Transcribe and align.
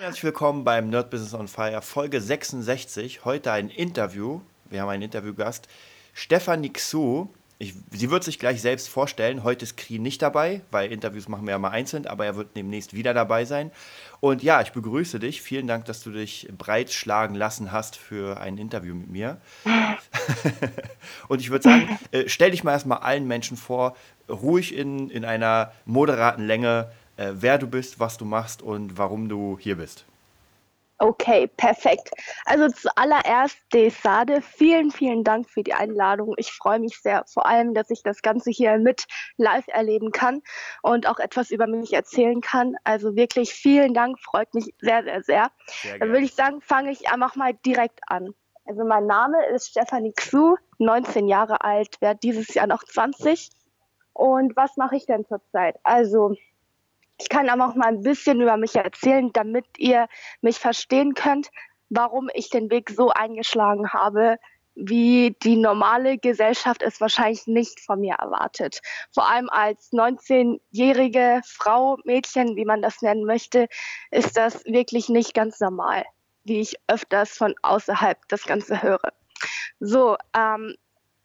Herzlich 0.00 0.22
willkommen 0.22 0.62
beim 0.62 0.90
Nerd 0.90 1.10
Business 1.10 1.34
on 1.34 1.48
Fire, 1.48 1.82
Folge 1.82 2.20
66. 2.20 3.24
Heute 3.24 3.50
ein 3.50 3.68
Interview. 3.68 4.42
Wir 4.70 4.82
haben 4.82 4.90
einen 4.90 5.02
Interviewgast, 5.02 5.66
Stefanie 6.14 6.72
Xu. 6.72 7.26
Ich, 7.58 7.74
sie 7.90 8.08
wird 8.08 8.22
sich 8.22 8.38
gleich 8.38 8.60
selbst 8.60 8.88
vorstellen. 8.88 9.42
Heute 9.42 9.64
ist 9.64 9.76
Kri 9.76 9.98
nicht 9.98 10.22
dabei, 10.22 10.60
weil 10.70 10.92
Interviews 10.92 11.26
machen 11.26 11.46
wir 11.46 11.50
ja 11.50 11.58
mal 11.58 11.70
einzeln, 11.70 12.06
aber 12.06 12.24
er 12.26 12.36
wird 12.36 12.56
demnächst 12.56 12.94
wieder 12.94 13.12
dabei 13.12 13.44
sein. 13.44 13.72
Und 14.20 14.44
ja, 14.44 14.60
ich 14.60 14.70
begrüße 14.70 15.18
dich. 15.18 15.42
Vielen 15.42 15.66
Dank, 15.66 15.86
dass 15.86 16.04
du 16.04 16.12
dich 16.12 16.48
breitschlagen 16.56 17.34
lassen 17.34 17.72
hast 17.72 17.96
für 17.96 18.38
ein 18.38 18.56
Interview 18.56 18.94
mit 18.94 19.10
mir. 19.10 19.40
Und 21.28 21.40
ich 21.40 21.50
würde 21.50 21.64
sagen, 21.64 21.98
äh, 22.12 22.28
stell 22.28 22.52
dich 22.52 22.62
mal 22.62 22.70
erstmal 22.70 22.98
allen 22.98 23.26
Menschen 23.26 23.56
vor, 23.56 23.96
ruhig 24.28 24.76
in, 24.76 25.10
in 25.10 25.24
einer 25.24 25.72
moderaten 25.86 26.46
Länge 26.46 26.88
äh, 27.18 27.32
wer 27.34 27.58
du 27.58 27.66
bist, 27.66 28.00
was 28.00 28.16
du 28.16 28.24
machst 28.24 28.62
und 28.62 28.96
warum 28.96 29.28
du 29.28 29.58
hier 29.60 29.76
bist. 29.76 30.06
Okay, 31.00 31.46
perfekt. 31.46 32.10
Also 32.44 32.68
zuallererst, 32.68 33.56
Desade, 33.72 34.42
vielen, 34.42 34.90
vielen 34.90 35.22
Dank 35.22 35.48
für 35.48 35.62
die 35.62 35.72
Einladung. 35.72 36.34
Ich 36.38 36.50
freue 36.52 36.80
mich 36.80 36.98
sehr, 37.00 37.24
vor 37.32 37.46
allem, 37.46 37.72
dass 37.72 37.90
ich 37.90 38.02
das 38.02 38.20
Ganze 38.20 38.50
hier 38.50 38.78
mit 38.78 39.06
live 39.36 39.68
erleben 39.68 40.10
kann 40.10 40.42
und 40.82 41.06
auch 41.06 41.20
etwas 41.20 41.52
über 41.52 41.68
mich 41.68 41.92
erzählen 41.92 42.40
kann. 42.40 42.74
Also 42.82 43.14
wirklich 43.14 43.52
vielen 43.52 43.94
Dank, 43.94 44.18
freut 44.18 44.52
mich 44.54 44.74
sehr, 44.80 45.04
sehr, 45.04 45.22
sehr. 45.22 45.50
sehr 45.82 45.98
Dann 46.00 46.08
würde 46.08 46.24
ich 46.24 46.34
sagen, 46.34 46.60
fange 46.62 46.90
ich 46.90 47.08
einfach 47.08 47.36
mal 47.36 47.54
direkt 47.64 48.00
an. 48.08 48.34
Also 48.64 48.84
mein 48.84 49.06
Name 49.06 49.46
ist 49.54 49.68
Stefanie 49.68 50.12
Xu, 50.14 50.56
19 50.78 51.28
Jahre 51.28 51.62
alt, 51.62 52.00
werde 52.00 52.18
dieses 52.20 52.52
Jahr 52.54 52.66
noch 52.66 52.82
20. 52.82 53.50
Und 54.14 54.56
was 54.56 54.76
mache 54.76 54.96
ich 54.96 55.06
denn 55.06 55.24
zurzeit? 55.26 55.76
Also 55.84 56.34
ich 57.18 57.28
kann 57.28 57.48
aber 57.48 57.68
auch 57.68 57.74
mal 57.74 57.88
ein 57.88 58.02
bisschen 58.02 58.40
über 58.40 58.56
mich 58.56 58.76
erzählen, 58.76 59.30
damit 59.32 59.66
ihr 59.76 60.08
mich 60.40 60.58
verstehen 60.58 61.14
könnt, 61.14 61.50
warum 61.90 62.28
ich 62.32 62.50
den 62.50 62.70
Weg 62.70 62.90
so 62.90 63.10
eingeschlagen 63.10 63.92
habe, 63.92 64.38
wie 64.74 65.36
die 65.42 65.56
normale 65.56 66.18
Gesellschaft 66.18 66.82
es 66.82 67.00
wahrscheinlich 67.00 67.48
nicht 67.48 67.80
von 67.80 68.00
mir 68.00 68.14
erwartet. 68.14 68.80
Vor 69.12 69.28
allem 69.28 69.48
als 69.50 69.92
19-jährige 69.92 71.40
Frau, 71.44 71.98
Mädchen, 72.04 72.54
wie 72.54 72.64
man 72.64 72.80
das 72.80 73.02
nennen 73.02 73.24
möchte, 73.24 73.66
ist 74.12 74.36
das 74.36 74.64
wirklich 74.66 75.08
nicht 75.08 75.34
ganz 75.34 75.58
normal, 75.58 76.04
wie 76.44 76.60
ich 76.60 76.76
öfters 76.86 77.30
von 77.30 77.54
außerhalb 77.62 78.18
das 78.28 78.44
Ganze 78.44 78.80
höre. 78.80 79.12
So, 79.80 80.16
ähm, 80.36 80.76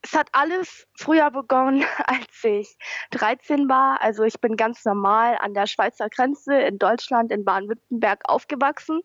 es 0.03 0.13
hat 0.13 0.27
alles 0.33 0.85
früher 0.95 1.31
begonnen, 1.31 1.83
als 2.05 2.43
ich 2.43 2.77
13 3.11 3.69
war. 3.69 4.01
Also 4.01 4.23
ich 4.23 4.39
bin 4.39 4.55
ganz 4.57 4.85
normal 4.85 5.37
an 5.39 5.53
der 5.53 5.65
Schweizer 5.65 6.09
Grenze 6.09 6.55
in 6.55 6.77
Deutschland, 6.77 7.31
in 7.31 7.45
Baden-Württemberg 7.45 8.21
aufgewachsen. 8.25 9.01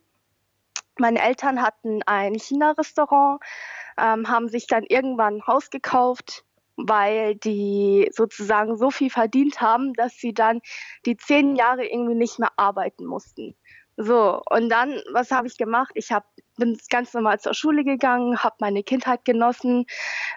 Meine 0.99 1.23
Eltern 1.23 1.63
hatten 1.63 2.03
ein 2.07 2.35
China-Restaurant, 2.35 3.41
ähm, 3.97 4.29
haben 4.29 4.49
sich 4.49 4.67
dann 4.67 4.83
irgendwann 4.83 5.37
ein 5.37 5.47
Haus 5.47 5.71
gekauft, 5.71 6.45
weil 6.77 7.37
die 7.37 8.11
sozusagen 8.13 8.77
so 8.77 8.91
viel 8.91 9.11
verdient 9.11 9.61
haben, 9.61 9.95
dass 9.95 10.15
sie 10.15 10.35
dann 10.35 10.61
die 11.07 11.17
zehn 11.17 11.55
Jahre 11.55 11.87
irgendwie 11.87 12.17
nicht 12.17 12.41
mehr 12.41 12.51
arbeiten 12.57 13.05
mussten. 13.05 13.55
So, 14.01 14.41
und 14.49 14.69
dann, 14.69 15.03
was 15.11 15.33
habe 15.33 15.49
ich 15.49 15.57
gemacht? 15.57 15.91
Ich 15.95 16.13
hab, 16.13 16.25
bin 16.57 16.79
ganz 16.89 17.13
normal 17.15 17.41
zur 17.41 17.53
Schule 17.53 17.83
gegangen, 17.83 18.39
habe 18.39 18.55
meine 18.61 18.85
Kindheit 18.85 19.25
genossen 19.25 19.87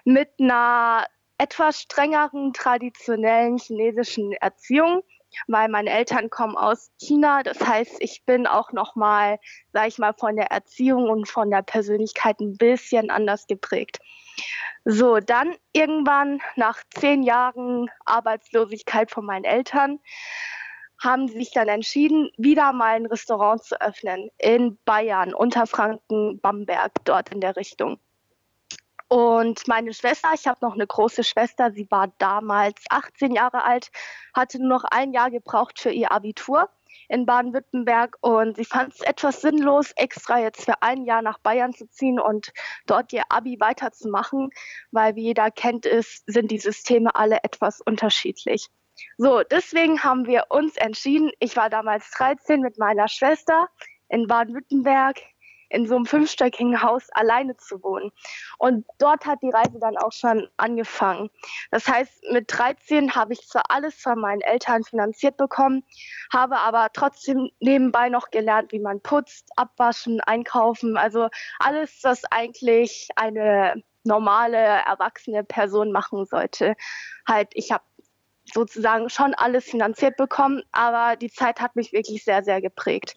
mit 0.03 0.29
einer 0.39 1.05
etwas 1.37 1.79
strengeren 1.81 2.53
traditionellen 2.53 3.59
chinesischen 3.59 4.33
Erziehung, 4.33 5.03
weil 5.47 5.69
meine 5.69 5.91
Eltern 5.91 6.31
kommen 6.31 6.57
aus 6.57 6.89
China. 6.99 7.43
Das 7.43 7.59
heißt, 7.63 7.97
ich 7.99 8.23
bin 8.25 8.47
auch 8.47 8.71
nochmal, 8.71 9.37
sag 9.73 9.89
ich 9.89 9.99
mal, 9.99 10.13
von 10.13 10.35
der 10.37 10.47
Erziehung 10.47 11.07
und 11.07 11.29
von 11.29 11.51
der 11.51 11.61
Persönlichkeit 11.61 12.39
ein 12.39 12.57
bisschen 12.57 13.11
anders 13.11 13.45
geprägt. 13.45 13.99
So, 14.85 15.19
dann 15.19 15.55
irgendwann 15.71 16.41
nach 16.55 16.81
zehn 16.95 17.21
Jahren 17.21 17.91
Arbeitslosigkeit 18.05 19.11
von 19.11 19.23
meinen 19.23 19.45
Eltern 19.45 19.99
haben 21.01 21.27
sie 21.27 21.39
sich 21.39 21.51
dann 21.51 21.67
entschieden, 21.67 22.31
wieder 22.37 22.71
mal 22.73 22.95
ein 22.95 23.07
Restaurant 23.07 23.63
zu 23.63 23.79
öffnen 23.81 24.29
in 24.37 24.77
Bayern, 24.85 25.33
Unterfranken, 25.33 26.39
Bamberg, 26.39 26.91
dort 27.03 27.33
in 27.33 27.41
der 27.41 27.55
Richtung. 27.55 27.99
Und 29.07 29.67
meine 29.67 29.93
Schwester, 29.93 30.29
ich 30.33 30.47
habe 30.47 30.59
noch 30.61 30.73
eine 30.73 30.87
große 30.87 31.25
Schwester, 31.25 31.71
sie 31.71 31.89
war 31.91 32.13
damals 32.17 32.81
18 32.89 33.33
Jahre 33.33 33.65
alt, 33.65 33.91
hatte 34.33 34.59
nur 34.59 34.69
noch 34.69 34.83
ein 34.85 35.11
Jahr 35.11 35.29
gebraucht 35.29 35.79
für 35.79 35.91
ihr 35.91 36.13
Abitur 36.13 36.69
in 37.09 37.25
Baden-Württemberg 37.25 38.17
und 38.21 38.55
sie 38.55 38.63
fand 38.63 38.93
es 38.93 39.01
etwas 39.01 39.41
sinnlos, 39.41 39.91
extra 39.97 40.39
jetzt 40.39 40.63
für 40.63 40.81
ein 40.81 41.03
Jahr 41.03 41.21
nach 41.21 41.39
Bayern 41.39 41.73
zu 41.73 41.89
ziehen 41.89 42.21
und 42.21 42.53
dort 42.85 43.11
ihr 43.11 43.23
Abi 43.27 43.59
weiterzumachen, 43.59 44.49
weil 44.91 45.15
wie 45.15 45.23
jeder 45.23 45.51
kennt 45.51 45.85
ist, 45.85 46.23
sind 46.25 46.51
die 46.51 46.59
Systeme 46.59 47.13
alle 47.13 47.43
etwas 47.43 47.81
unterschiedlich. 47.81 48.69
So, 49.17 49.43
deswegen 49.43 50.03
haben 50.03 50.25
wir 50.25 50.45
uns 50.49 50.77
entschieden, 50.77 51.31
ich 51.39 51.55
war 51.55 51.69
damals 51.69 52.09
13 52.11 52.61
mit 52.61 52.77
meiner 52.77 53.07
Schwester 53.07 53.67
in 54.09 54.27
Baden-Württemberg 54.27 55.17
in 55.71 55.87
so 55.87 55.95
einem 55.95 56.05
fünfstöckigen 56.05 56.81
Haus 56.81 57.09
alleine 57.11 57.55
zu 57.57 57.81
wohnen. 57.81 58.11
Und 58.57 58.85
dort 58.99 59.25
hat 59.25 59.41
die 59.41 59.49
Reise 59.49 59.79
dann 59.79 59.97
auch 59.97 60.11
schon 60.11 60.47
angefangen. 60.57 61.29
Das 61.71 61.87
heißt, 61.87 62.23
mit 62.31 62.45
13 62.47 63.15
habe 63.15 63.33
ich 63.33 63.47
zwar 63.47 63.63
alles 63.69 63.95
von 63.95 64.19
meinen 64.19 64.41
Eltern 64.41 64.83
finanziert 64.83 65.37
bekommen, 65.37 65.83
habe 66.31 66.57
aber 66.57 66.89
trotzdem 66.93 67.49
nebenbei 67.59 68.09
noch 68.09 68.29
gelernt, 68.31 68.71
wie 68.71 68.79
man 68.79 69.01
putzt, 69.01 69.49
abwaschen, 69.55 70.21
einkaufen, 70.21 70.97
also 70.97 71.29
alles, 71.59 71.99
was 72.03 72.23
eigentlich 72.25 73.07
eine 73.15 73.81
normale 74.03 74.57
erwachsene 74.57 75.43
Person 75.43 75.91
machen 75.91 76.25
sollte. 76.25 76.75
Halt, 77.27 77.49
ich 77.53 77.71
habe 77.71 77.83
sozusagen 78.45 79.09
schon 79.09 79.33
alles 79.33 79.65
finanziert 79.65 80.17
bekommen, 80.17 80.63
aber 80.71 81.15
die 81.15 81.31
Zeit 81.31 81.59
hat 81.59 81.75
mich 81.75 81.93
wirklich 81.93 82.23
sehr, 82.23 82.43
sehr 82.43 82.61
geprägt. 82.61 83.15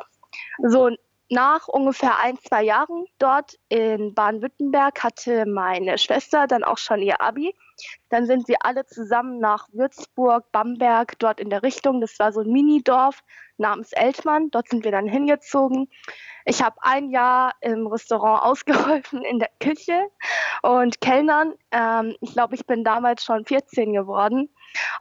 So 0.62 0.90
nach 1.34 1.66
ungefähr 1.68 2.18
ein, 2.20 2.38
zwei 2.38 2.62
Jahren 2.62 3.04
dort 3.18 3.58
in 3.68 4.14
Baden-Württemberg 4.14 5.02
hatte 5.02 5.44
meine 5.46 5.98
Schwester 5.98 6.46
dann 6.46 6.62
auch 6.62 6.78
schon 6.78 7.02
ihr 7.02 7.20
Abi. 7.20 7.54
Dann 8.08 8.26
sind 8.26 8.46
wir 8.46 8.58
alle 8.64 8.86
zusammen 8.86 9.40
nach 9.40 9.68
Würzburg, 9.72 10.50
Bamberg, 10.52 11.18
dort 11.18 11.40
in 11.40 11.50
der 11.50 11.64
Richtung. 11.64 12.00
Das 12.00 12.18
war 12.20 12.32
so 12.32 12.40
ein 12.40 12.52
Minidorf 12.52 13.22
namens 13.56 13.92
Eltmann. 13.92 14.50
Dort 14.52 14.68
sind 14.68 14.84
wir 14.84 14.92
dann 14.92 15.08
hingezogen. 15.08 15.90
Ich 16.44 16.62
habe 16.62 16.76
ein 16.82 17.10
Jahr 17.10 17.52
im 17.60 17.86
Restaurant 17.88 18.42
ausgeholfen 18.44 19.22
in 19.24 19.40
der 19.40 19.50
Küche 19.58 20.08
und 20.62 21.00
Kellnern. 21.00 21.54
Ähm, 21.72 22.16
ich 22.20 22.32
glaube, 22.32 22.54
ich 22.54 22.64
bin 22.64 22.84
damals 22.84 23.24
schon 23.24 23.44
14 23.44 23.92
geworden. 23.92 24.48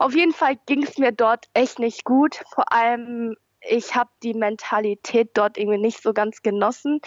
Auf 0.00 0.14
jeden 0.14 0.32
Fall 0.32 0.56
ging 0.66 0.82
es 0.82 0.98
mir 0.98 1.12
dort 1.12 1.48
echt 1.54 1.78
nicht 1.78 2.04
gut. 2.04 2.42
Vor 2.52 2.72
allem, 2.72 3.36
ich 3.68 3.94
habe 3.94 4.10
die 4.22 4.34
Mentalität 4.34 5.30
dort 5.34 5.58
irgendwie 5.58 5.78
nicht 5.78 6.02
so 6.02 6.12
ganz 6.12 6.42
genossen, 6.42 7.00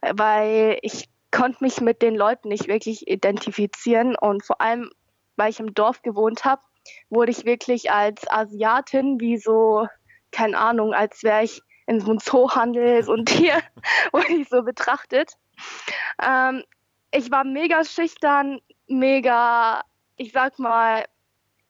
weil 0.00 0.78
ich 0.82 1.08
konnte 1.30 1.62
mich 1.62 1.80
mit 1.80 2.02
den 2.02 2.14
Leuten 2.14 2.48
nicht 2.48 2.68
wirklich 2.68 3.08
identifizieren 3.08 4.16
und 4.16 4.44
vor 4.44 4.60
allem, 4.60 4.90
weil 5.36 5.50
ich 5.50 5.60
im 5.60 5.74
Dorf 5.74 6.02
gewohnt 6.02 6.44
habe, 6.44 6.62
wurde 7.10 7.30
ich 7.30 7.44
wirklich 7.44 7.90
als 7.90 8.28
Asiatin, 8.30 9.20
wie 9.20 9.36
so, 9.36 9.86
keine 10.32 10.58
Ahnung, 10.58 10.94
als 10.94 11.22
wäre 11.22 11.44
ich 11.44 11.62
in 11.86 12.00
so 12.00 12.10
einem 12.10 12.20
Zoohandel 12.20 13.02
so 13.02 13.14
ein 13.14 13.24
Tier, 13.24 13.60
wurde 14.12 14.32
ich 14.32 14.48
so 14.48 14.62
betrachtet. 14.62 15.32
Ähm, 16.22 16.64
ich 17.10 17.30
war 17.30 17.44
mega 17.44 17.84
schüchtern, 17.84 18.60
mega, 18.86 19.82
ich 20.16 20.32
sag 20.32 20.58
mal, 20.58 21.04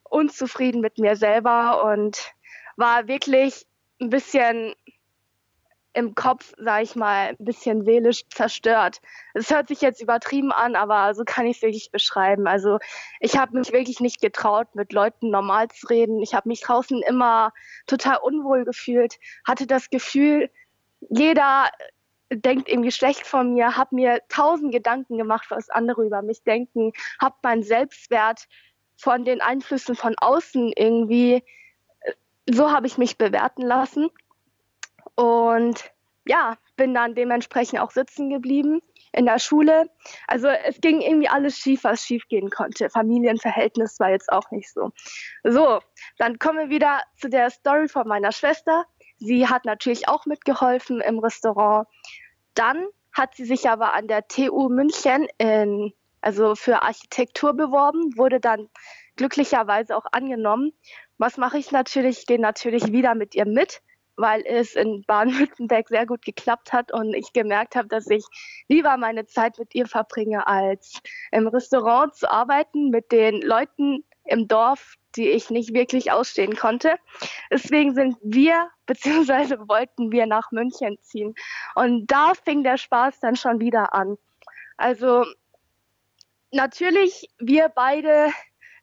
unzufrieden 0.05 0.81
mit 0.81 0.99
mir 0.99 1.17
selber 1.17 1.85
und 1.85 2.33
war 2.77 3.09
wirklich 3.09 3.67
ein 4.01 4.11
bisschen 4.11 4.75
im 5.95 6.15
Kopf, 6.15 6.55
sag 6.59 6.83
ich 6.83 6.95
mal, 6.95 7.31
ein 7.31 7.45
bisschen 7.45 7.85
seelisch 7.85 8.23
zerstört. 8.29 9.01
Es 9.35 9.51
hört 9.51 9.69
sich 9.69 9.81
jetzt 9.81 10.01
übertrieben 10.01 10.53
an, 10.53 10.77
aber 10.77 11.15
so 11.15 11.25
kann 11.25 11.47
ich 11.47 11.57
es 11.57 11.63
wirklich 11.63 11.91
beschreiben. 11.91 12.47
Also 12.47 12.79
ich 13.21 13.37
habe 13.37 13.59
mich 13.59 13.73
wirklich 13.73 13.99
nicht 13.99 14.21
getraut, 14.21 14.69
mit 14.75 14.93
Leuten 14.93 15.31
normal 15.31 15.69
zu 15.69 15.89
reden. 15.89 16.23
Ich 16.23 16.35
habe 16.35 16.49
mich 16.49 16.61
draußen 16.61 17.03
immer 17.03 17.53
total 17.87 18.19
unwohl 18.19 18.65
gefühlt, 18.65 19.19
hatte 19.45 19.67
das 19.67 19.91
Gefühl, 19.91 20.51
jeder 21.11 21.69
denkt 22.31 22.69
irgendwie 22.69 22.93
schlecht 22.93 23.27
von 23.27 23.55
mir, 23.55 23.77
habe 23.77 23.95
mir 23.95 24.21
tausend 24.29 24.73
Gedanken 24.73 25.17
gemacht, 25.17 25.47
was 25.49 25.71
andere 25.71 26.05
über 26.05 26.23
mich 26.23 26.43
denken, 26.43 26.93
habe 27.21 27.37
meinen 27.43 27.63
Selbstwert 27.63 28.47
von 28.97 29.25
den 29.25 29.41
Einflüssen 29.41 29.97
von 29.97 30.15
außen 30.19 30.73
irgendwie, 30.77 31.43
so 32.51 32.71
habe 32.71 32.87
ich 32.87 32.99
mich 32.99 33.19
bewerten 33.19 33.63
lassen. 33.63 34.11
Und 35.15 35.91
ja, 36.27 36.57
bin 36.77 36.95
dann 36.95 37.15
dementsprechend 37.15 37.81
auch 37.81 37.91
sitzen 37.91 38.31
geblieben 38.31 38.81
in 39.13 39.27
der 39.27 39.39
Schule. 39.39 39.91
Also 40.27 40.49
es 40.49 40.81
ging 40.81 41.01
irgendwie 41.01 41.29
alles 41.29 41.59
schief, 41.59 41.85
was 41.85 42.05
schief 42.05 42.29
gehen 42.29 42.51
konnte. 42.51 42.91
Familienverhältnis 42.91 43.99
war 43.99 44.11
jetzt 44.11 44.31
auch 44.31 44.51
nicht 44.51 44.73
so. 44.73 44.93
So, 45.43 45.81
dann 46.19 46.39
kommen 46.39 46.59
wir 46.59 46.69
wieder 46.69 47.01
zu 47.17 47.29
der 47.29 47.51
Story 47.51 47.89
von 47.89 48.07
meiner 48.07 48.33
Schwester. 48.33 48.85
Sie 49.19 49.49
hat 49.49 49.65
natürlich 49.65 50.09
auch 50.09 50.27
mitgeholfen 50.27 51.01
im 51.01 51.19
Restaurant. 51.19 51.89
Dann 52.55 52.87
hat 53.13 53.35
sie 53.35 53.45
sich 53.45 53.69
aber 53.69 53.95
an 53.95 54.07
der 54.07 54.29
TU 54.29 54.69
München 54.69 55.27
in, 55.39 55.93
also 56.21 56.55
für 56.55 56.83
Architektur 56.83 57.55
beworben, 57.55 58.17
wurde 58.17 58.39
dann 58.39 58.69
glücklicherweise 59.17 59.97
auch 59.97 60.07
angenommen. 60.13 60.73
Was 61.19 61.37
mache 61.37 61.59
ich 61.59 61.73
natürlich? 61.73 62.21
Ich 62.21 62.27
gehe 62.27 62.41
natürlich 62.41 62.93
wieder 62.93 63.15
mit 63.15 63.35
ihr 63.35 63.45
mit, 63.45 63.83
weil 64.17 64.43
es 64.47 64.75
in 64.75 65.05
Baden-Württemberg 65.07 65.89
sehr 65.89 66.07
gut 66.07 66.23
geklappt 66.25 66.73
hat 66.73 66.93
und 66.93 67.15
ich 67.15 67.33
gemerkt 67.33 67.77
habe, 67.77 67.89
dass 67.89 68.09
ich 68.09 68.25
lieber 68.69 68.97
meine 68.97 69.27
Zeit 69.27 69.59
mit 69.59 69.75
ihr 69.75 69.87
verbringe, 69.87 70.47
als 70.47 71.01
im 71.31 71.47
Restaurant 71.47 72.15
zu 72.15 72.31
arbeiten 72.31 72.91
mit 72.91 73.13
den 73.13 73.43
Leuten 73.43 74.05
im 74.25 74.47
Dorf, 74.47 74.95
die 75.17 75.29
ich 75.29 75.51
nicht 75.51 75.75
wirklich 75.75 76.13
ausstehen 76.13 76.57
konnte. 76.57 76.97
Deswegen 77.51 77.95
sind 77.95 78.17
wir, 78.23 78.69
beziehungsweise 78.87 79.69
wollten 79.69 80.13
wir 80.13 80.27
nach 80.27 80.53
München 80.53 80.99
ziehen. 81.03 81.35
Und 81.75 82.07
da 82.07 82.33
fing 82.45 82.63
der 82.63 82.77
Spaß 82.77 83.21
dann 83.21 83.37
schon 83.37 83.61
wieder 83.61 83.95
an. 83.95 84.17
Also 84.77 85.25
natürlich, 86.53 87.31
wir 87.39 87.69
beide, 87.69 88.31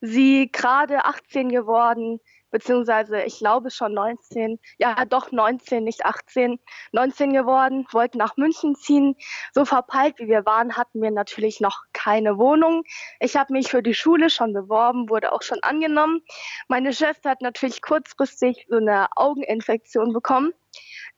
sie 0.01 0.49
gerade 0.51 1.05
18 1.05 1.49
geworden, 1.49 2.19
beziehungsweise 2.51 3.21
ich 3.23 3.39
glaube 3.39 3.69
schon 3.69 3.93
19, 3.93 4.59
ja 4.77 5.03
doch 5.03 5.31
19, 5.31 5.83
nicht 5.83 6.05
18, 6.05 6.57
19 6.93 7.33
geworden, 7.33 7.85
wollten 7.91 8.17
nach 8.17 8.37
München 8.37 8.75
ziehen. 8.75 9.15
So 9.53 9.65
verpeilt 9.65 10.19
wie 10.19 10.27
wir 10.27 10.45
waren, 10.45 10.77
hatten 10.77 11.01
wir 11.01 11.11
natürlich 11.11 11.59
noch 11.59 11.81
keine 11.91 12.37
Wohnung. 12.37 12.83
Ich 13.19 13.35
habe 13.35 13.51
mich 13.51 13.69
für 13.69 13.83
die 13.83 13.93
Schule 13.93 14.29
schon 14.29 14.53
beworben, 14.53 15.09
wurde 15.09 15.33
auch 15.33 15.41
schon 15.41 15.59
angenommen. 15.63 16.21
Meine 16.69 16.93
Schwester 16.93 17.31
hat 17.31 17.41
natürlich 17.41 17.81
kurzfristig 17.81 18.67
so 18.69 18.77
eine 18.77 19.07
Augeninfektion 19.15 20.13
bekommen. 20.13 20.53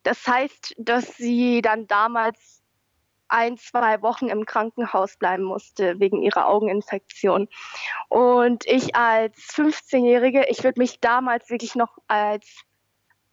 Das 0.02 0.26
heißt, 0.26 0.74
dass 0.78 1.16
sie 1.16 1.62
dann 1.62 1.86
damals 1.86 2.57
ein, 3.28 3.56
zwei 3.58 4.02
Wochen 4.02 4.28
im 4.28 4.46
Krankenhaus 4.46 5.16
bleiben 5.16 5.44
musste 5.44 6.00
wegen 6.00 6.22
ihrer 6.22 6.48
Augeninfektion. 6.48 7.48
Und 8.08 8.66
ich 8.66 8.94
als 8.94 9.36
15-Jährige, 9.54 10.46
ich 10.48 10.64
würde 10.64 10.80
mich 10.80 11.00
damals 11.00 11.50
wirklich 11.50 11.74
noch 11.74 11.98
als 12.08 12.64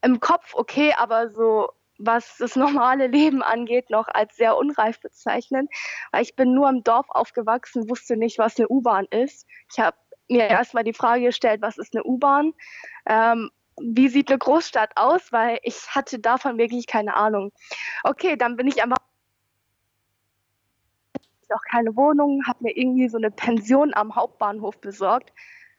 im 0.01 0.19
Kopf 0.19 0.53
okay, 0.53 0.94
aber 0.97 1.30
so 1.30 1.69
was 1.97 2.38
das 2.38 2.56
normale 2.56 3.07
Leben 3.07 3.42
angeht, 3.42 3.89
noch 3.89 4.07
als 4.07 4.36
sehr 4.36 4.57
unreif 4.57 5.00
bezeichnen, 5.00 5.69
weil 6.12 6.24
ich 6.24 6.36
bin 6.36 6.53
nur 6.53 6.69
im 6.69 6.83
Dorf 6.83 7.06
aufgewachsen, 7.09 7.89
wusste 7.89 8.18
nicht, 8.18 8.38
was 8.38 8.57
eine 8.57 8.68
U-Bahn 8.68 9.06
ist. 9.09 9.48
Ich 9.71 9.80
habe 9.80 9.98
mir 10.27 10.48
erstmal 10.48 10.83
die 10.83 10.94
Frage 10.94 11.25
gestellt, 11.25 11.62
was 11.62 11.77
ist 11.77 11.95
eine 11.95 12.03
U-Bahn? 12.03 12.53
Ähm, 13.06 13.50
wie 13.80 14.07
sieht 14.07 14.30
eine 14.30 14.39
Großstadt 14.39 14.91
aus? 14.95 15.31
Weil 15.31 15.59
ich 15.63 15.88
hatte 15.89 16.19
davon 16.19 16.57
wirklich 16.57 16.88
keine 16.88 17.15
Ahnung. 17.15 17.51
Okay, 18.03 18.38
dann 18.38 18.56
bin 18.56 18.68
ich 18.68 18.81
einfach 18.81 18.98
auch 21.53 21.63
keine 21.69 21.95
Wohnung, 21.95 22.42
habe 22.47 22.63
mir 22.63 22.77
irgendwie 22.77 23.09
so 23.09 23.18
eine 23.18 23.31
Pension 23.31 23.94
am 23.94 24.15
Hauptbahnhof 24.15 24.77
besorgt 24.77 25.31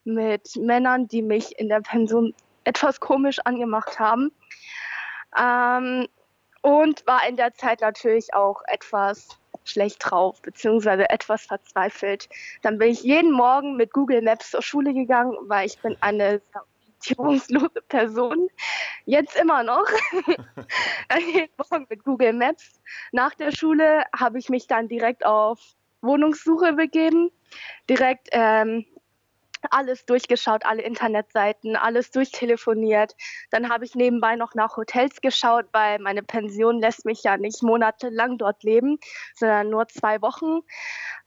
mit 0.05 0.57
Männern, 0.57 1.09
die 1.09 1.23
mich 1.23 1.59
in 1.59 1.69
der 1.69 1.81
Pension 1.81 2.35
etwas 2.65 3.01
komisch 3.01 3.39
angemacht 3.45 3.99
haben. 3.99 4.33
Ähm, 5.39 6.07
und 6.63 7.07
war 7.07 7.29
in 7.29 7.37
der 7.37 7.55
Zeit 7.55 7.81
natürlich 7.81 8.35
auch 8.35 8.63
etwas 8.67 9.39
schlecht 9.65 9.99
drauf, 10.01 10.41
beziehungsweise 10.43 11.09
etwas 11.11 11.47
verzweifelt. 11.47 12.29
Dann 12.63 12.79
bin 12.79 12.91
ich 12.91 13.03
jeden 13.03 13.33
Morgen 13.33 13.77
mit 13.77 13.93
Google 13.93 14.23
Maps 14.23 14.51
zur 14.51 14.63
Schule 14.63 14.95
gegangen, 14.95 15.37
weil 15.43 15.67
ich 15.67 15.81
bin 15.81 15.97
eine 16.01 16.41
orientierungslose 17.17 17.83
Person. 17.89 18.49
Jetzt 19.05 19.37
immer 19.37 19.63
noch. 19.63 19.87
Jeden 21.33 21.53
Morgen 21.57 21.87
mit 21.89 22.05
Google 22.05 22.33
Maps. 22.33 22.81
Nach 23.13 23.35
der 23.35 23.53
Schule 23.53 24.05
habe 24.17 24.39
ich 24.39 24.49
mich 24.49 24.67
dann 24.67 24.89
direkt 24.89 25.25
auf 25.25 25.61
Wohnungssuche 26.03 26.73
begeben. 26.73 27.31
Direkt 27.89 28.29
ähm, 28.33 28.85
alles 29.71 30.05
durchgeschaut, 30.07 30.65
alle 30.65 30.83
Internetseiten, 30.83 31.77
alles 31.77 32.11
durchtelefoniert. 32.11 33.15
Dann 33.51 33.69
habe 33.69 33.85
ich 33.85 33.95
nebenbei 33.95 34.37
noch 34.37 34.55
nach 34.55 34.77
Hotels 34.77 35.21
geschaut, 35.21 35.67
weil 35.73 35.99
meine 35.99 36.23
Pension 36.23 36.81
lässt 36.81 37.05
mich 37.05 37.23
ja 37.23 37.37
nicht 37.37 37.63
monatelang 37.63 38.39
dort 38.39 38.63
leben, 38.63 38.99
sondern 39.35 39.71
nur 39.71 39.89
zwei 39.89 40.21
Wochen. 40.23 40.61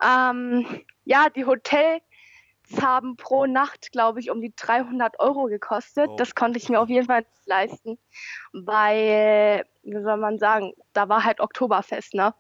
Ähm, 0.04 0.84
ja, 1.06 1.30
die 1.30 1.46
Hotels 1.46 2.02
haben 2.82 3.16
pro 3.16 3.46
Nacht, 3.46 3.92
glaube 3.92 4.20
ich, 4.20 4.30
um 4.30 4.42
die 4.42 4.54
300 4.56 5.20
Euro 5.20 5.46
gekostet. 5.46 6.10
Oh. 6.10 6.16
Das 6.16 6.36
konnte 6.36 6.58
ich 6.60 6.70
mir 6.70 6.80
auf 6.80 6.90
jeden 6.90 7.08
Fall 7.08 7.22
nicht 7.22 7.48
leisten, 7.48 7.98
weil, 8.54 9.66
wie 9.84 10.02
soll 10.02 10.18
man 10.18 10.40
sagen, 10.40 10.74
da 10.94 11.10
war 11.10 11.24
halt 11.24 11.40
Oktoberfest, 11.40 12.14
ne? 12.14 12.34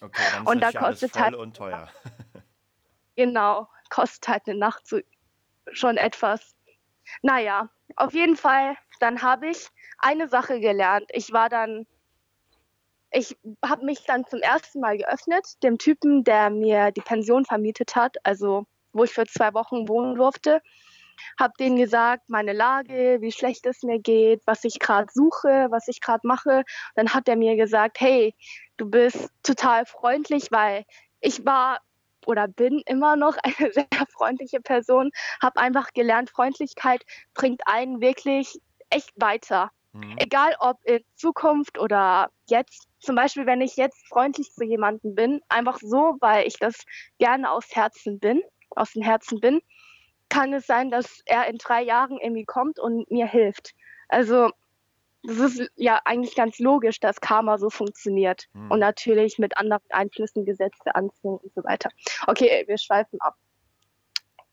Okay, 0.00 0.22
dann 0.32 0.46
und 0.46 0.60
da 0.60 0.72
kostet 0.72 1.18
halt 1.18 1.34
und 1.34 1.56
teuer. 1.56 1.88
genau, 3.16 3.68
kostet 3.90 4.28
halt 4.28 4.42
eine 4.46 4.58
Nacht 4.58 4.86
so 4.86 5.00
schon 5.72 5.96
etwas. 5.96 6.54
Naja, 7.22 7.68
auf 7.96 8.14
jeden 8.14 8.36
Fall, 8.36 8.76
dann 9.00 9.22
habe 9.22 9.48
ich 9.48 9.68
eine 9.98 10.28
Sache 10.28 10.60
gelernt. 10.60 11.08
Ich 11.12 11.32
war 11.32 11.48
dann, 11.48 11.86
ich 13.10 13.36
habe 13.64 13.84
mich 13.84 14.04
dann 14.04 14.26
zum 14.26 14.40
ersten 14.40 14.80
Mal 14.80 14.98
geöffnet, 14.98 15.62
dem 15.62 15.78
Typen, 15.78 16.24
der 16.24 16.50
mir 16.50 16.90
die 16.90 17.00
Pension 17.00 17.44
vermietet 17.44 17.94
hat, 17.96 18.16
also 18.24 18.66
wo 18.92 19.04
ich 19.04 19.12
für 19.12 19.26
zwei 19.26 19.54
Wochen 19.54 19.88
wohnen 19.88 20.14
durfte. 20.14 20.62
Habe 21.38 21.52
denen 21.58 21.76
gesagt, 21.76 22.28
meine 22.28 22.52
Lage, 22.52 23.18
wie 23.20 23.32
schlecht 23.32 23.66
es 23.66 23.82
mir 23.82 23.98
geht, 23.98 24.42
was 24.46 24.64
ich 24.64 24.78
gerade 24.78 25.08
suche, 25.12 25.68
was 25.70 25.88
ich 25.88 26.00
gerade 26.00 26.26
mache. 26.26 26.64
Dann 26.94 27.12
hat 27.14 27.28
er 27.28 27.36
mir 27.36 27.56
gesagt, 27.56 28.00
hey, 28.00 28.34
du 28.76 28.88
bist 28.90 29.30
total 29.42 29.86
freundlich, 29.86 30.50
weil 30.50 30.84
ich 31.20 31.44
war 31.44 31.80
oder 32.26 32.48
bin 32.48 32.82
immer 32.86 33.16
noch 33.16 33.36
eine 33.42 33.72
sehr 33.72 33.86
freundliche 34.10 34.60
Person, 34.60 35.10
habe 35.40 35.60
einfach 35.60 35.92
gelernt, 35.92 36.30
Freundlichkeit 36.30 37.04
bringt 37.34 37.62
einen 37.66 38.00
wirklich 38.00 38.60
echt 38.90 39.12
weiter. 39.16 39.70
Mhm. 39.92 40.16
Egal 40.18 40.54
ob 40.58 40.78
in 40.84 41.00
Zukunft 41.16 41.78
oder 41.78 42.30
jetzt. 42.48 42.88
Zum 42.98 43.16
Beispiel, 43.16 43.46
wenn 43.46 43.60
ich 43.60 43.76
jetzt 43.76 44.06
freundlich 44.06 44.52
zu 44.52 44.64
jemandem 44.64 45.16
bin, 45.16 45.40
einfach 45.48 45.78
so, 45.80 46.16
weil 46.20 46.46
ich 46.46 46.56
das 46.58 46.84
gerne 47.18 47.50
aus 47.50 47.66
Herzen 47.74 48.20
bin, 48.20 48.42
aus 48.76 48.92
dem 48.92 49.02
Herzen 49.02 49.40
bin, 49.40 49.60
kann 50.28 50.52
es 50.52 50.66
sein, 50.66 50.90
dass 50.90 51.20
er 51.26 51.46
in 51.48 51.58
drei 51.58 51.82
Jahren 51.82 52.18
irgendwie 52.18 52.44
kommt 52.44 52.78
und 52.78 53.10
mir 53.10 53.26
hilft. 53.26 53.74
Also 54.08 54.50
das 55.24 55.38
ist 55.38 55.70
ja 55.76 56.00
eigentlich 56.04 56.34
ganz 56.34 56.58
logisch, 56.58 56.98
dass 56.98 57.20
Karma 57.20 57.58
so 57.58 57.70
funktioniert. 57.70 58.48
Hm. 58.54 58.70
Und 58.70 58.80
natürlich 58.80 59.38
mit 59.38 59.56
anderen 59.56 59.82
Einflüssen, 59.90 60.44
Gesetze, 60.44 60.94
Anziehung 60.94 61.38
und 61.38 61.54
so 61.54 61.62
weiter. 61.64 61.90
Okay, 62.26 62.64
wir 62.66 62.78
schweifen 62.78 63.20
ab. 63.20 63.36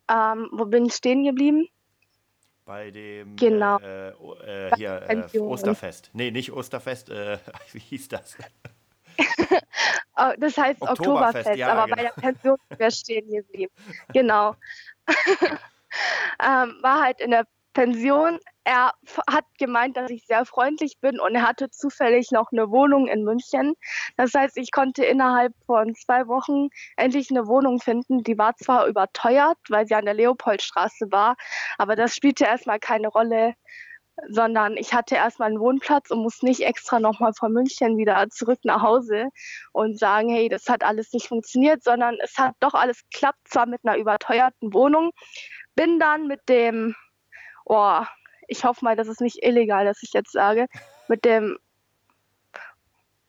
Ähm, 0.10 0.50
wo 0.52 0.66
bin 0.66 0.86
ich 0.86 0.94
stehen 0.94 1.24
geblieben? 1.24 1.68
Bei 2.66 2.92
dem 2.92 3.36
genau. 3.36 3.80
äh, 3.80 4.10
äh, 4.10 4.76
hier 4.76 5.02
äh, 5.34 5.40
Osterfest. 5.40 6.12
Nee, 6.14 6.30
nicht 6.30 6.52
Osterfest, 6.52 7.10
äh, 7.10 7.40
wie 7.72 7.80
hieß 7.80 8.10
das? 8.10 8.38
Das 10.38 10.58
heißt 10.58 10.82
Oktoberfest, 10.82 11.00
Oktoberfest 11.00 11.56
ja, 11.58 11.72
aber 11.72 11.84
genau. 11.86 11.96
bei 11.96 12.02
der 12.04 12.22
Pension 12.22 12.58
wäre 12.78 12.92
stehen 12.92 13.30
geblieben. 13.30 13.74
Genau. 14.14 14.56
ähm, 16.44 16.78
war 16.82 17.04
halt 17.04 17.20
in 17.22 17.32
der 17.32 17.46
Pension. 17.74 18.40
Er 18.64 18.94
hat 19.28 19.46
gemeint, 19.58 19.98
dass 19.98 20.12
ich 20.12 20.26
sehr 20.26 20.46
freundlich 20.46 21.00
bin 21.00 21.20
und 21.20 21.34
er 21.36 21.48
hatte 21.48 21.70
zufällig 21.70 22.32
noch 22.32 22.52
eine 22.52 22.70
Wohnung 22.70 23.08
in 23.08 23.24
München. 23.24 23.74
Das 24.18 24.34
heißt, 24.34 24.58
ich 24.58 24.72
konnte 24.72 25.06
innerhalb 25.06 25.54
von 25.66 25.96
zwei 25.96 26.28
Wochen 26.28 26.70
endlich 26.98 27.32
eine 27.32 27.48
Wohnung 27.48 27.80
finden. 27.80 28.24
Die 28.24 28.38
war 28.38 28.56
zwar 28.58 28.88
überteuert, 28.88 29.58
weil 29.70 29.88
sie 29.88 29.96
an 29.96 30.06
der 30.06 30.14
Leopoldstraße 30.14 31.12
war, 31.12 31.36
aber 31.78 31.96
das 31.96 32.16
spielte 32.16 32.46
erstmal 32.46 32.80
keine 32.80 33.08
Rolle, 33.08 33.56
sondern 34.28 34.78
ich 34.78 34.94
hatte 34.94 35.16
erstmal 35.16 35.50
einen 35.50 35.60
Wohnplatz 35.60 36.12
und 36.12 36.22
muss 36.22 36.42
nicht 36.42 36.62
extra 36.62 37.00
nochmal 37.00 37.34
von 37.34 37.54
München 37.54 37.98
wieder 37.98 38.30
zurück 38.30 38.60
nach 38.64 38.82
Hause 38.82 39.30
und 39.72 39.98
sagen, 39.98 40.30
hey, 40.30 40.50
das 40.50 40.68
hat 40.68 40.84
alles 40.84 41.14
nicht 41.14 41.28
funktioniert, 41.28 41.84
sondern 41.84 42.18
es 42.22 42.38
hat 42.38 42.56
doch 42.60 42.74
alles 42.74 43.02
geklappt, 43.10 43.40
zwar 43.46 43.66
mit 43.66 43.82
einer 43.84 43.98
überteuerten 43.98 44.74
Wohnung. 44.74 45.12
Bin 45.76 46.00
dann 46.00 46.28
mit 46.28 46.48
dem 46.50 46.96
oh, 47.70 48.04
ich 48.48 48.66
hoffe 48.66 48.84
mal, 48.84 48.96
das 48.96 49.08
ist 49.08 49.22
nicht 49.22 49.44
illegal, 49.44 49.86
dass 49.86 50.04
ich 50.04 50.12
jetzt 50.12 50.32
sage, 50.32 50.68
mit 51.08 51.24
dem, 51.24 51.58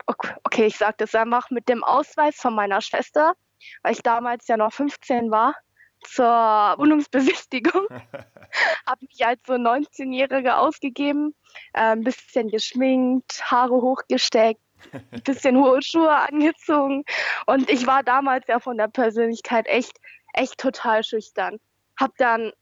okay, 0.07 0.67
ich 0.67 0.79
sage 0.79 0.97
das 0.99 1.15
einfach, 1.15 1.51
mit 1.51 1.69
dem 1.69 1.85
Ausweis 1.85 2.37
von 2.37 2.55
meiner 2.55 2.81
Schwester, 2.81 3.35
weil 3.83 3.93
ich 3.93 4.03
damals 4.03 4.49
ja 4.49 4.57
noch 4.57 4.73
15 4.73 5.31
war, 5.31 5.55
zur 6.03 6.27
Wohnungsbesichtigung. 6.27 7.87
habe 8.87 9.07
mich 9.07 9.25
als 9.25 9.41
so 9.47 9.55
19-Jährige 9.55 10.57
ausgegeben, 10.57 11.35
äh, 11.73 11.93
ein 11.93 12.05
bisschen 12.05 12.49
geschminkt, 12.49 13.43
Haare 13.51 13.75
hochgesteckt, 13.75 14.61
ein 14.93 15.23
bisschen 15.25 15.57
hohe 15.57 15.83
Schuhe 15.83 16.15
angezogen. 16.15 17.05
Und 17.47 17.71
ich 17.71 17.87
war 17.87 18.03
damals 18.03 18.47
ja 18.49 18.59
von 18.59 18.77
der 18.77 18.89
Persönlichkeit 18.89 19.67
echt, 19.67 19.99
echt 20.35 20.59
total 20.59 21.05
schüchtern. 21.05 21.59
Hab 21.99 22.17
dann 22.17 22.53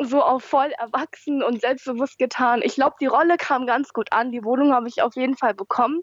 so 0.00 0.22
auf 0.22 0.44
voll 0.44 0.70
erwachsen 0.78 1.42
und 1.42 1.60
selbstbewusst 1.60 2.18
getan. 2.18 2.62
Ich 2.62 2.74
glaube, 2.76 2.96
die 3.00 3.06
Rolle 3.06 3.36
kam 3.36 3.66
ganz 3.66 3.92
gut 3.92 4.12
an. 4.12 4.30
Die 4.30 4.44
Wohnung 4.44 4.72
habe 4.72 4.88
ich 4.88 5.02
auf 5.02 5.16
jeden 5.16 5.36
Fall 5.36 5.54
bekommen. 5.54 6.02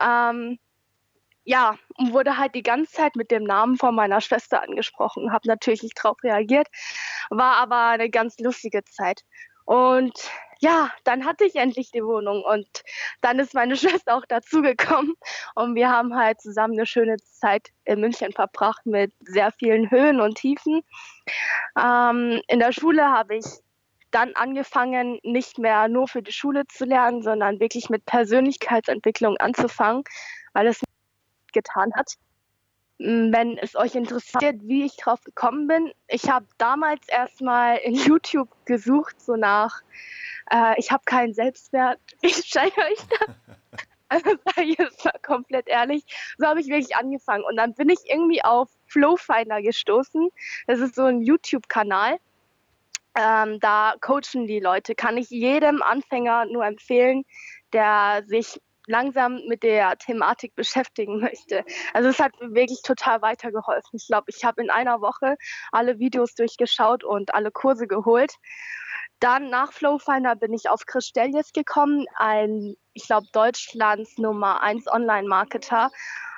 Ähm, 0.00 0.58
ja, 1.44 1.76
und 1.96 2.12
wurde 2.12 2.38
halt 2.38 2.54
die 2.54 2.62
ganze 2.62 2.92
Zeit 2.92 3.16
mit 3.16 3.30
dem 3.30 3.44
Namen 3.44 3.76
von 3.76 3.94
meiner 3.94 4.20
Schwester 4.20 4.62
angesprochen. 4.62 5.32
Habe 5.32 5.48
natürlich 5.48 5.82
nicht 5.82 5.94
drauf 5.94 6.16
reagiert, 6.22 6.68
war 7.30 7.56
aber 7.56 7.88
eine 7.88 8.10
ganz 8.10 8.38
lustige 8.38 8.84
Zeit. 8.84 9.22
Und 9.66 10.30
ja, 10.60 10.90
dann 11.04 11.26
hatte 11.26 11.44
ich 11.44 11.56
endlich 11.56 11.90
die 11.90 12.04
Wohnung 12.04 12.42
und 12.42 12.66
dann 13.20 13.38
ist 13.38 13.54
meine 13.54 13.76
Schwester 13.76 14.16
auch 14.16 14.26
dazugekommen 14.26 15.14
und 15.54 15.74
wir 15.74 15.90
haben 15.90 16.14
halt 16.16 16.40
zusammen 16.40 16.74
eine 16.74 16.86
schöne 16.86 17.16
Zeit 17.18 17.68
in 17.84 18.00
München 18.00 18.32
verbracht 18.32 18.84
mit 18.86 19.12
sehr 19.20 19.52
vielen 19.52 19.90
Höhen 19.90 20.20
und 20.20 20.36
Tiefen. 20.36 20.82
Ähm, 21.78 22.40
in 22.48 22.58
der 22.60 22.72
Schule 22.72 23.10
habe 23.10 23.36
ich 23.36 23.44
dann 24.10 24.32
angefangen, 24.34 25.18
nicht 25.24 25.58
mehr 25.58 25.88
nur 25.88 26.06
für 26.06 26.22
die 26.22 26.32
Schule 26.32 26.66
zu 26.68 26.84
lernen, 26.84 27.22
sondern 27.22 27.58
wirklich 27.58 27.90
mit 27.90 28.06
Persönlichkeitsentwicklung 28.06 29.36
anzufangen, 29.38 30.04
weil 30.52 30.68
es 30.68 30.83
getan 31.54 31.92
hat. 31.94 32.14
Wenn 32.98 33.58
es 33.58 33.74
euch 33.74 33.94
interessiert, 33.94 34.56
wie 34.62 34.84
ich 34.84 34.96
drauf 34.96 35.22
gekommen 35.24 35.66
bin, 35.66 35.92
ich 36.06 36.28
habe 36.28 36.46
damals 36.58 37.08
erstmal 37.08 37.78
in 37.78 37.94
YouTube 37.94 38.48
gesucht, 38.66 39.20
so 39.20 39.36
nach, 39.36 39.80
äh, 40.50 40.74
ich 40.78 40.92
habe 40.92 41.02
keinen 41.04 41.34
Selbstwert, 41.34 41.98
ich 42.20 42.50
zeige 42.50 42.78
euch 42.80 43.00
das. 43.18 43.36
Also 44.08 44.30
jetzt 44.78 45.04
mal 45.04 45.18
komplett 45.22 45.68
ehrlich, 45.68 46.04
so 46.38 46.46
habe 46.46 46.60
ich 46.60 46.68
wirklich 46.68 46.96
angefangen. 46.96 47.44
Und 47.44 47.56
dann 47.56 47.74
bin 47.74 47.88
ich 47.88 47.98
irgendwie 48.04 48.44
auf 48.44 48.70
Flowfinder 48.86 49.62
gestoßen. 49.62 50.28
Das 50.66 50.80
ist 50.80 50.94
so 50.94 51.04
ein 51.04 51.22
YouTube-Kanal. 51.22 52.18
Ähm, 53.16 53.60
da 53.60 53.94
coachen 54.00 54.46
die 54.46 54.60
Leute. 54.60 54.94
Kann 54.94 55.16
ich 55.16 55.30
jedem 55.30 55.82
Anfänger 55.82 56.46
nur 56.46 56.64
empfehlen, 56.64 57.24
der 57.72 58.24
sich 58.26 58.60
langsam 58.86 59.40
mit 59.46 59.62
der 59.62 59.96
Thematik 59.98 60.54
beschäftigen 60.54 61.20
möchte. 61.20 61.64
Also 61.92 62.08
es 62.08 62.18
hat 62.18 62.32
mir 62.40 62.54
wirklich 62.54 62.82
total 62.82 63.22
weitergeholfen. 63.22 63.90
Ich 63.92 64.06
glaube, 64.06 64.26
ich 64.28 64.44
habe 64.44 64.62
in 64.62 64.70
einer 64.70 65.00
Woche 65.00 65.36
alle 65.72 65.98
Videos 65.98 66.34
durchgeschaut 66.34 67.04
und 67.04 67.34
alle 67.34 67.50
Kurse 67.50 67.86
geholt. 67.86 68.34
Dann 69.20 69.48
nach 69.48 69.72
Flowfinder 69.72 70.36
bin 70.36 70.52
ich 70.52 70.68
auf 70.68 70.86
Chris 70.86 71.06
Stelljes 71.06 71.52
gekommen, 71.52 72.06
ein, 72.16 72.74
ich 72.92 73.06
glaube, 73.06 73.26
Deutschlands 73.32 74.18
Nummer 74.18 74.60
1 74.62 74.86
Online-Marketer. 74.86 75.90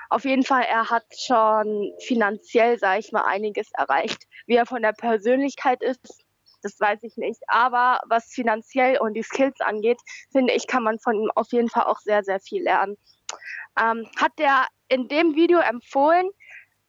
Auf 0.08 0.24
jeden 0.24 0.44
Fall, 0.44 0.62
er 0.62 0.88
hat 0.88 1.04
schon 1.18 1.92
finanziell, 2.00 2.78
sage 2.78 3.00
ich 3.00 3.10
mal, 3.10 3.24
einiges 3.24 3.70
erreicht. 3.72 4.22
Wie 4.46 4.54
er 4.54 4.66
von 4.66 4.82
der 4.82 4.92
Persönlichkeit 4.92 5.82
ist, 5.82 6.25
das 6.62 6.78
weiß 6.80 7.02
ich 7.02 7.16
nicht. 7.16 7.40
Aber 7.48 8.00
was 8.06 8.26
finanziell 8.26 8.98
und 8.98 9.14
die 9.14 9.22
Skills 9.22 9.60
angeht, 9.60 10.00
finde 10.32 10.52
ich, 10.54 10.66
kann 10.66 10.82
man 10.82 10.98
von 10.98 11.14
ihm 11.14 11.30
auf 11.34 11.48
jeden 11.50 11.68
Fall 11.68 11.84
auch 11.84 11.98
sehr, 12.00 12.24
sehr 12.24 12.40
viel 12.40 12.62
lernen. 12.62 12.96
Ähm, 13.80 14.08
hat 14.16 14.32
er 14.38 14.66
in 14.88 15.08
dem 15.08 15.34
Video 15.34 15.58
empfohlen, 15.58 16.30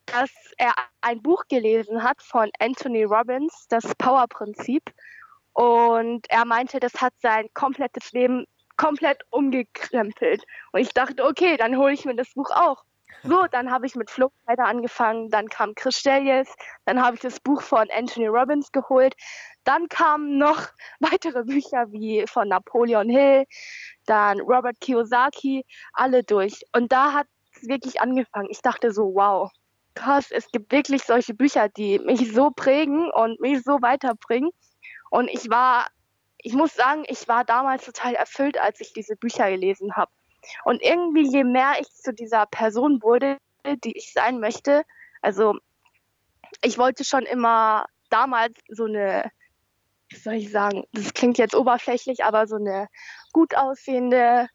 dass 0.05 0.31
er 0.57 0.73
ein 1.01 1.21
Buch 1.21 1.43
gelesen 1.49 2.03
hat 2.03 2.21
von 2.21 2.49
Anthony 2.59 3.03
Robbins, 3.03 3.67
das 3.69 3.93
Power-Prinzip. 3.95 4.83
Und 5.53 6.29
er 6.29 6.45
meinte, 6.45 6.79
das 6.79 6.93
hat 7.01 7.13
sein 7.19 7.47
komplettes 7.53 8.11
Leben 8.11 8.45
komplett 8.77 9.21
umgekrempelt. 9.31 10.43
Und 10.71 10.79
ich 10.79 10.89
dachte, 10.89 11.25
okay, 11.25 11.57
dann 11.57 11.77
hole 11.77 11.93
ich 11.93 12.05
mir 12.05 12.15
das 12.15 12.33
Buch 12.33 12.51
auch. 12.51 12.83
So, 13.23 13.45
dann 13.51 13.71
habe 13.71 13.85
ich 13.85 13.95
mit 13.95 14.09
Flo 14.09 14.31
weiter 14.45 14.65
angefangen, 14.65 15.29
dann 15.29 15.49
kam 15.49 15.73
Chris 15.75 15.97
Stellies, 15.97 16.53
dann 16.85 17.01
habe 17.01 17.15
ich 17.15 17.21
das 17.21 17.39
Buch 17.39 17.61
von 17.61 17.87
Anthony 17.91 18.27
Robbins 18.27 18.71
geholt, 18.71 19.15
dann 19.63 19.89
kamen 19.89 20.37
noch 20.37 20.67
weitere 20.99 21.43
Bücher 21.43 21.91
wie 21.91 22.25
von 22.27 22.47
Napoleon 22.47 23.09
Hill, 23.09 23.45
dann 24.05 24.39
Robert 24.41 24.79
Kiyosaki, 24.79 25.65
alle 25.93 26.23
durch. 26.23 26.61
Und 26.73 26.91
da 26.91 27.13
hat 27.13 27.27
es 27.55 27.67
wirklich 27.67 27.99
angefangen. 28.01 28.47
Ich 28.49 28.61
dachte 28.61 28.91
so, 28.91 29.13
wow, 29.15 29.51
krass, 29.95 30.31
es 30.31 30.49
gibt 30.51 30.71
wirklich 30.71 31.03
solche 31.03 31.33
Bücher, 31.33 31.69
die 31.69 31.99
mich 31.99 32.31
so 32.33 32.51
prägen 32.51 33.09
und 33.11 33.39
mich 33.41 33.63
so 33.63 33.81
weiterbringen. 33.81 34.51
Und 35.09 35.27
ich 35.29 35.49
war, 35.49 35.87
ich 36.37 36.53
muss 36.53 36.75
sagen, 36.75 37.03
ich 37.07 37.27
war 37.27 37.43
damals 37.43 37.85
total 37.85 38.13
erfüllt, 38.13 38.59
als 38.59 38.79
ich 38.79 38.93
diese 38.93 39.15
Bücher 39.15 39.49
gelesen 39.49 39.95
habe. 39.95 40.11
Und 40.63 40.81
irgendwie, 40.81 41.29
je 41.29 41.43
mehr 41.43 41.73
ich 41.79 41.89
zu 41.89 42.13
dieser 42.13 42.45
Person 42.45 43.01
wurde, 43.01 43.37
die 43.83 43.97
ich 43.97 44.13
sein 44.13 44.39
möchte, 44.39 44.83
also 45.21 45.57
ich 46.61 46.77
wollte 46.77 47.03
schon 47.03 47.23
immer 47.23 47.85
damals 48.09 48.53
so 48.69 48.85
eine, 48.85 49.31
wie 50.09 50.15
soll 50.15 50.35
ich 50.35 50.51
sagen, 50.51 50.83
das 50.93 51.13
klingt 51.13 51.37
jetzt 51.37 51.55
oberflächlich, 51.55 52.23
aber 52.23 52.47
so 52.47 52.55
eine 52.55 52.87
gut 53.33 53.55
aussehende, 53.55 54.47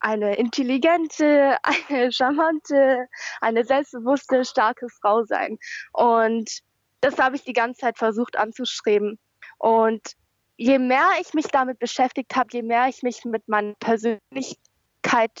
eine 0.00 0.34
intelligente, 0.36 1.56
eine 1.88 2.12
charmante, 2.12 3.06
eine 3.40 3.64
selbstbewusste, 3.64 4.44
starke 4.44 4.88
Frau 5.00 5.24
sein. 5.24 5.58
Und 5.92 6.60
das 7.00 7.18
habe 7.18 7.36
ich 7.36 7.44
die 7.44 7.52
ganze 7.52 7.80
Zeit 7.80 7.98
versucht 7.98 8.36
anzustreben. 8.36 9.18
Und 9.58 10.16
je 10.56 10.78
mehr 10.78 11.08
ich 11.20 11.34
mich 11.34 11.46
damit 11.46 11.78
beschäftigt 11.78 12.34
habe, 12.36 12.48
je 12.52 12.62
mehr 12.62 12.88
ich 12.88 13.02
mich 13.02 13.24
mit 13.24 13.48
meiner 13.48 13.74
Persönlichkeit 13.74 14.71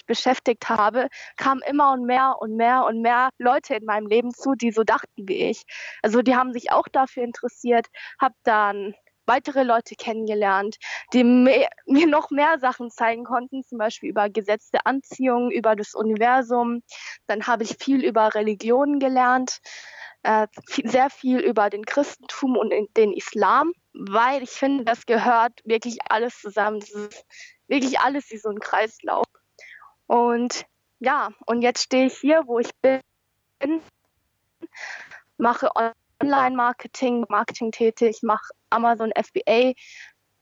beschäftigt 0.06 0.68
habe, 0.68 1.08
kamen 1.36 1.62
immer 1.66 1.92
und 1.92 2.04
mehr 2.04 2.36
und 2.40 2.56
mehr 2.56 2.84
und 2.84 3.00
mehr 3.00 3.30
Leute 3.38 3.74
in 3.74 3.84
meinem 3.84 4.06
Leben 4.06 4.32
zu, 4.32 4.54
die 4.54 4.70
so 4.70 4.84
dachten 4.84 5.28
wie 5.28 5.50
ich. 5.50 5.62
Also 6.02 6.22
die 6.22 6.36
haben 6.36 6.52
sich 6.52 6.72
auch 6.72 6.88
dafür 6.88 7.22
interessiert, 7.22 7.86
habe 8.20 8.34
dann 8.44 8.94
weitere 9.26 9.62
Leute 9.62 9.94
kennengelernt, 9.94 10.76
die 11.12 11.24
mir 11.24 12.06
noch 12.06 12.30
mehr 12.30 12.58
Sachen 12.58 12.90
zeigen 12.90 13.24
konnten, 13.24 13.62
zum 13.64 13.78
Beispiel 13.78 14.10
über 14.10 14.28
gesetzte 14.28 14.84
Anziehung, 14.84 15.50
über 15.50 15.76
das 15.76 15.94
Universum. 15.94 16.82
Dann 17.26 17.46
habe 17.46 17.62
ich 17.62 17.76
viel 17.78 18.04
über 18.04 18.34
Religionen 18.34 18.98
gelernt, 18.98 19.60
äh, 20.22 20.46
sehr 20.84 21.10
viel 21.10 21.38
über 21.38 21.70
den 21.70 21.84
Christentum 21.84 22.56
und 22.56 22.72
den 22.96 23.12
Islam, 23.12 23.72
weil 23.92 24.42
ich 24.42 24.50
finde, 24.50 24.84
das 24.84 25.06
gehört 25.06 25.60
wirklich 25.64 25.98
alles 26.08 26.40
zusammen. 26.40 26.80
Das 26.80 26.90
ist 26.90 27.24
wirklich 27.68 27.98
alles 28.00 28.30
wie 28.30 28.38
so 28.38 28.48
ein 28.48 28.60
Kreislauf. 28.60 29.26
Und 30.12 30.66
ja, 31.00 31.30
und 31.46 31.62
jetzt 31.62 31.84
stehe 31.84 32.04
ich 32.04 32.18
hier, 32.18 32.42
wo 32.44 32.58
ich 32.58 32.70
bin, 32.82 33.00
mache 35.38 35.70
Online-Marketing, 36.22 37.24
Marketing 37.30 37.72
tätig, 37.72 38.18
mache 38.22 38.52
Amazon 38.68 39.10
FBA, 39.16 39.72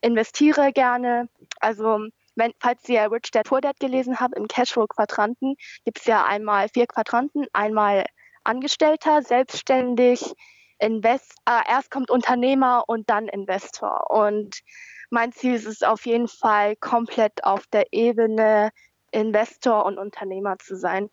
investiere 0.01 0.73
gerne. 0.73 1.29
Also 1.61 2.01
wenn, 2.35 2.53
falls 2.59 2.89
ihr 2.89 3.13
Rich 3.13 3.31
Dad 3.31 3.47
Poor 3.47 3.61
Dad 3.61 3.79
gelesen 3.79 4.19
habt, 4.19 4.37
im 4.37 4.49
Cashflow-Quadranten 4.49 5.55
gibt 5.85 6.01
es 6.01 6.07
ja 6.07 6.25
einmal 6.25 6.69
vier 6.69 6.89
Quadranten, 6.89 7.47
einmal 7.53 8.07
Angestellter, 8.43 9.23
selbstständig, 9.23 10.35
Invest, 10.81 11.33
äh, 11.49 11.61
erst 11.69 11.93
kommt 11.93 12.11
Unternehmer 12.11 12.83
und 12.89 13.09
dann 13.09 13.29
Investor. 13.29 14.11
Und 14.11 14.63
mein 15.11 15.31
Ziel 15.31 15.55
ist 15.55 15.67
es 15.67 15.85
auf 15.85 16.07
jeden 16.07 16.27
Fall 16.27 16.75
komplett 16.75 17.45
auf 17.45 17.69
der 17.69 17.93
Ebene 17.93 18.73
Investor 19.11 19.85
und 19.85 19.99
Unternehmer 19.99 20.59
zu 20.59 20.77
sein. 20.77 21.11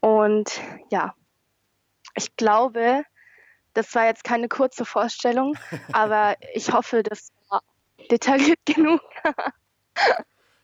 Und 0.00 0.60
ja, 0.90 1.14
ich 2.14 2.36
glaube, 2.36 3.04
das 3.74 3.94
war 3.94 4.06
jetzt 4.06 4.24
keine 4.24 4.48
kurze 4.48 4.84
Vorstellung, 4.84 5.56
aber 5.92 6.36
ich 6.52 6.72
hoffe, 6.72 7.02
das 7.02 7.30
war 7.48 7.62
detailliert 8.10 8.58
genug. 8.66 9.00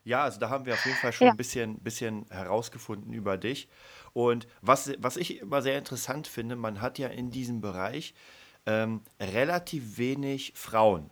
ja, 0.05 0.25
also 0.25 0.41
da 0.41 0.51
haben 0.51 0.67
wir 0.67 0.75
auf 0.75 0.85
jeden 0.85 0.99
Fall 0.99 1.13
schon 1.13 1.27
ja. 1.27 1.33
ein 1.33 1.37
bisschen, 1.37 1.79
bisschen 1.79 2.27
herausgefunden 2.31 3.13
über 3.13 3.37
dich. 3.37 3.69
Und 4.13 4.47
was, 4.61 4.93
was 4.99 5.17
ich 5.17 5.41
immer 5.41 5.63
sehr 5.63 5.79
interessant 5.79 6.27
finde, 6.27 6.57
man 6.57 6.81
hat 6.81 6.99
ja 6.99 7.09
in 7.09 7.31
diesem 7.31 7.61
Bereich 7.61 8.15
ähm, 8.67 9.03
relativ 9.21 9.99
wenig 9.99 10.53
Frauen. 10.55 11.11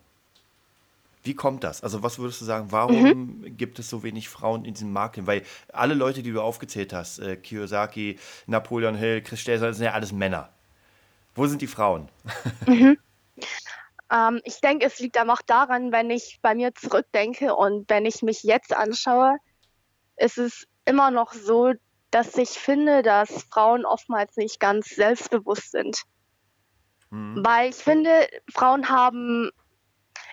Wie 1.23 1.35
kommt 1.35 1.63
das? 1.63 1.81
Also 1.81 2.03
was 2.03 2.19
würdest 2.19 2.41
du 2.41 2.45
sagen, 2.45 2.67
warum 2.71 3.41
mhm. 3.41 3.57
gibt 3.57 3.79
es 3.79 3.89
so 3.89 4.03
wenig 4.03 4.27
Frauen 4.27 4.65
in 4.65 4.73
diesem 4.73 4.91
Markt? 4.91 5.25
Weil 5.25 5.43
alle 5.71 5.93
Leute, 5.93 6.21
die 6.21 6.31
du 6.31 6.41
aufgezählt 6.41 6.91
hast, 6.91 7.19
äh, 7.19 7.37
Kiyosaki, 7.37 8.19
Napoleon 8.45 8.95
Hill, 8.95 9.21
Chris 9.21 9.39
Stelzer, 9.39 9.67
das 9.67 9.77
sind 9.77 9.85
ja 9.85 9.93
alles 9.93 10.11
Männer. 10.11 10.49
Wo 11.35 11.47
sind 11.47 11.61
die 11.61 11.67
Frauen? 11.67 12.09
Mhm. 12.67 12.97
Ähm, 14.11 14.41
ich 14.43 14.61
denke, 14.61 14.85
es 14.85 14.99
liegt 14.99 15.17
aber 15.17 15.33
auch 15.33 15.41
daran, 15.41 15.91
wenn 15.91 16.11
ich 16.11 16.39
bei 16.43 16.53
mir 16.53 16.75
zurückdenke 16.75 17.55
und 17.55 17.89
wenn 17.89 18.05
ich 18.05 18.21
mich 18.21 18.43
jetzt 18.43 18.71
anschaue, 18.71 19.37
ist 20.17 20.37
es 20.37 20.67
immer 20.85 21.09
noch 21.09 21.33
so, 21.33 21.73
dass 22.11 22.37
ich 22.37 22.49
finde, 22.49 23.01
dass 23.01 23.47
Frauen 23.51 23.85
oftmals 23.85 24.37
nicht 24.37 24.59
ganz 24.59 24.89
selbstbewusst 24.89 25.71
sind. 25.71 26.03
Mhm. 27.09 27.43
Weil 27.43 27.71
ich 27.71 27.75
finde, 27.77 28.27
Frauen 28.53 28.89
haben 28.89 29.49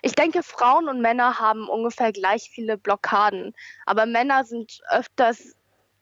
ich 0.01 0.13
denke, 0.13 0.43
Frauen 0.43 0.89
und 0.89 1.01
Männer 1.01 1.39
haben 1.39 1.67
ungefähr 1.69 2.11
gleich 2.11 2.49
viele 2.53 2.77
Blockaden. 2.77 3.53
Aber 3.85 4.05
Männer 4.05 4.43
sind 4.43 4.81
öfters 4.89 5.55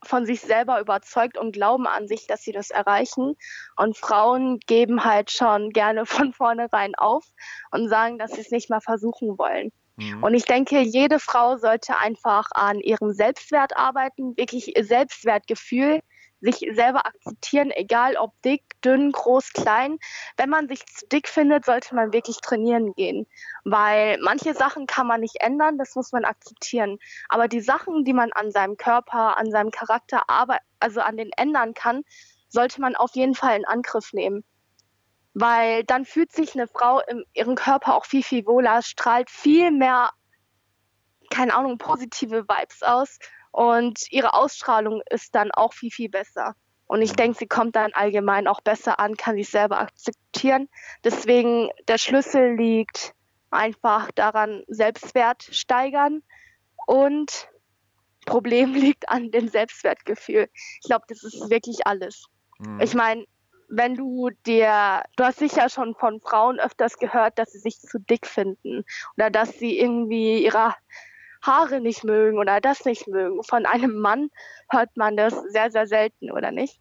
von 0.03 0.25
sich 0.25 0.39
selber 0.41 0.79
überzeugt 0.79 1.37
und 1.37 1.51
glauben 1.51 1.85
an 1.85 2.07
sich, 2.07 2.25
dass 2.25 2.41
sie 2.41 2.53
das 2.53 2.69
erreichen. 2.69 3.35
Und 3.75 3.97
Frauen 3.97 4.59
geben 4.65 5.03
halt 5.03 5.31
schon 5.31 5.71
gerne 5.71 6.05
von 6.05 6.33
vornherein 6.33 6.95
auf 6.95 7.25
und 7.71 7.89
sagen, 7.89 8.17
dass 8.17 8.31
sie 8.31 8.41
es 8.41 8.51
nicht 8.51 8.69
mal 8.69 8.81
versuchen 8.81 9.37
wollen. 9.37 9.71
Mhm. 9.97 10.23
Und 10.23 10.33
ich 10.33 10.45
denke, 10.45 10.79
jede 10.79 11.19
Frau 11.19 11.57
sollte 11.57 11.97
einfach 11.97 12.47
an 12.53 12.79
ihrem 12.79 13.11
Selbstwert 13.11 13.75
arbeiten, 13.75 14.37
wirklich 14.37 14.75
ihr 14.77 14.85
Selbstwertgefühl 14.85 16.01
sich 16.41 16.65
selber 16.73 17.05
akzeptieren, 17.05 17.71
egal 17.71 18.15
ob 18.15 18.31
dick, 18.43 18.63
dünn, 18.81 19.11
groß, 19.11 19.53
klein. 19.53 19.97
Wenn 20.37 20.49
man 20.49 20.67
sich 20.67 20.85
zu 20.85 21.07
dick 21.07 21.27
findet, 21.27 21.65
sollte 21.65 21.95
man 21.95 22.13
wirklich 22.13 22.37
trainieren 22.41 22.93
gehen, 22.93 23.27
weil 23.63 24.17
manche 24.21 24.53
Sachen 24.53 24.87
kann 24.87 25.07
man 25.07 25.21
nicht 25.21 25.37
ändern, 25.41 25.77
das 25.77 25.95
muss 25.95 26.11
man 26.11 26.25
akzeptieren. 26.25 26.97
Aber 27.27 27.47
die 27.47 27.61
Sachen, 27.61 28.05
die 28.05 28.13
man 28.13 28.31
an 28.33 28.51
seinem 28.51 28.77
Körper, 28.77 29.37
an 29.37 29.51
seinem 29.51 29.71
Charakter, 29.71 30.23
also 30.79 31.01
an 31.01 31.17
den 31.17 31.31
ändern 31.35 31.73
kann, 31.73 32.03
sollte 32.47 32.81
man 32.81 32.95
auf 32.95 33.11
jeden 33.13 33.35
Fall 33.35 33.57
in 33.57 33.65
Angriff 33.65 34.13
nehmen. 34.13 34.43
Weil 35.33 35.83
dann 35.83 36.05
fühlt 36.05 36.31
sich 36.31 36.55
eine 36.55 36.67
Frau 36.67 37.01
in 37.01 37.23
ihrem 37.33 37.55
Körper 37.55 37.95
auch 37.95 38.05
viel, 38.05 38.23
viel 38.23 38.45
wohler, 38.45 38.81
strahlt 38.81 39.29
viel 39.29 39.71
mehr, 39.71 40.09
keine 41.29 41.53
Ahnung, 41.53 41.77
positive 41.77 42.45
Vibes 42.47 42.81
aus 42.81 43.19
und 43.51 44.11
ihre 44.11 44.33
Ausstrahlung 44.33 45.01
ist 45.09 45.35
dann 45.35 45.51
auch 45.51 45.73
viel, 45.73 45.91
viel 45.91 46.09
besser. 46.09 46.55
Und 46.87 47.01
ich 47.01 47.13
denke, 47.13 47.37
sie 47.37 47.47
kommt 47.47 47.75
dann 47.75 47.93
allgemein 47.93 48.47
auch 48.47 48.61
besser 48.61 48.99
an, 48.99 49.15
kann 49.15 49.35
sich 49.35 49.49
selber 49.49 49.79
akzeptieren. 49.79 50.69
Deswegen 51.03 51.69
der 51.87 51.99
Schlüssel 51.99 52.55
liegt 52.55 53.13
einfach 53.51 54.09
daran, 54.11 54.63
Selbstwert 54.67 55.43
steigern 55.51 56.23
und 56.87 57.47
Problem 58.25 58.73
liegt 58.73 59.09
an 59.09 59.31
dem 59.31 59.47
Selbstwertgefühl. 59.47 60.49
Ich 60.81 60.87
glaube, 60.87 61.05
das 61.07 61.23
ist 61.23 61.49
wirklich 61.49 61.85
alles. 61.85 62.25
Mhm. 62.59 62.81
Ich 62.81 62.95
meine, 62.95 63.25
wenn 63.69 63.95
du 63.95 64.31
dir, 64.47 65.03
du 65.15 65.23
hast 65.23 65.39
sicher 65.39 65.69
schon 65.69 65.93
von 65.93 66.19
Frauen 66.19 66.59
öfters 66.59 66.97
gehört, 66.97 67.37
dass 67.37 67.51
sie 67.51 67.59
sich 67.59 67.79
zu 67.79 67.99
dick 67.99 68.25
finden 68.25 68.83
oder 69.15 69.29
dass 69.29 69.59
sie 69.59 69.77
irgendwie 69.77 70.43
ihre 70.43 70.73
Haare 71.41 71.79
nicht 71.79 72.03
mögen 72.03 72.37
oder 72.37 72.61
das 72.61 72.85
nicht 72.85 73.07
mögen. 73.07 73.43
Von 73.43 73.65
einem 73.65 73.99
Mann 73.99 74.29
hört 74.69 74.95
man 74.95 75.17
das 75.17 75.33
sehr, 75.49 75.71
sehr 75.71 75.87
selten, 75.87 76.31
oder 76.31 76.51
nicht? 76.51 76.79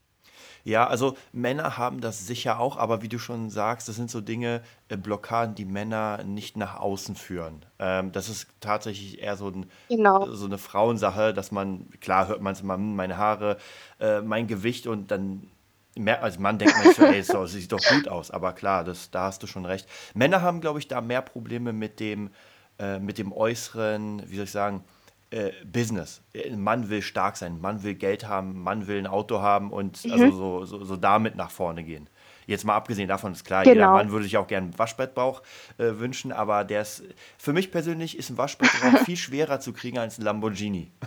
Ja, 0.64 0.86
also 0.86 1.16
Männer 1.32 1.78
haben 1.78 2.00
das 2.00 2.26
sicher 2.26 2.58
auch, 2.58 2.76
aber 2.76 3.02
wie 3.02 3.08
du 3.08 3.18
schon 3.18 3.50
sagst, 3.50 3.88
das 3.88 3.96
sind 3.96 4.10
so 4.10 4.20
Dinge, 4.20 4.62
äh, 4.88 4.96
Blockaden, 4.96 5.54
die 5.54 5.64
Männer 5.64 6.22
nicht 6.24 6.56
nach 6.56 6.78
außen 6.78 7.16
führen. 7.16 7.64
Ähm, 7.78 8.12
das 8.12 8.28
ist 8.28 8.48
tatsächlich 8.60 9.22
eher 9.22 9.36
so, 9.36 9.48
ein, 9.48 9.70
genau. 9.88 10.26
so 10.26 10.46
eine 10.46 10.58
Frauensache, 10.58 11.32
dass 11.32 11.52
man, 11.52 11.88
klar 12.00 12.28
hört 12.28 12.42
man 12.42 12.52
es 12.52 12.60
immer, 12.60 12.74
hm, 12.74 12.96
meine 12.96 13.16
Haare, 13.16 13.56
äh, 14.00 14.20
mein 14.20 14.46
Gewicht 14.46 14.86
und 14.86 15.10
dann 15.10 15.48
mehr, 15.96 16.22
als 16.22 16.38
Mann 16.38 16.58
denkt 16.58 16.76
man 16.76 16.92
so, 16.92 17.02
ey, 17.02 17.22
so, 17.22 17.46
sieht 17.46 17.72
doch 17.72 17.80
gut 17.88 18.08
aus, 18.08 18.30
aber 18.30 18.52
klar, 18.52 18.84
das, 18.84 19.10
da 19.10 19.22
hast 19.24 19.42
du 19.42 19.46
schon 19.46 19.64
recht. 19.64 19.88
Männer 20.14 20.42
haben, 20.42 20.60
glaube 20.60 20.78
ich, 20.78 20.88
da 20.88 21.00
mehr 21.00 21.22
Probleme 21.22 21.72
mit 21.72 22.00
dem, 22.00 22.30
äh, 22.78 22.98
mit 22.98 23.18
dem 23.18 23.32
äußeren, 23.32 24.22
wie 24.30 24.36
soll 24.36 24.44
ich 24.44 24.50
sagen, 24.50 24.84
äh, 25.30 25.50
Business. 25.64 26.22
Ein 26.34 26.62
Mann 26.62 26.88
will 26.88 27.02
stark 27.02 27.36
sein, 27.36 27.54
ein 27.54 27.60
Mann 27.60 27.82
will 27.82 27.94
Geld 27.94 28.26
haben, 28.26 28.50
ein 28.50 28.62
Mann 28.62 28.86
will 28.86 28.98
ein 28.98 29.06
Auto 29.06 29.40
haben 29.40 29.72
und 29.72 30.04
mhm. 30.04 30.12
also 30.12 30.30
so, 30.30 30.64
so, 30.64 30.84
so, 30.84 30.96
damit 30.96 31.36
nach 31.36 31.50
vorne 31.50 31.84
gehen. 31.84 32.08
Jetzt 32.46 32.64
mal 32.64 32.74
abgesehen 32.74 33.08
davon 33.08 33.32
ist 33.32 33.44
klar, 33.44 33.64
genau. 33.64 33.74
jeder 33.74 33.90
Mann 33.92 34.10
würde 34.10 34.24
sich 34.24 34.38
auch 34.38 34.46
gerne 34.46 34.68
einen 34.68 34.78
Waschbettbauch 34.78 35.42
äh, 35.76 35.98
wünschen, 35.98 36.32
aber 36.32 36.64
der 36.64 36.80
ist, 36.80 37.02
für 37.36 37.52
mich 37.52 37.70
persönlich 37.70 38.16
ist 38.16 38.30
ein 38.30 38.38
Waschbettbauch 38.38 39.00
viel 39.04 39.18
schwerer 39.18 39.60
zu 39.60 39.74
kriegen 39.74 39.98
als 39.98 40.18
ein 40.18 40.22
Lamborghini. 40.22 40.90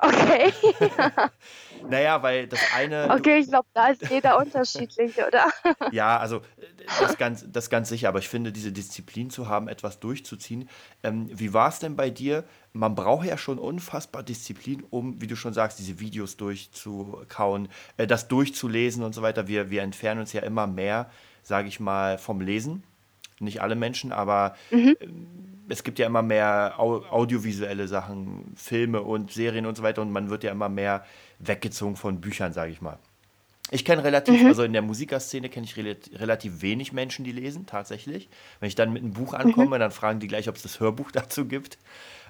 Okay. 0.00 0.52
naja, 1.88 2.22
weil 2.22 2.46
das 2.46 2.60
eine. 2.74 3.10
Okay, 3.10 3.38
ich 3.38 3.48
glaube, 3.48 3.66
da 3.74 3.88
ist 3.88 4.08
jeder 4.08 4.38
unterschiedlich, 4.38 5.16
oder? 5.18 5.46
ja, 5.90 6.18
also 6.18 6.42
das 7.00 7.18
ganz, 7.18 7.44
das 7.50 7.70
ganz 7.70 7.88
sicher, 7.88 8.08
aber 8.08 8.18
ich 8.18 8.28
finde, 8.28 8.52
diese 8.52 8.72
Disziplin 8.72 9.30
zu 9.30 9.48
haben, 9.48 9.68
etwas 9.68 10.00
durchzuziehen. 10.00 10.68
Ähm, 11.02 11.28
wie 11.32 11.52
war 11.52 11.68
es 11.68 11.78
denn 11.78 11.96
bei 11.96 12.10
dir? 12.10 12.44
Man 12.72 12.94
braucht 12.94 13.26
ja 13.26 13.38
schon 13.38 13.58
unfassbar 13.58 14.22
Disziplin, 14.22 14.84
um, 14.90 15.20
wie 15.20 15.26
du 15.26 15.36
schon 15.36 15.52
sagst, 15.52 15.78
diese 15.78 16.00
Videos 16.00 16.36
durchzukauen, 16.36 17.68
äh, 17.96 18.06
das 18.06 18.28
durchzulesen 18.28 19.02
und 19.02 19.14
so 19.14 19.22
weiter. 19.22 19.48
Wir, 19.48 19.70
wir 19.70 19.82
entfernen 19.82 20.20
uns 20.20 20.32
ja 20.32 20.42
immer 20.42 20.66
mehr, 20.66 21.10
sage 21.42 21.68
ich 21.68 21.80
mal, 21.80 22.18
vom 22.18 22.40
Lesen. 22.40 22.82
Nicht 23.40 23.62
alle 23.62 23.76
Menschen, 23.76 24.12
aber 24.12 24.56
mhm. 24.70 24.96
Ähm, 25.00 25.48
es 25.68 25.84
gibt 25.84 25.98
ja 25.98 26.06
immer 26.06 26.22
mehr 26.22 26.74
audiovisuelle 26.78 27.88
Sachen, 27.88 28.54
Filme 28.56 29.02
und 29.02 29.32
Serien 29.32 29.66
und 29.66 29.76
so 29.76 29.82
weiter 29.82 30.02
und 30.02 30.10
man 30.10 30.30
wird 30.30 30.42
ja 30.42 30.50
immer 30.50 30.68
mehr 30.68 31.04
weggezogen 31.38 31.96
von 31.96 32.20
Büchern, 32.20 32.52
sage 32.52 32.72
ich 32.72 32.80
mal. 32.80 32.98
Ich 33.70 33.84
kenne 33.84 34.02
relativ, 34.02 34.40
mhm. 34.40 34.46
also 34.46 34.62
in 34.62 34.72
der 34.72 34.82
Musikerszene 34.82 35.48
kenne 35.48 35.66
ich 35.66 35.76
relativ 35.76 36.62
wenig 36.62 36.92
Menschen, 36.92 37.24
die 37.24 37.32
lesen, 37.32 37.66
tatsächlich. 37.66 38.28
Wenn 38.60 38.68
ich 38.68 38.74
dann 38.74 38.92
mit 38.92 39.02
einem 39.02 39.12
Buch 39.12 39.34
ankomme, 39.34 39.76
mhm. 39.76 39.80
dann 39.80 39.90
fragen 39.90 40.20
die 40.20 40.28
gleich, 40.28 40.48
ob 40.48 40.56
es 40.56 40.62
das 40.62 40.80
Hörbuch 40.80 41.10
dazu 41.12 41.44
gibt. 41.44 41.78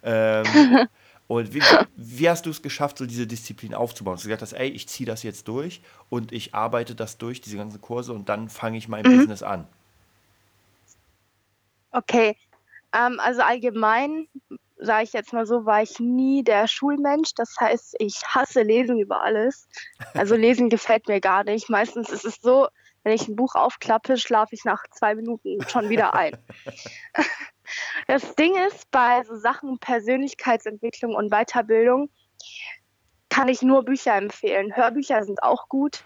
Ähm, 0.03 0.87
und 1.29 1.55
wie, 1.55 1.63
wie 1.97 2.29
hast 2.29 2.47
du 2.47 2.51
es 2.51 2.63
geschafft, 2.63 2.99
so 2.99 3.07
diese 3.07 3.27
Disziplin 3.27 3.75
aufzubauen? 3.75 4.15
Dass 4.15 4.23
du 4.23 4.29
gesagt 4.29 4.43
hast, 4.43 4.53
ey, 4.53 4.69
ich 4.69 4.89
ziehe 4.89 5.07
das 5.07 5.23
jetzt 5.23 5.47
durch 5.47 5.81
und 6.09 6.33
ich 6.33 6.55
arbeite 6.55 6.95
das 6.95 7.19
durch, 7.19 7.41
diese 7.41 7.57
ganzen 7.57 7.81
Kurse, 7.81 8.13
und 8.13 8.29
dann 8.29 8.49
fange 8.49 8.79
ich 8.79 8.89
mein 8.89 9.05
mhm. 9.07 9.17
Business 9.17 9.43
an. 9.43 9.67
Okay, 11.93 12.37
ähm, 12.93 13.21
also 13.21 13.43
allgemein, 13.43 14.27
sage 14.79 15.05
ich 15.05 15.13
jetzt 15.13 15.33
mal 15.33 15.47
so, 15.47 15.67
war 15.67 15.83
ich 15.83 15.99
nie 15.99 16.43
der 16.43 16.69
Schulmensch. 16.69 17.35
Das 17.35 17.55
heißt, 17.59 17.97
ich 17.99 18.23
hasse 18.27 18.63
Lesen 18.63 18.99
über 18.99 19.23
alles. 19.23 19.69
Also 20.15 20.37
Lesen 20.37 20.69
gefällt 20.71 21.09
mir 21.09 21.21
gar 21.21 21.45
nicht. 21.45 21.69
Meistens 21.69 22.11
ist 22.11 22.25
es 22.25 22.37
so, 22.41 22.69
wenn 23.03 23.13
ich 23.13 23.29
ein 23.29 23.37
Buch 23.37 23.55
aufklappe, 23.55 24.17
schlafe 24.17 24.55
ich 24.55 24.65
nach 24.65 24.85
zwei 24.91 25.15
Minuten 25.15 25.59
schon 25.69 25.89
wieder 25.89 26.15
ein. 26.15 26.37
Das 28.07 28.35
Ding 28.35 28.57
ist, 28.67 28.91
bei 28.91 29.23
so 29.25 29.37
Sachen 29.37 29.79
Persönlichkeitsentwicklung 29.79 31.15
und 31.15 31.31
Weiterbildung 31.31 32.09
kann 33.29 33.49
ich 33.49 33.61
nur 33.61 33.85
Bücher 33.85 34.17
empfehlen. 34.17 34.75
Hörbücher 34.75 35.23
sind 35.23 35.43
auch 35.43 35.69
gut. 35.69 36.03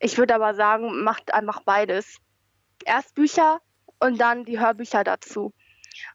Ich 0.00 0.18
würde 0.18 0.34
aber 0.34 0.54
sagen, 0.54 1.02
macht 1.04 1.32
einfach 1.32 1.62
beides. 1.62 2.18
Erst 2.84 3.14
Bücher 3.14 3.62
und 4.00 4.20
dann 4.20 4.44
die 4.44 4.60
Hörbücher 4.60 5.02
dazu 5.02 5.54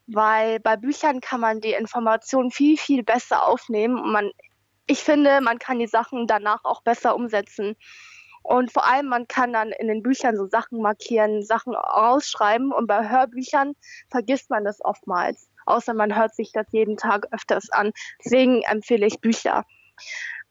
weil 0.07 0.59
bei 0.59 0.75
Büchern 0.75 1.21
kann 1.21 1.41
man 1.41 1.61
die 1.61 1.73
Informationen 1.73 2.51
viel, 2.51 2.77
viel 2.77 3.03
besser 3.03 3.47
aufnehmen 3.47 3.99
und 3.99 4.11
man, 4.11 4.31
ich 4.87 4.99
finde, 4.99 5.41
man 5.41 5.59
kann 5.59 5.79
die 5.79 5.87
Sachen 5.87 6.27
danach 6.27 6.63
auch 6.63 6.81
besser 6.81 7.15
umsetzen. 7.15 7.75
Und 8.43 8.73
vor 8.73 8.85
allem, 8.85 9.07
man 9.07 9.27
kann 9.27 9.53
dann 9.53 9.71
in 9.71 9.87
den 9.87 10.03
Büchern 10.03 10.35
so 10.35 10.47
Sachen 10.47 10.81
markieren, 10.81 11.43
Sachen 11.43 11.73
rausschreiben 11.73 12.73
und 12.73 12.87
bei 12.87 13.09
Hörbüchern 13.09 13.73
vergisst 14.09 14.49
man 14.49 14.65
das 14.65 14.83
oftmals, 14.83 15.49
außer 15.65 15.93
man 15.93 16.13
hört 16.15 16.35
sich 16.35 16.51
das 16.51 16.67
jeden 16.71 16.97
Tag 16.97 17.27
öfters 17.31 17.69
an. 17.69 17.93
Deswegen 18.23 18.61
empfehle 18.63 19.05
ich 19.07 19.21
Bücher. 19.21 19.63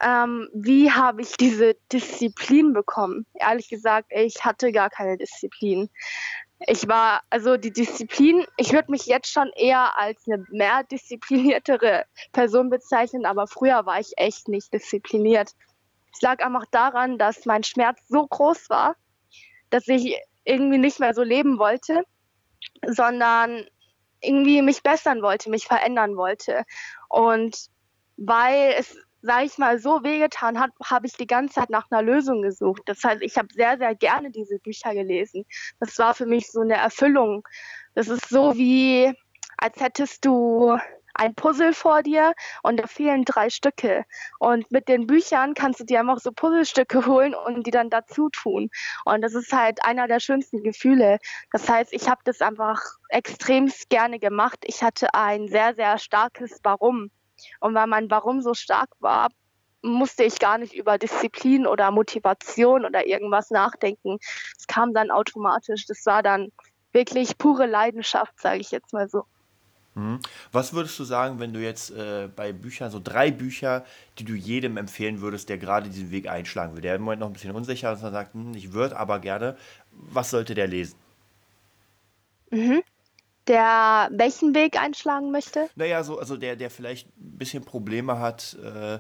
Ähm, 0.03 0.49
wie 0.55 0.91
habe 0.91 1.23
ich 1.23 1.37
diese 1.37 1.75
Disziplin 1.93 2.73
bekommen? 2.73 3.27
Ehrlich 3.35 3.69
gesagt, 3.69 4.09
ich 4.11 4.45
hatte 4.45 4.73
gar 4.73 4.91
keine 4.91 5.17
Disziplin. 5.17 5.91
Ich 6.67 6.87
war, 6.89 7.23
also 7.31 7.57
die 7.57 7.73
Disziplin, 7.73 8.45
ich 8.57 8.73
würde 8.73 8.91
mich 8.91 9.07
jetzt 9.07 9.33
schon 9.33 9.51
eher 9.57 9.99
als 9.99 10.23
eine 10.27 10.45
mehr 10.51 10.85
diszipliniertere 10.85 12.05
Person 12.33 12.71
bezeichnen, 12.71 13.27
aber 13.27 13.47
früher 13.47 13.87
war 13.87 13.99
ich 14.01 14.13
echt 14.17 14.49
nicht 14.49 14.73
diszipliniert. 14.73 15.51
Es 16.13 16.21
lag 16.21 16.45
einfach 16.45 16.67
daran, 16.71 17.19
dass 17.19 17.47
mein 17.47 17.65
Schmerz 17.65 18.01
so 18.09 18.27
groß 18.27 18.71
war, 18.71 18.97
dass 19.71 19.89
ich 19.89 20.17
irgendwie 20.45 20.79
nicht 20.79 21.01
mehr 21.01 21.15
so 21.15 21.23
leben 21.23 21.59
wollte, 21.59 22.05
sondern 22.87 23.67
irgendwie 24.21 24.63
mich 24.63 24.83
bessern 24.83 25.23
wollte, 25.23 25.51
mich 25.51 25.67
verändern 25.67 26.17
wollte. 26.17 26.65
Und 27.09 27.71
weil 28.17 28.75
es 28.79 28.97
sage 29.23 29.45
ich 29.47 29.57
mal, 29.59 29.79
so 29.79 30.03
wehgetan 30.03 30.59
hat, 30.59 30.71
habe 30.85 31.07
ich 31.07 31.15
die 31.15 31.27
ganze 31.27 31.55
Zeit 31.55 31.71
nach 31.71 31.87
einer 31.91 32.03
Lösung 32.03 32.43
gesucht. 32.43 32.83
Das 32.87 33.03
heißt, 33.03 33.23
ich 33.23 33.39
habe 33.39 33.49
sehr, 33.53 33.79
sehr 33.79 33.95
gerne 33.95 34.31
diese 34.31 34.59
Bücher 34.59 34.95
gelesen. 34.95 35.45
Das 35.81 35.99
war 35.99 36.15
für 36.15 36.27
mich 36.27 36.51
so 36.51 36.61
eine 36.61 36.75
Erfüllung. 36.75 37.47
Das 37.95 38.09
ist 38.09 38.29
so 38.29 38.57
wie, 38.57 39.13
als 39.57 39.81
hättest 39.81 40.25
du 40.25 40.77
ein 41.15 41.35
Puzzle 41.35 41.73
vor 41.73 42.03
dir 42.03 42.33
und 42.63 42.81
da 42.81 42.87
fehlen 42.87 43.25
drei 43.25 43.51
Stücke. 43.51 44.05
Und 44.39 44.71
mit 44.71 44.89
den 44.89 45.07
Büchern 45.07 45.55
kannst 45.55 45.81
du 45.81 45.85
dir 45.85 46.01
einfach 46.01 46.19
so 46.19 46.33
Puzzlestücke 46.33 47.07
holen 47.07 47.35
und 47.35 47.67
die 47.67 47.71
dann 47.71 47.91
dazu 47.91 48.29
tun. 48.31 48.71
Und 49.05 49.23
das 49.23 49.35
ist 49.35 49.53
halt 49.53 49.85
einer 49.85 50.09
der 50.09 50.21
schönsten 50.21 50.63
Gefühle. 50.63 51.19
Das 51.53 51.69
heißt, 51.69 51.93
ich 51.93 52.09
habe 52.09 52.23
das 52.25 52.41
einfach 52.41 52.81
extremst 53.09 53.89
gerne 53.91 54.19
gemacht. 54.19 54.59
Ich 54.65 54.83
hatte 54.83 55.15
ein 55.15 55.49
sehr, 55.49 55.75
sehr 55.75 55.99
starkes 55.99 56.61
Warum. 56.63 57.11
Und 57.61 57.75
weil 57.75 57.87
mein 57.87 58.11
Warum 58.11 58.43
so 58.43 58.55
stark 58.55 58.91
war, 59.01 59.29
musste 59.83 60.25
ich 60.25 60.39
gar 60.39 60.59
nicht 60.59 60.75
über 60.75 60.99
Disziplin 60.99 61.67
oder 61.67 61.91
Motivation 61.91 62.85
oder 62.85 63.07
irgendwas 63.07 63.51
nachdenken. 63.51 64.19
Es 64.57 64.67
kam 64.67 64.95
dann 64.95 65.11
automatisch. 65.11 65.87
Das 65.87 66.07
war 66.07 66.23
dann 66.23 66.53
wirklich 66.93 67.37
pure 67.39 67.67
Leidenschaft, 67.67 68.41
sage 68.41 68.61
ich 68.61 68.71
jetzt 68.71 68.93
mal 68.93 69.09
so. 69.09 69.25
Mhm. 69.95 70.21
Was 70.53 70.73
würdest 70.73 70.99
du 70.99 71.05
sagen, 71.05 71.39
wenn 71.39 71.53
du 71.53 71.61
jetzt 71.61 71.91
äh, 71.91 72.29
bei 72.35 72.53
Büchern, 72.53 72.91
so 72.91 73.01
drei 73.03 73.31
Bücher, 73.31 73.85
die 74.19 74.25
du 74.25 74.35
jedem 74.35 74.77
empfehlen 74.79 75.21
würdest, 75.21 75.49
der 75.49 75.59
gerade 75.59 75.91
diesen 75.91 76.11
Weg 76.11 76.29
einschlagen 76.29 76.75
will, 76.75 76.83
der 76.83 76.95
im 76.95 77.03
Moment 77.03 77.21
noch 77.21 77.27
ein 77.27 77.35
bisschen 77.35 77.55
unsicher 77.55 77.93
ist 77.93 78.03
und 78.03 78.13
sagt, 78.13 78.33
hm, 78.33 78.55
ich 78.55 78.73
würde 78.73 78.97
aber 78.97 79.19
gerne, 79.19 79.57
was 79.91 80.31
sollte 80.31 80.55
der 80.55 80.67
lesen? 80.67 80.97
Mhm. 82.51 82.83
Der 83.49 84.09
welchen 84.13 84.55
Weg 84.55 84.81
einschlagen 84.81 85.31
möchte? 85.33 85.69
Naja, 85.75 86.05
so, 86.05 86.19
also 86.19 86.37
der, 86.37 86.57
der 86.57 86.71
vielleicht 86.71 87.09
ein 87.09 87.39
bisschen 87.39 87.65
Probleme 87.65 88.19
hat, 88.21 88.57
äh, 88.63 88.99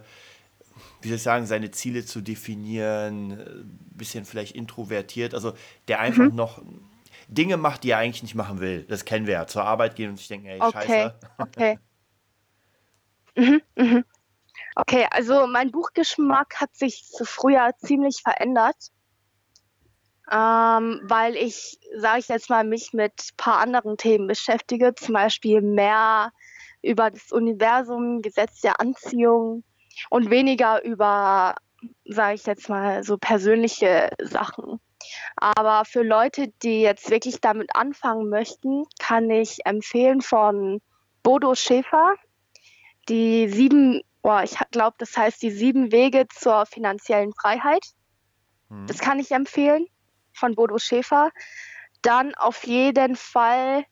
wie 1.00 1.09
soll 1.09 1.16
ich 1.16 1.22
sagen, 1.22 1.46
seine 1.46 1.70
Ziele 1.70 2.05
zu 2.05 2.20
definieren, 2.20 3.33
ein 3.33 3.88
bisschen 3.94 4.24
vielleicht 4.24 4.57
introvertiert, 4.57 5.35
also 5.35 5.52
der 5.87 6.00
einfach 6.00 6.28
Mhm. 6.31 6.35
noch 6.35 6.61
Dinge 7.28 7.57
macht, 7.57 7.85
die 7.85 7.90
er 7.90 7.98
eigentlich 7.98 8.22
nicht 8.24 8.35
machen 8.35 8.61
will. 8.61 8.85
Das 8.85 9.05
kennen 9.05 9.26
wir 9.26 9.35
ja. 9.35 9.46
Zur 9.46 9.64
Arbeit 9.64 9.94
gehen 9.96 10.11
und 10.11 10.16
sich 10.16 10.28
denken, 10.28 10.46
ey, 10.46 10.61
Okay, 10.61 10.72
scheiße. 10.72 11.14
okay. 11.38 11.78
Mhm, 13.35 13.62
mhm. 13.76 14.05
Okay, 14.74 15.07
also 15.11 15.46
mein 15.46 15.70
Buchgeschmack 15.70 16.57
hat 16.61 16.74
sich 16.76 17.09
zu 17.11 17.24
früher 17.24 17.70
ziemlich 17.78 18.20
verändert, 18.22 18.76
ähm, 20.33 21.01
weil 21.05 21.37
ich, 21.37 21.79
sage 21.95 22.21
ich 22.21 22.29
jetzt 22.29 22.49
mal, 22.49 22.64
mich 22.64 22.92
mit 22.95 23.12
ein 23.12 23.37
paar 23.37 23.59
anderen 23.59 23.99
Themen 23.99 24.27
beschäftige, 24.27 24.95
zum 24.95 25.14
Beispiel 25.14 25.61
mehr 25.61 26.33
über 26.81 27.11
das 27.11 27.31
Universum, 27.33 28.23
Gesetz 28.23 28.62
der 28.62 28.81
Anziehung 28.81 29.62
und 30.09 30.31
weniger 30.31 30.83
über, 30.85 31.55
sage 32.07 32.35
ich 32.35 32.47
jetzt 32.47 32.71
mal, 32.71 33.05
so 33.05 33.18
persönliche 33.18 34.11
Sachen. 34.23 34.81
Aber 35.37 35.85
für 35.85 36.03
Leute, 36.03 36.49
die 36.62 36.81
jetzt 36.81 37.11
wirklich 37.11 37.40
damit 37.40 37.77
anfangen 37.77 38.31
möchten, 38.31 38.85
kann 38.99 39.29
ich 39.29 39.66
empfehlen 39.66 40.23
von 40.23 40.81
Bodo 41.23 41.55
Schäfer 41.55 42.14
die 43.09 43.49
sieben, 43.49 44.01
oh, 44.23 44.38
ich 44.42 44.57
glaube, 44.71 44.95
das 44.99 45.16
heißt 45.16 45.42
die 45.42 45.51
sieben 45.51 45.92
Wege 45.92 46.27
zur 46.33 46.66
finanziellen 46.66 47.33
Freiheit. 47.35 47.85
Das 48.87 48.99
Hm. 48.99 49.05
kann 49.05 49.18
ich 49.18 49.33
empfehlen 49.33 49.87
von 50.35 50.55
Bodo 50.55 50.79
Schäfer. 50.79 51.31
Dann 52.03 52.35
auf 52.35 52.64
jeden 52.64 53.16
Fall 53.16 53.85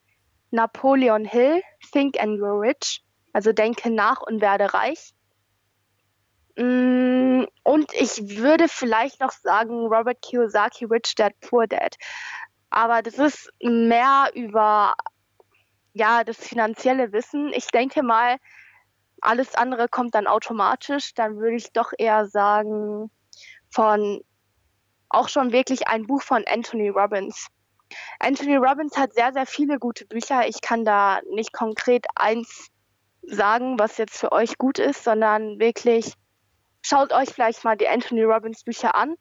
Napoleon 0.50 1.24
Hill, 1.24 1.62
Think 1.92 2.20
and 2.20 2.40
Grow 2.40 2.60
Rich, 2.60 3.04
also 3.32 3.52
denke 3.52 3.90
nach 3.90 4.20
und 4.20 4.40
werde 4.40 4.74
reich. 4.74 5.14
Mm, 6.56 7.44
Und 7.62 7.92
ich 7.94 8.38
würde 8.38 8.68
vielleicht 8.68 9.20
noch 9.20 9.30
sagen 9.30 9.86
Robert 9.86 10.20
Kiyosaki, 10.22 10.86
Rich 10.86 11.14
Dad, 11.14 11.32
Poor 11.40 11.66
Dad. 11.66 11.96
Aber 12.70 13.02
das 13.02 13.18
ist 13.18 13.50
mehr 13.62 14.30
über 14.34 14.94
ja, 15.92 16.24
das 16.24 16.36
finanzielle 16.36 17.12
Wissen. 17.12 17.52
Ich 17.52 17.66
denke 17.68 18.02
mal, 18.02 18.36
alles 19.20 19.54
andere 19.54 19.88
kommt 19.88 20.14
dann 20.14 20.26
automatisch. 20.26 21.14
Dann 21.14 21.36
würde 21.38 21.56
ich 21.56 21.72
doch 21.72 21.92
eher 21.96 22.26
sagen, 22.26 23.10
von 23.70 24.20
auch 25.10 25.28
schon 25.28 25.52
wirklich 25.52 25.88
ein 25.88 26.06
Buch 26.06 26.22
von 26.22 26.44
Anthony 26.46 26.88
Robbins. 26.88 27.48
Anthony 28.20 28.56
Robbins 28.56 28.96
hat 28.96 29.12
sehr, 29.14 29.32
sehr 29.32 29.46
viele 29.46 29.78
gute 29.78 30.06
Bücher. 30.06 30.46
Ich 30.48 30.60
kann 30.60 30.84
da 30.84 31.20
nicht 31.32 31.52
konkret 31.52 32.06
eins 32.14 32.68
sagen, 33.22 33.78
was 33.78 33.98
jetzt 33.98 34.16
für 34.16 34.32
euch 34.32 34.56
gut 34.56 34.78
ist, 34.78 35.04
sondern 35.04 35.58
wirklich 35.58 36.14
schaut 36.82 37.12
euch 37.12 37.30
vielleicht 37.30 37.64
mal 37.64 37.76
die 37.76 37.88
Anthony 37.88 38.22
Robbins 38.22 38.64
Bücher 38.64 38.94
an 38.94 39.16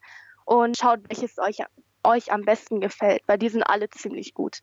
und 0.45 0.77
schaut, 0.77 0.99
welches 1.09 1.37
euch, 1.39 1.59
euch 2.03 2.31
am 2.31 2.43
besten 2.43 2.79
gefällt, 2.79 3.21
weil 3.27 3.37
die 3.37 3.49
sind 3.49 3.63
alle 3.63 3.89
ziemlich 3.89 4.33
gut. 4.33 4.59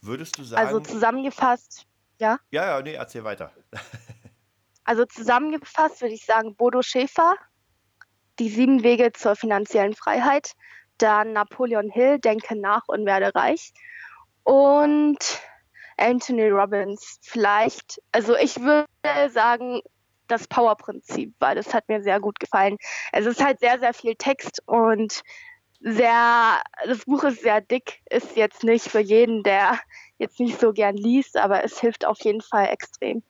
Würdest 0.00 0.38
du 0.38 0.42
Also 0.42 0.78
sagen, 0.78 0.84
zusammengefasst, 0.84 1.86
ja, 2.18 2.38
ja, 2.50 2.66
ja, 2.66 2.82
nee, 2.82 2.94
erzähl 2.94 3.24
weiter. 3.24 3.52
also 4.84 5.04
zusammengefasst 5.04 6.00
würde 6.00 6.14
ich 6.14 6.24
sagen 6.24 6.54
Bodo 6.56 6.82
Schäfer, 6.82 7.34
die 8.38 8.48
sieben 8.48 8.82
Wege 8.82 9.12
zur 9.12 9.36
finanziellen 9.36 9.94
Freiheit, 9.94 10.52
dann 10.98 11.32
Napoleon 11.32 11.90
Hill, 11.90 12.18
Denke 12.18 12.56
nach 12.56 12.82
und 12.86 13.06
werde 13.06 13.34
reich 13.34 13.72
und 14.44 15.18
Anthony 15.96 16.48
Robbins 16.48 17.18
vielleicht, 17.22 18.00
also 18.12 18.36
ich 18.36 18.58
würde 18.60 18.88
sagen 19.30 19.80
das 20.28 20.46
Power-Prinzip, 20.48 21.34
weil 21.38 21.56
das 21.56 21.74
hat 21.74 21.88
mir 21.88 22.02
sehr 22.02 22.18
gut 22.18 22.40
gefallen. 22.40 22.78
Es 23.12 23.26
ist 23.26 23.44
halt 23.44 23.60
sehr, 23.60 23.78
sehr 23.78 23.92
viel 23.92 24.14
Text 24.16 24.62
und 24.66 25.22
sehr, 25.80 26.60
das 26.86 27.04
Buch 27.04 27.24
ist 27.24 27.42
sehr 27.42 27.60
dick, 27.60 28.00
ist 28.08 28.36
jetzt 28.36 28.62
nicht 28.62 28.88
für 28.88 29.00
jeden, 29.00 29.42
der 29.42 29.78
jetzt 30.18 30.40
nicht 30.40 30.58
so 30.58 30.72
gern 30.72 30.96
liest, 30.96 31.36
aber 31.36 31.64
es 31.64 31.80
hilft 31.80 32.06
auf 32.06 32.20
jeden 32.22 32.40
Fall 32.40 32.68
extrem. 32.68 33.22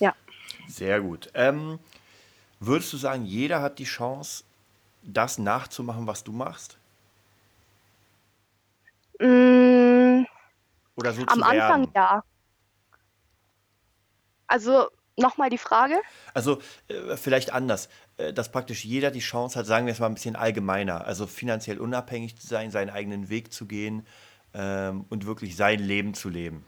Ja. 0.00 0.14
Sehr 0.66 1.00
gut. 1.00 1.30
Ähm, 1.34 1.78
würdest 2.60 2.92
du 2.92 2.96
sagen, 2.96 3.24
jeder 3.24 3.62
hat 3.62 3.78
die 3.78 3.84
Chance, 3.84 4.44
das 5.02 5.38
nachzumachen, 5.38 6.06
was 6.06 6.24
du 6.24 6.32
machst? 6.32 6.78
Mm, 9.20 10.24
Oder 10.96 11.12
so 11.12 11.22
am 11.26 11.38
zu 11.38 11.44
Anfang 11.44 11.88
ja. 11.94 12.22
Also 14.46 14.88
nochmal 15.16 15.50
die 15.50 15.58
Frage. 15.58 16.00
Also 16.34 16.60
äh, 16.88 17.16
vielleicht 17.16 17.52
anders, 17.52 17.88
äh, 18.16 18.32
dass 18.32 18.50
praktisch 18.52 18.84
jeder 18.84 19.10
die 19.10 19.20
Chance 19.20 19.58
hat, 19.58 19.66
sagen 19.66 19.86
wir 19.86 19.92
es 19.92 19.98
mal 19.98 20.06
ein 20.06 20.14
bisschen 20.14 20.36
allgemeiner, 20.36 21.04
also 21.04 21.26
finanziell 21.26 21.78
unabhängig 21.78 22.36
zu 22.38 22.46
sein, 22.46 22.70
seinen 22.70 22.90
eigenen 22.90 23.28
Weg 23.28 23.52
zu 23.52 23.66
gehen 23.66 24.06
ähm, 24.54 25.06
und 25.08 25.26
wirklich 25.26 25.56
sein 25.56 25.80
Leben 25.80 26.14
zu 26.14 26.28
leben. 26.28 26.64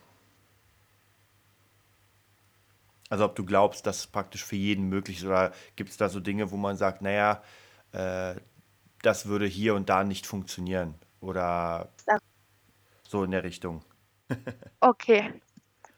Also 3.10 3.24
ob 3.24 3.36
du 3.36 3.44
glaubst, 3.44 3.86
dass 3.86 3.98
es 4.00 4.06
praktisch 4.06 4.44
für 4.44 4.56
jeden 4.56 4.88
möglich 4.88 5.18
ist 5.18 5.24
oder 5.24 5.52
gibt 5.76 5.90
es 5.90 5.96
da 5.96 6.08
so 6.08 6.20
Dinge, 6.20 6.50
wo 6.50 6.56
man 6.56 6.76
sagt, 6.76 7.02
naja, 7.02 7.42
äh, 7.92 8.34
das 9.02 9.26
würde 9.26 9.46
hier 9.46 9.74
und 9.74 9.88
da 9.88 10.04
nicht 10.04 10.26
funktionieren 10.26 10.94
oder 11.20 11.88
Ja. 12.06 12.18
so 13.08 13.24
in 13.24 13.30
der 13.32 13.44
Richtung. 13.44 13.84
Okay. 14.80 15.32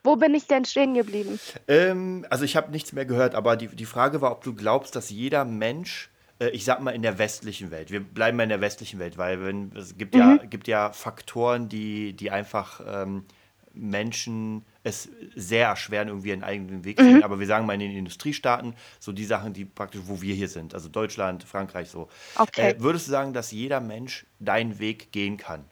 Wo 0.05 0.16
bin 0.16 0.35
ich 0.35 0.46
denn 0.46 0.64
stehen 0.64 0.94
geblieben? 0.94 1.40
Ähm, 1.68 2.27
also 2.31 2.44
ich 2.44 2.57
habe 2.57 2.70
nichts 2.70 2.92
mehr 2.92 3.07
gehört, 3.07 3.35
aber 3.35 3.57
die, 3.57 3.68
die 3.68 3.87
Frage 3.87 4.20
war, 4.20 4.33
ob 4.33 4.44
du 4.44 4.55
glaubst, 4.55 4.96
dass 4.96 5.11
jeder 5.11 5.44
Mensch, 5.44 6.11
äh, 6.38 6.49
ich 6.51 6.64
sag 6.64 6.81
mal 6.81 6.90
in 6.92 7.03
der 7.03 7.18
westlichen 7.18 7.70
Welt, 7.70 7.90
wir 7.90 8.01
bleiben 8.01 8.37
mal 8.37 8.44
in 8.44 8.49
der 8.51 8.61
westlichen 8.61 8.99
Welt, 8.99 9.18
weil 9.18 9.42
wenn, 9.44 9.73
es 9.77 9.96
gibt 9.96 10.14
ja, 10.14 10.37
Mhm. 10.37 10.51
gibt 10.51 10.68
ja 10.68 10.92
Faktoren, 10.92 11.68
die, 11.68 12.12
die 12.14 12.31
einfach 12.31 12.81
ähm, 12.87 13.25
Menschen 13.73 14.64
es 14.83 15.09
sehr 15.35 15.69
erschweren, 15.69 16.09
irgendwie 16.09 16.33
einen 16.33 16.43
eigenen 16.43 16.85
Weg 16.85 16.99
zu 16.99 17.05
gehen. 17.05 17.16
Mhm. 17.19 17.23
Aber 17.23 17.38
wir 17.38 17.47
sagen 17.47 17.66
mal 17.66 17.75
in 17.75 17.81
den 17.81 17.93
Industriestaaten, 17.97 18.75
so 18.99 19.12
die 19.12 19.25
Sachen, 19.25 19.53
die 19.53 19.64
praktisch, 19.64 20.01
wo 20.05 20.23
wir 20.23 20.35
hier 20.35 20.49
sind, 20.49 20.75
also 20.75 20.88
Deutschland, 20.88 21.45
Frankreich 21.45 21.90
so. 21.90 22.09
Äh, 22.35 22.43
Okay. 22.43 22.75
würdest 22.79 23.07
du 23.07 23.11
sagen, 23.11 23.33
dass 23.33 23.51
jeder 23.51 23.81
Mensch 23.81 24.27
deinen 24.38 24.79
Weg 24.79 25.12
gehen 25.12 25.37
kann? 25.37 25.64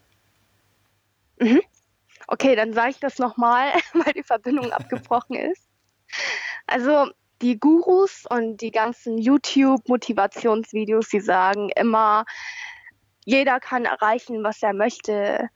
Mhm. 1.41 1.63
Okay, 2.27 2.55
dann 2.57 2.75
sage 2.75 2.91
ich 2.91 2.99
das 3.01 3.19
nochmal, 3.19 3.73
weil 3.95 4.13
die 4.13 4.23
Verbindung 4.23 4.73
abgebrochen 4.73 5.37
ist. 5.53 5.67
Also 6.67 7.11
die 7.41 7.59
Gurus 7.59 8.25
und 8.29 8.59
die 8.59 8.73
ganzen 8.73 9.17
YouTube-Motivationsvideos, 9.17 11.09
die 11.09 11.21
sagen 11.21 11.71
immer, 11.77 12.25
jeder 13.29 13.61
kann 13.61 13.85
erreichen, 13.85 14.43
was 14.43 14.63
er 14.63 14.73
möchte. 14.73 15.51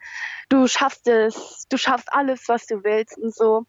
Du 0.50 0.68
schaffst 0.68 1.08
es, 1.08 1.66
du 1.70 1.78
schaffst 1.78 2.12
alles, 2.12 2.46
was 2.48 2.66
du 2.66 2.84
willst 2.84 3.16
und 3.16 3.34
so. 3.34 3.64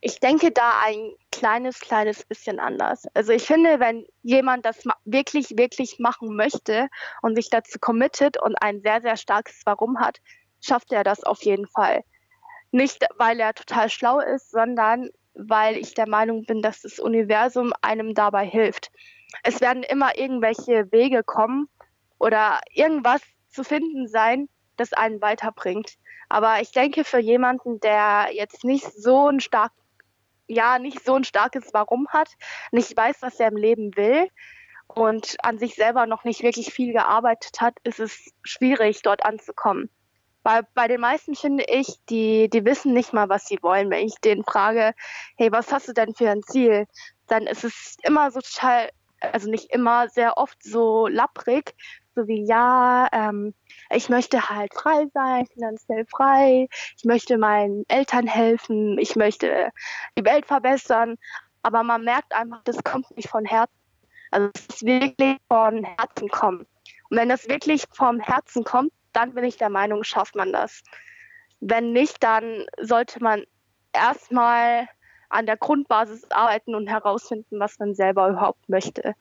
Ich 0.00 0.18
denke 0.18 0.50
da 0.50 0.80
ein 0.84 1.12
kleines, 1.30 1.78
kleines 1.78 2.24
bisschen 2.24 2.58
anders. 2.58 3.04
Also 3.14 3.30
ich 3.30 3.44
finde, 3.44 3.78
wenn 3.78 4.04
jemand 4.24 4.66
das 4.66 4.82
wirklich, 5.04 5.56
wirklich 5.56 6.00
machen 6.00 6.34
möchte 6.34 6.88
und 7.22 7.36
sich 7.36 7.48
dazu 7.48 7.78
committet 7.78 8.42
und 8.42 8.56
ein 8.60 8.80
sehr, 8.80 9.00
sehr 9.00 9.16
starkes 9.16 9.60
Warum 9.66 10.00
hat, 10.00 10.18
schafft 10.60 10.90
er 10.90 11.04
das 11.04 11.22
auf 11.22 11.44
jeden 11.44 11.68
Fall. 11.68 12.02
Nicht, 12.72 13.06
weil 13.18 13.38
er 13.38 13.54
total 13.54 13.88
schlau 13.88 14.18
ist, 14.18 14.50
sondern 14.50 15.10
weil 15.34 15.76
ich 15.76 15.94
der 15.94 16.08
Meinung 16.08 16.44
bin, 16.44 16.60
dass 16.60 16.80
das 16.80 16.98
Universum 16.98 17.72
einem 17.82 18.14
dabei 18.14 18.44
hilft. 18.44 18.90
Es 19.44 19.60
werden 19.60 19.84
immer 19.84 20.18
irgendwelche 20.18 20.90
Wege 20.90 21.22
kommen 21.22 21.68
oder 22.22 22.60
irgendwas 22.70 23.20
zu 23.48 23.64
finden 23.64 24.06
sein, 24.06 24.48
das 24.76 24.92
einen 24.92 25.20
weiterbringt. 25.20 25.96
Aber 26.28 26.60
ich 26.60 26.70
denke, 26.70 27.02
für 27.02 27.18
jemanden, 27.18 27.80
der 27.80 28.28
jetzt 28.32 28.62
nicht 28.62 28.86
so 28.94 29.28
ein 29.28 29.40
stark, 29.40 29.72
ja, 30.46 30.78
nicht 30.78 31.04
so 31.04 31.16
ein 31.16 31.24
starkes 31.24 31.74
Warum 31.74 32.06
hat, 32.08 32.28
nicht 32.70 32.96
weiß, 32.96 33.22
was 33.22 33.40
er 33.40 33.48
im 33.48 33.56
Leben 33.56 33.96
will 33.96 34.28
und 34.86 35.36
an 35.42 35.58
sich 35.58 35.74
selber 35.74 36.06
noch 36.06 36.22
nicht 36.22 36.44
wirklich 36.44 36.72
viel 36.72 36.92
gearbeitet 36.92 37.60
hat, 37.60 37.74
ist 37.82 37.98
es 37.98 38.32
schwierig, 38.44 39.02
dort 39.02 39.24
anzukommen. 39.24 39.90
Weil 40.44 40.62
bei 40.74 40.86
den 40.86 41.00
meisten 41.00 41.34
finde 41.34 41.64
ich, 41.68 41.98
die, 42.08 42.48
die 42.48 42.64
wissen 42.64 42.92
nicht 42.92 43.12
mal, 43.12 43.28
was 43.28 43.46
sie 43.46 43.58
wollen. 43.62 43.90
Wenn 43.90 44.06
ich 44.06 44.14
denen 44.20 44.44
frage, 44.44 44.94
hey, 45.36 45.50
was 45.50 45.72
hast 45.72 45.88
du 45.88 45.92
denn 45.92 46.14
für 46.14 46.30
ein 46.30 46.42
Ziel? 46.44 46.86
Dann 47.26 47.48
ist 47.48 47.64
es 47.64 47.96
immer 48.02 48.30
so 48.30 48.40
total, 48.40 48.90
also 49.20 49.50
nicht 49.50 49.72
immer, 49.72 50.08
sehr 50.08 50.38
oft 50.38 50.62
so 50.62 51.08
lapprig, 51.08 51.74
so 52.14 52.28
wie, 52.28 52.44
ja, 52.44 53.08
ähm, 53.12 53.54
ich 53.90 54.08
möchte 54.08 54.48
halt 54.48 54.74
frei 54.74 55.06
sein, 55.14 55.46
finanziell 55.46 56.06
frei, 56.06 56.68
ich 56.96 57.04
möchte 57.04 57.38
meinen 57.38 57.84
Eltern 57.88 58.26
helfen, 58.26 58.98
ich 58.98 59.16
möchte 59.16 59.70
die 60.18 60.24
Welt 60.24 60.46
verbessern, 60.46 61.16
aber 61.62 61.82
man 61.82 62.04
merkt 62.04 62.34
einfach, 62.34 62.62
das 62.64 62.82
kommt 62.84 63.10
nicht 63.16 63.28
von 63.28 63.44
Herzen. 63.44 63.74
Also 64.30 64.50
es 64.54 64.66
ist 64.66 64.86
wirklich 64.86 65.36
von 65.48 65.84
Herzen 65.84 66.28
kommen. 66.28 66.66
Und 67.10 67.18
wenn 67.18 67.28
das 67.28 67.48
wirklich 67.48 67.84
vom 67.92 68.20
Herzen 68.20 68.64
kommt, 68.64 68.92
dann 69.12 69.34
bin 69.34 69.44
ich 69.44 69.58
der 69.58 69.68
Meinung, 69.68 70.04
schafft 70.04 70.34
man 70.34 70.52
das. 70.52 70.82
Wenn 71.60 71.92
nicht, 71.92 72.22
dann 72.22 72.66
sollte 72.80 73.22
man 73.22 73.44
erstmal 73.92 74.88
an 75.28 75.46
der 75.46 75.56
Grundbasis 75.56 76.30
arbeiten 76.30 76.74
und 76.74 76.88
herausfinden, 76.88 77.60
was 77.60 77.78
man 77.78 77.94
selber 77.94 78.28
überhaupt 78.28 78.68
möchte. 78.68 79.14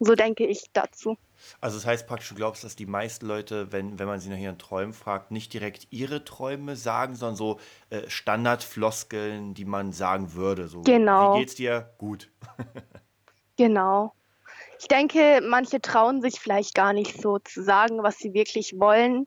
So 0.00 0.14
denke 0.14 0.46
ich 0.46 0.64
dazu. 0.72 1.16
Also 1.60 1.76
das 1.76 1.86
heißt 1.86 2.06
praktisch, 2.06 2.28
du 2.28 2.34
glaubst, 2.34 2.64
dass 2.64 2.76
die 2.76 2.86
meisten 2.86 3.26
Leute, 3.26 3.72
wenn, 3.72 3.98
wenn 3.98 4.06
man 4.06 4.20
sie 4.20 4.28
nach 4.28 4.38
ihren 4.38 4.58
Träumen 4.58 4.92
fragt, 4.92 5.30
nicht 5.30 5.52
direkt 5.52 5.88
ihre 5.90 6.24
Träume 6.24 6.76
sagen, 6.76 7.14
sondern 7.14 7.36
so 7.36 7.60
äh, 7.90 8.08
Standardfloskeln, 8.08 9.54
die 9.54 9.64
man 9.64 9.92
sagen 9.92 10.34
würde. 10.34 10.68
So, 10.68 10.82
genau. 10.82 11.34
Wie 11.34 11.40
geht's 11.40 11.54
dir? 11.54 11.92
Gut. 11.98 12.30
genau. 13.56 14.12
Ich 14.80 14.86
denke, 14.86 15.40
manche 15.42 15.80
trauen 15.80 16.20
sich 16.20 16.38
vielleicht 16.38 16.74
gar 16.74 16.92
nicht 16.92 17.20
so 17.20 17.38
zu 17.38 17.62
sagen, 17.62 18.02
was 18.02 18.18
sie 18.18 18.32
wirklich 18.32 18.78
wollen, 18.78 19.26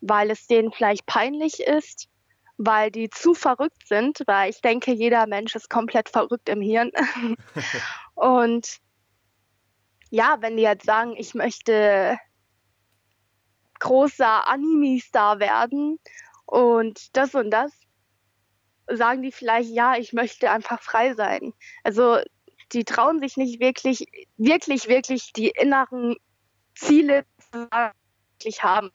weil 0.00 0.30
es 0.30 0.46
denen 0.46 0.72
vielleicht 0.72 1.06
peinlich 1.06 1.60
ist, 1.60 2.08
weil 2.56 2.90
die 2.90 3.08
zu 3.08 3.34
verrückt 3.34 3.86
sind, 3.86 4.22
weil 4.26 4.50
ich 4.50 4.60
denke, 4.60 4.92
jeder 4.92 5.26
Mensch 5.26 5.54
ist 5.54 5.70
komplett 5.70 6.08
verrückt 6.08 6.48
im 6.48 6.60
Hirn. 6.60 6.90
Und 8.14 8.80
ja, 10.10 10.36
wenn 10.40 10.56
die 10.56 10.62
jetzt 10.62 10.84
sagen, 10.84 11.14
ich 11.16 11.34
möchte 11.34 12.18
großer 13.78 14.48
Anime-Star 14.48 15.40
werden 15.40 15.98
und 16.46 17.16
das 17.16 17.34
und 17.34 17.50
das, 17.50 17.72
sagen 18.86 19.22
die 19.22 19.32
vielleicht, 19.32 19.70
ja, 19.70 19.96
ich 19.96 20.12
möchte 20.12 20.50
einfach 20.50 20.82
frei 20.82 21.14
sein. 21.14 21.54
Also 21.84 22.18
die 22.72 22.84
trauen 22.84 23.20
sich 23.20 23.36
nicht 23.36 23.60
wirklich, 23.60 24.04
wirklich, 24.36 24.88
wirklich 24.88 25.32
die 25.32 25.48
inneren 25.48 26.16
Ziele 26.74 27.24
wirklich 27.52 28.62
haben. 28.62 28.90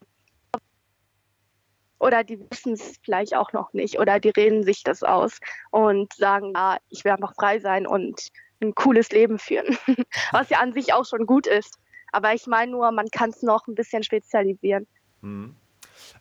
Oder 1.98 2.24
die 2.24 2.40
wissen 2.52 2.74
es 2.74 3.00
vielleicht 3.04 3.36
auch 3.36 3.54
noch 3.54 3.74
nicht. 3.74 4.00
Oder 4.00 4.20
die 4.20 4.30
reden 4.30 4.64
sich 4.64 4.84
das 4.84 5.02
aus 5.02 5.40
und 5.72 6.14
sagen, 6.14 6.54
ja, 6.54 6.78
ich 6.90 7.04
will 7.04 7.14
einfach 7.14 7.34
frei 7.36 7.60
sein 7.60 7.88
und 7.88 8.30
ein 8.62 8.76
cooles 8.76 9.10
Leben 9.12 9.40
führen. 9.40 9.78
Was 10.32 10.50
ja 10.50 10.60
an 10.60 10.74
sich 10.74 10.94
auch 10.94 11.06
schon 11.06 11.26
gut 11.26 11.48
ist. 11.48 11.78
Aber 12.12 12.34
ich 12.34 12.48
meine 12.48 12.72
nur, 12.72 12.92
man 12.92 13.10
kann 13.10 13.30
es 13.30 13.42
noch 13.42 13.68
ein 13.68 13.76
bisschen 13.76 14.04
spezialisieren. 14.04 14.88
Hm. 15.22 15.56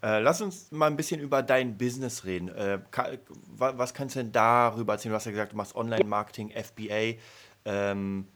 Äh, 0.03 0.21
lass 0.21 0.41
uns 0.41 0.71
mal 0.73 0.87
ein 0.87 0.97
bisschen 0.97 1.21
über 1.21 1.43
dein 1.43 1.77
Business 1.77 2.25
reden. 2.25 2.49
Äh, 2.49 2.81
was 3.49 3.95
kannst 3.95 4.17
du 4.17 4.21
denn 4.21 4.33
darüber 4.33 4.95
erzählen? 4.95 5.13
Du 5.13 5.17
hast 5.17 5.27
ja 5.27 5.33
gesagt, 5.33 5.53
du 5.53 5.57
machst 5.57 5.75
Online-Marketing, 5.75 6.51
FBA. 6.51 7.19
Ähm, 7.65 8.29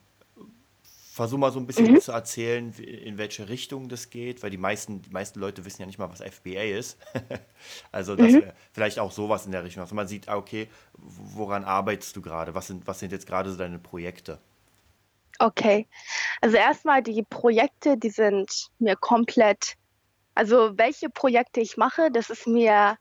versuch 1.19 1.37
mal 1.37 1.51
so 1.51 1.59
ein 1.59 1.67
bisschen 1.67 1.91
mhm. 1.91 1.99
zu 1.99 2.13
erzählen, 2.13 2.71
in 2.75 3.17
welche 3.17 3.49
Richtung 3.49 3.89
das 3.89 4.09
geht, 4.09 4.41
weil 4.41 4.51
die 4.51 4.57
meisten, 4.57 5.01
die 5.01 5.09
meisten 5.09 5.41
Leute 5.41 5.65
wissen 5.65 5.81
ja 5.81 5.85
nicht 5.85 5.99
mal, 5.99 6.09
was 6.09 6.21
FBA 6.21 6.77
ist. 6.77 6.97
also 7.91 8.15
mhm. 8.15 8.41
vielleicht 8.71 8.99
auch 8.99 9.11
sowas 9.11 9.45
in 9.45 9.51
der 9.51 9.65
Richtung. 9.65 9.83
Also 9.83 9.95
man 9.95 10.07
sieht, 10.07 10.29
ah, 10.29 10.37
okay, 10.37 10.69
woran 10.93 11.65
arbeitest 11.65 12.15
du 12.15 12.21
gerade? 12.21 12.55
Was 12.55 12.67
sind, 12.67 12.87
was 12.87 12.99
sind 12.99 13.11
jetzt 13.11 13.27
gerade 13.27 13.51
so 13.51 13.57
deine 13.57 13.79
Projekte? 13.79 14.39
Okay, 15.39 15.87
also 16.39 16.55
erstmal 16.55 17.03
die 17.03 17.23
Projekte, 17.23 17.97
die 17.97 18.11
sind 18.11 18.69
mir 18.79 18.95
komplett, 18.95 19.75
also 20.35 20.77
welche 20.77 21.09
Projekte 21.09 21.59
ich 21.59 21.75
mache, 21.75 22.11
das 22.11 22.29
ist 22.29 22.47
mir, 22.47 22.97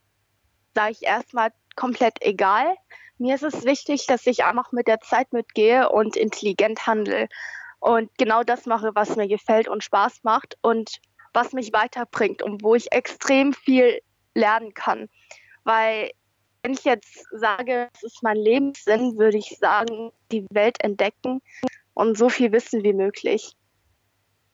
sage 0.74 0.90
ich 0.90 1.04
erstmal, 1.04 1.52
komplett 1.76 2.20
egal. 2.20 2.74
Mir 3.18 3.36
ist 3.36 3.44
es 3.44 3.64
wichtig, 3.64 4.06
dass 4.06 4.26
ich 4.26 4.42
einfach 4.42 4.72
mit 4.72 4.88
der 4.88 4.98
Zeit 4.98 5.32
mitgehe 5.32 5.88
und 5.88 6.16
intelligent 6.16 6.84
handle 6.84 7.28
und 7.80 8.10
genau 8.18 8.42
das 8.42 8.66
mache, 8.66 8.90
was 8.94 9.16
mir 9.16 9.28
gefällt 9.28 9.68
und 9.68 9.84
Spaß 9.84 10.24
macht 10.24 10.56
und 10.62 11.00
was 11.32 11.52
mich 11.52 11.72
weiterbringt 11.72 12.42
und 12.42 12.62
wo 12.62 12.74
ich 12.74 12.92
extrem 12.92 13.52
viel 13.52 14.00
lernen 14.34 14.74
kann. 14.74 15.08
Weil 15.64 16.10
wenn 16.62 16.72
ich 16.72 16.84
jetzt 16.84 17.24
sage, 17.30 17.88
es 17.94 18.02
ist 18.02 18.22
mein 18.22 18.36
Lebenssinn, 18.36 19.16
würde 19.16 19.38
ich 19.38 19.56
sagen, 19.58 20.10
die 20.32 20.46
Welt 20.50 20.82
entdecken 20.82 21.40
und 21.94 22.18
so 22.18 22.28
viel 22.28 22.52
wissen 22.52 22.82
wie 22.82 22.92
möglich. 22.92 23.52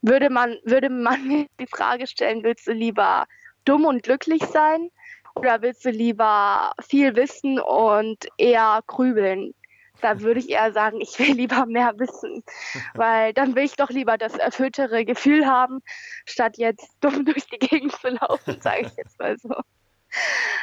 Würde 0.02 0.28
man, 0.28 0.58
würde 0.64 0.90
man 0.90 1.26
mir 1.26 1.46
die 1.58 1.66
Frage 1.66 2.06
stellen, 2.06 2.42
willst 2.42 2.66
du 2.66 2.72
lieber 2.72 3.26
dumm 3.64 3.87
und 3.87 4.02
glücklich 4.02 4.44
sein 4.44 4.90
oder 5.34 5.62
willst 5.62 5.84
du 5.84 5.90
lieber 5.90 6.72
viel 6.87 7.16
wissen 7.16 7.58
und 7.58 8.26
eher 8.37 8.80
grübeln? 8.87 9.54
Da 10.00 10.20
würde 10.20 10.40
ich 10.40 10.50
eher 10.50 10.72
sagen, 10.72 11.00
ich 11.00 11.18
will 11.18 11.33
lieber 11.33 11.66
mehr 11.66 11.98
wissen, 11.98 12.42
weil 12.94 13.33
dann 13.33 13.54
will 13.54 13.64
ich 13.64 13.76
doch 13.76 13.90
lieber 13.90 14.18
das 14.18 14.35
erfülltere 14.35 15.04
Gefühl 15.04 15.46
haben, 15.46 15.80
statt 16.24 16.59
jetzt 16.59 16.88
dumm 17.00 17.24
durch 17.24 17.46
die 17.46 17.59
Gegend 17.59 17.92
zu 17.92 18.09
laufen, 18.09 18.61
sage 18.61 18.87
ich 18.87 18.96
jetzt 18.96 19.18
mal 19.18 19.37
so. 19.38 19.54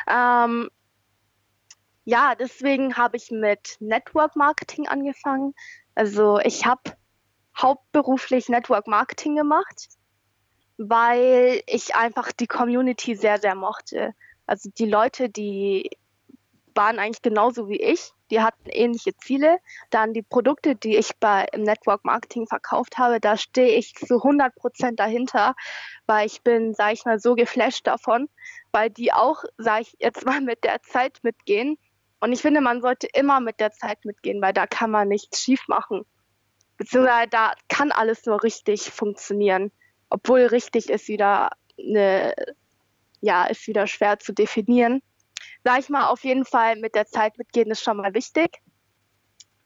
Ähm, 0.07 0.69
ja, 2.03 2.35
deswegen 2.35 2.97
habe 2.97 3.17
ich 3.17 3.31
mit 3.31 3.77
Network 3.79 4.35
Marketing 4.35 4.87
angefangen. 4.87 5.53
Also 5.95 6.39
ich 6.39 6.65
habe 6.65 6.81
hauptberuflich 7.57 8.49
Network 8.49 8.87
Marketing 8.87 9.35
gemacht, 9.35 9.89
weil 10.77 11.61
ich 11.67 11.95
einfach 11.95 12.31
die 12.31 12.47
Community 12.47 13.15
sehr, 13.15 13.39
sehr 13.39 13.55
mochte. 13.55 14.13
Also 14.47 14.69
die 14.77 14.87
Leute, 14.87 15.29
die 15.29 15.91
waren 16.75 16.99
eigentlich 16.99 17.21
genauso 17.21 17.67
wie 17.69 17.81
ich. 17.81 18.11
Die 18.29 18.41
hatten 18.41 18.69
ähnliche 18.69 19.15
Ziele. 19.17 19.57
Dann 19.89 20.13
die 20.13 20.21
Produkte, 20.21 20.75
die 20.75 20.97
ich 20.97 21.11
bei, 21.19 21.45
im 21.51 21.63
Network 21.63 22.05
Marketing 22.05 22.47
verkauft 22.47 22.97
habe, 22.97 23.19
da 23.19 23.37
stehe 23.37 23.77
ich 23.77 23.93
zu 23.95 24.15
100 24.15 24.55
Prozent 24.55 24.99
dahinter, 24.99 25.55
weil 26.05 26.27
ich 26.27 26.41
bin, 26.41 26.73
sage 26.73 26.93
ich 26.93 27.05
mal, 27.05 27.19
so 27.19 27.35
geflasht 27.35 27.87
davon, 27.87 28.29
weil 28.71 28.89
die 28.89 29.13
auch, 29.13 29.43
sage 29.57 29.81
ich 29.83 29.95
jetzt 29.99 30.25
mal, 30.25 30.41
mit 30.41 30.63
der 30.63 30.81
Zeit 30.81 31.19
mitgehen. 31.23 31.77
Und 32.19 32.31
ich 32.31 32.41
finde, 32.41 32.61
man 32.61 32.81
sollte 32.81 33.07
immer 33.13 33.39
mit 33.39 33.59
der 33.59 33.71
Zeit 33.71 34.05
mitgehen, 34.05 34.41
weil 34.41 34.53
da 34.53 34.67
kann 34.67 34.91
man 34.91 35.07
nichts 35.07 35.41
schief 35.41 35.67
machen. 35.67 36.05
Beziehungsweise 36.77 37.29
da 37.29 37.53
kann 37.67 37.91
alles 37.91 38.25
nur 38.25 38.43
richtig 38.43 38.91
funktionieren. 38.91 39.71
Obwohl 40.09 40.41
richtig 40.41 40.89
ist 40.89 41.07
wieder 41.07 41.51
eine, 41.79 42.33
ja, 43.21 43.45
ist 43.45 43.67
wieder 43.67 43.87
schwer 43.87 44.19
zu 44.19 44.33
definieren 44.33 45.01
sag 45.63 45.79
ich 45.79 45.89
mal, 45.89 46.07
auf 46.07 46.23
jeden 46.23 46.45
Fall 46.45 46.75
mit 46.77 46.95
der 46.95 47.07
Zeit 47.07 47.37
mitgehen 47.37 47.71
ist 47.71 47.83
schon 47.83 47.97
mal 47.97 48.13
wichtig, 48.13 48.61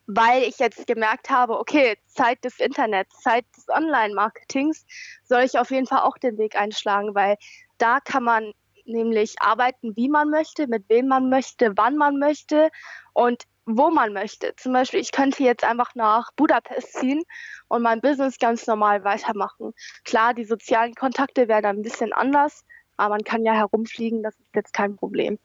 weil 0.08 0.44
ich 0.44 0.60
jetzt 0.60 0.86
gemerkt 0.88 1.30
habe, 1.30 1.60
okay, 1.60 1.98
Zeit 2.08 2.44
des 2.44 2.60
Internets, 2.60 3.20
Zeit 3.22 3.46
des 3.58 3.68
Online-Marketings, 3.70 4.86
soll 5.24 5.42
ich 5.42 5.58
auf 5.58 5.72
jeden 5.72 5.88
Fall 5.88 6.02
auch 6.02 6.18
den 6.18 6.38
Weg 6.38 6.56
einschlagen, 6.56 7.16
weil 7.16 7.38
da 7.78 8.00
kann 8.00 8.24
man 8.24 8.54
nämlich 8.86 9.36
arbeiten, 9.42 9.96
wie 9.96 10.10
man 10.10 10.30
möchte, 10.30 10.68
mit 10.68 10.88
wem 10.90 11.08
man 11.08 11.30
möchte, 11.30 11.74
wann 11.76 11.98
man 11.98 12.20
möchte 12.20 12.70
und 13.14 13.44
wo 13.66 13.90
man 13.90 14.14
möchte. 14.14 14.54
Zum 14.58 14.74
Beispiel, 14.74 15.00
ich 15.00 15.12
könnte 15.12 15.44
jetzt 15.44 15.64
einfach 15.64 15.96
nach 15.96 16.32
Budapest 16.36 16.94
ziehen 16.94 17.24
und 17.68 17.82
mein 17.82 18.00
Business 18.00 18.38
ganz 18.38 18.68
normal 18.68 19.04
weitermachen. 19.04 19.74
Klar, 20.04 20.36
die 20.36 20.46
sozialen 20.46 20.94
Kontakte 20.94 21.48
wären 21.48 21.66
ein 21.66 21.82
bisschen 21.82 22.14
anders, 22.14 22.64
aber 22.98 23.16
man 23.16 23.24
kann 23.24 23.44
ja 23.44 23.54
herumfliegen, 23.54 24.22
das 24.22 24.36
ist 24.40 24.56
jetzt 24.56 24.74
kein 24.74 24.96
Problem. 24.96 25.40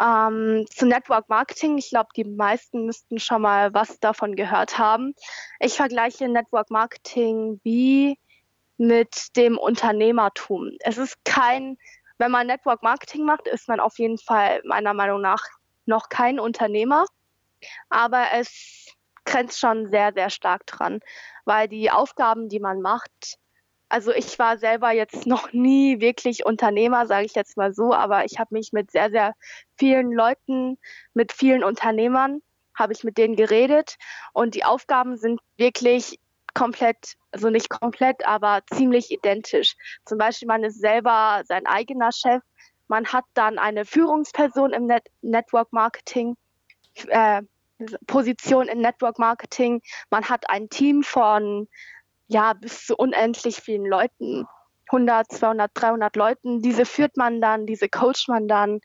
Ähm, 0.00 0.64
zu 0.70 0.86
Network 0.86 1.28
Marketing, 1.28 1.76
ich 1.76 1.90
glaube, 1.90 2.10
die 2.16 2.24
meisten 2.24 2.86
müssten 2.86 3.18
schon 3.18 3.42
mal 3.42 3.74
was 3.74 3.98
davon 3.98 4.36
gehört 4.36 4.78
haben. 4.78 5.14
Ich 5.58 5.74
vergleiche 5.74 6.28
Network 6.28 6.70
Marketing 6.70 7.60
wie 7.64 8.18
mit 8.76 9.36
dem 9.36 9.58
Unternehmertum. 9.58 10.70
Es 10.80 10.98
ist 10.98 11.16
kein, 11.24 11.76
wenn 12.18 12.30
man 12.30 12.46
Network 12.46 12.82
Marketing 12.82 13.24
macht, 13.24 13.48
ist 13.48 13.66
man 13.66 13.80
auf 13.80 13.98
jeden 13.98 14.18
Fall 14.18 14.62
meiner 14.64 14.94
Meinung 14.94 15.20
nach 15.20 15.42
noch 15.84 16.08
kein 16.08 16.38
Unternehmer, 16.38 17.06
aber 17.88 18.26
es 18.34 18.86
grenzt 19.24 19.58
schon 19.58 19.90
sehr, 19.90 20.12
sehr 20.14 20.30
stark 20.30 20.64
dran, 20.66 21.00
weil 21.44 21.66
die 21.66 21.90
Aufgaben, 21.90 22.48
die 22.48 22.60
man 22.60 22.80
macht, 22.80 23.38
also 23.88 24.12
ich 24.12 24.38
war 24.38 24.58
selber 24.58 24.92
jetzt 24.92 25.26
noch 25.26 25.52
nie 25.52 26.00
wirklich 26.00 26.44
Unternehmer, 26.44 27.06
sage 27.06 27.26
ich 27.26 27.34
jetzt 27.34 27.56
mal 27.56 27.72
so, 27.72 27.94
aber 27.94 28.24
ich 28.24 28.38
habe 28.38 28.54
mich 28.54 28.72
mit 28.72 28.90
sehr, 28.90 29.10
sehr 29.10 29.34
vielen 29.76 30.12
Leuten, 30.12 30.78
mit 31.14 31.32
vielen 31.32 31.64
Unternehmern, 31.64 32.42
habe 32.74 32.92
ich 32.92 33.04
mit 33.04 33.18
denen 33.18 33.36
geredet. 33.36 33.96
Und 34.32 34.54
die 34.54 34.64
Aufgaben 34.64 35.16
sind 35.16 35.40
wirklich 35.56 36.18
komplett, 36.54 37.14
also 37.32 37.50
nicht 37.50 37.70
komplett, 37.70 38.26
aber 38.26 38.60
ziemlich 38.72 39.10
identisch. 39.10 39.74
Zum 40.04 40.18
Beispiel, 40.18 40.48
man 40.48 40.64
ist 40.64 40.80
selber 40.80 41.42
sein 41.46 41.66
eigener 41.66 42.12
Chef, 42.12 42.42
man 42.88 43.06
hat 43.06 43.24
dann 43.34 43.58
eine 43.58 43.84
Führungsperson 43.84 44.72
im 44.72 44.86
Net 44.86 45.04
Network 45.22 45.72
Marketing, 45.72 46.36
äh, 47.08 47.42
Position 48.06 48.66
in 48.66 48.80
Network 48.80 49.18
Marketing, 49.18 49.80
man 50.10 50.28
hat 50.28 50.50
ein 50.50 50.68
Team 50.68 51.04
von 51.04 51.68
ja, 52.28 52.52
bis 52.52 52.86
zu 52.86 52.96
unendlich 52.96 53.56
vielen 53.56 53.86
Leuten. 53.86 54.46
100, 54.90 55.30
200, 55.30 55.70
300 55.74 56.16
Leuten. 56.16 56.62
Diese 56.62 56.86
führt 56.86 57.16
man 57.16 57.42
dann, 57.42 57.66
diese 57.66 57.88
coacht 57.90 58.26
man 58.28 58.48
dann, 58.48 58.80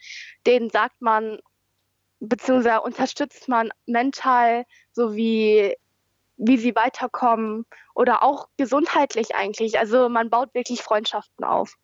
denen 0.45 0.69
sagt 0.69 1.01
man, 1.01 1.39
beziehungsweise 2.19 2.81
unterstützt 2.81 3.47
man 3.47 3.71
mental 3.85 4.65
sowie 4.91 5.75
wie 6.37 6.57
sie 6.57 6.75
weiterkommen 6.75 7.65
oder 7.93 8.23
auch 8.23 8.47
gesundheitlich 8.57 9.35
eigentlich. 9.35 9.79
Also 9.79 10.09
man 10.09 10.29
baut 10.29 10.53
wirklich 10.53 10.81
Freundschaften 10.81 11.45
auf. 11.45 11.75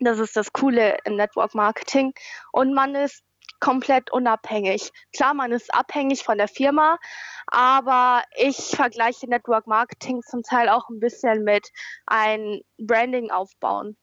Das 0.00 0.18
ist 0.18 0.36
das 0.36 0.52
Coole 0.52 0.98
im 1.04 1.16
Network 1.16 1.54
Marketing. 1.54 2.12
Und 2.52 2.74
man 2.74 2.94
ist 2.94 3.22
komplett 3.60 4.10
unabhängig. 4.10 4.90
Klar, 5.14 5.34
man 5.34 5.52
ist 5.52 5.72
abhängig 5.74 6.24
von 6.24 6.38
der 6.38 6.48
Firma, 6.48 6.98
aber 7.46 8.22
ich 8.36 8.56
vergleiche 8.56 9.28
Network 9.28 9.66
Marketing 9.66 10.22
zum 10.22 10.42
Teil 10.42 10.68
auch 10.68 10.88
ein 10.88 11.00
bisschen 11.00 11.44
mit 11.44 11.68
ein 12.06 12.60
Branding 12.78 13.30
aufbauen. 13.30 13.96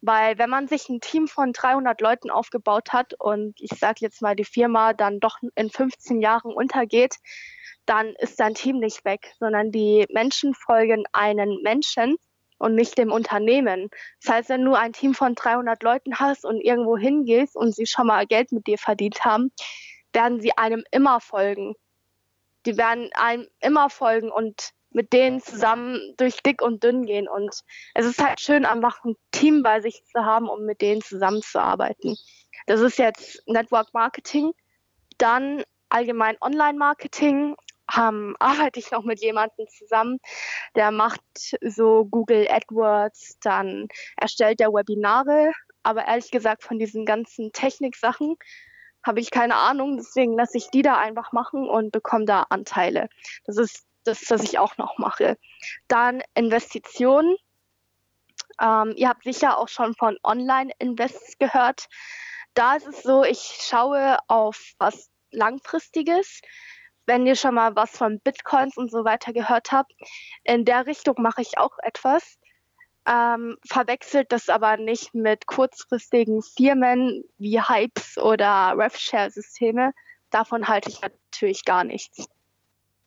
Weil 0.00 0.38
wenn 0.38 0.50
man 0.50 0.68
sich 0.68 0.88
ein 0.88 1.00
Team 1.00 1.26
von 1.26 1.52
300 1.52 2.00
Leuten 2.00 2.30
aufgebaut 2.30 2.92
hat 2.92 3.14
und 3.18 3.54
ich 3.60 3.76
sage 3.78 3.98
jetzt 4.00 4.22
mal 4.22 4.36
die 4.36 4.44
Firma 4.44 4.92
dann 4.92 5.18
doch 5.18 5.38
in 5.56 5.70
15 5.70 6.20
Jahren 6.20 6.52
untergeht, 6.52 7.16
dann 7.84 8.14
ist 8.18 8.38
dein 8.38 8.54
Team 8.54 8.78
nicht 8.78 9.04
weg, 9.04 9.32
sondern 9.40 9.72
die 9.72 10.06
Menschen 10.10 10.54
folgen 10.54 11.04
einen 11.12 11.62
Menschen 11.62 12.16
und 12.58 12.74
nicht 12.74 12.98
dem 12.98 13.12
Unternehmen. 13.12 13.88
Das 14.22 14.34
heißt, 14.34 14.48
wenn 14.50 14.64
du 14.64 14.74
ein 14.74 14.92
Team 14.92 15.14
von 15.14 15.34
300 15.34 15.82
Leuten 15.82 16.18
hast 16.18 16.44
und 16.44 16.60
irgendwo 16.60 16.96
hingehst 16.96 17.56
und 17.56 17.74
sie 17.74 17.86
schon 17.86 18.06
mal 18.06 18.26
Geld 18.26 18.52
mit 18.52 18.66
dir 18.66 18.78
verdient 18.78 19.24
haben, 19.24 19.50
werden 20.12 20.40
sie 20.40 20.56
einem 20.56 20.84
immer 20.90 21.20
folgen. 21.20 21.74
Die 22.66 22.76
werden 22.76 23.10
einem 23.14 23.46
immer 23.60 23.88
folgen 23.88 24.30
und 24.30 24.72
mit 24.90 25.12
denen 25.12 25.40
zusammen 25.40 26.14
durch 26.16 26.42
dick 26.42 26.62
und 26.62 26.82
dünn 26.82 27.04
gehen. 27.04 27.28
Und 27.28 27.62
es 27.94 28.06
ist 28.06 28.22
halt 28.22 28.40
schön, 28.40 28.64
einfach 28.64 29.04
ein 29.04 29.16
Team 29.30 29.62
bei 29.62 29.80
sich 29.80 30.02
zu 30.06 30.24
haben, 30.24 30.48
um 30.48 30.64
mit 30.64 30.80
denen 30.80 31.02
zusammenzuarbeiten. 31.02 32.16
Das 32.66 32.80
ist 32.80 32.98
jetzt 32.98 33.42
Network 33.46 33.92
Marketing. 33.92 34.52
Dann 35.18 35.62
allgemein 35.88 36.36
Online-Marketing 36.40 37.56
ähm, 37.96 38.36
arbeite 38.38 38.78
ich 38.80 38.90
noch 38.90 39.04
mit 39.04 39.20
jemandem 39.20 39.66
zusammen, 39.68 40.18
der 40.74 40.90
macht 40.90 41.22
so 41.62 42.04
Google 42.04 42.46
AdWords, 42.48 43.38
dann 43.40 43.88
erstellt 44.16 44.60
er 44.60 44.72
Webinare, 44.72 45.52
aber 45.82 46.06
ehrlich 46.06 46.30
gesagt 46.30 46.62
von 46.62 46.78
diesen 46.78 47.06
ganzen 47.06 47.52
Techniksachen 47.52 48.36
habe 49.02 49.20
ich 49.20 49.30
keine 49.30 49.56
Ahnung, 49.56 49.96
deswegen 49.96 50.34
lasse 50.34 50.58
ich 50.58 50.70
die 50.70 50.82
da 50.82 50.98
einfach 50.98 51.32
machen 51.32 51.68
und 51.68 51.92
bekomme 51.92 52.24
da 52.24 52.46
Anteile. 52.50 53.08
Das 53.44 53.56
ist 53.56 53.86
das, 54.04 54.28
was 54.30 54.42
ich 54.42 54.58
auch 54.58 54.76
noch 54.76 54.98
mache. 54.98 55.38
Dann 55.86 56.22
Investitionen. 56.34 57.36
Ähm, 58.60 58.92
ihr 58.96 59.08
habt 59.08 59.22
sicher 59.22 59.58
auch 59.58 59.68
schon 59.68 59.94
von 59.94 60.18
Online-Invests 60.22 61.38
gehört. 61.38 61.88
Da 62.54 62.74
ist 62.74 62.88
es 62.88 63.02
so, 63.02 63.22
ich 63.24 63.60
schaue 63.62 64.18
auf 64.26 64.72
was 64.78 65.10
Langfristiges 65.30 66.40
wenn 67.08 67.26
ihr 67.26 67.36
schon 67.36 67.54
mal 67.54 67.74
was 67.74 67.90
von 67.90 68.20
Bitcoins 68.20 68.76
und 68.76 68.90
so 68.90 69.02
weiter 69.02 69.32
gehört 69.32 69.72
habt, 69.72 69.92
in 70.44 70.66
der 70.66 70.86
Richtung 70.86 71.16
mache 71.18 71.40
ich 71.40 71.56
auch 71.56 71.78
etwas. 71.82 72.38
Ähm, 73.06 73.56
verwechselt 73.66 74.30
das 74.30 74.50
aber 74.50 74.76
nicht 74.76 75.14
mit 75.14 75.46
kurzfristigen 75.46 76.42
Firmen 76.42 77.24
wie 77.38 77.58
Hypes 77.62 78.18
oder 78.18 78.74
RevShare-Systeme. 78.76 79.92
Davon 80.28 80.68
halte 80.68 80.90
ich 80.90 81.00
natürlich 81.00 81.64
gar 81.64 81.82
nichts. 81.82 82.26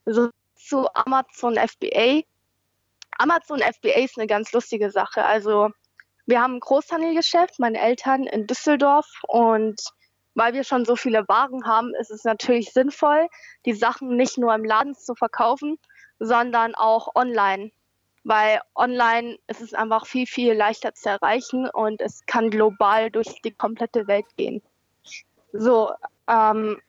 So 0.07 0.31
zu 0.55 0.87
Amazon 0.95 1.55
FBA. 1.55 2.21
Amazon 3.19 3.59
FBA 3.59 3.99
ist 4.03 4.17
eine 4.17 4.25
ganz 4.25 4.51
lustige 4.51 4.89
Sache. 4.89 5.23
Also 5.23 5.69
wir 6.25 6.41
haben 6.41 6.55
ein 6.55 6.59
Großhandelgeschäft, 6.59 7.59
meine 7.59 7.79
Eltern 7.79 8.23
in 8.23 8.47
Düsseldorf 8.47 9.07
und 9.27 9.79
weil 10.35 10.53
wir 10.53 10.63
schon 10.63 10.85
so 10.85 10.95
viele 10.95 11.27
Waren 11.27 11.65
haben, 11.65 11.93
ist 11.99 12.11
es 12.11 12.23
natürlich 12.23 12.71
sinnvoll, 12.71 13.27
die 13.65 13.73
Sachen 13.73 14.15
nicht 14.15 14.37
nur 14.37 14.53
im 14.53 14.63
Laden 14.63 14.95
zu 14.95 15.15
verkaufen, 15.15 15.77
sondern 16.19 16.75
auch 16.75 17.15
online. 17.15 17.71
Weil 18.23 18.61
online 18.75 19.37
ist 19.47 19.61
es 19.61 19.73
einfach 19.73 20.05
viel, 20.05 20.27
viel 20.27 20.53
leichter 20.53 20.93
zu 20.93 21.09
erreichen 21.09 21.67
und 21.67 22.01
es 22.01 22.25
kann 22.27 22.51
global 22.51 23.09
durch 23.09 23.41
die 23.41 23.51
komplette 23.51 24.07
Welt 24.07 24.27
gehen. 24.37 24.61
So, 25.53 25.91
ähm, 26.27 26.79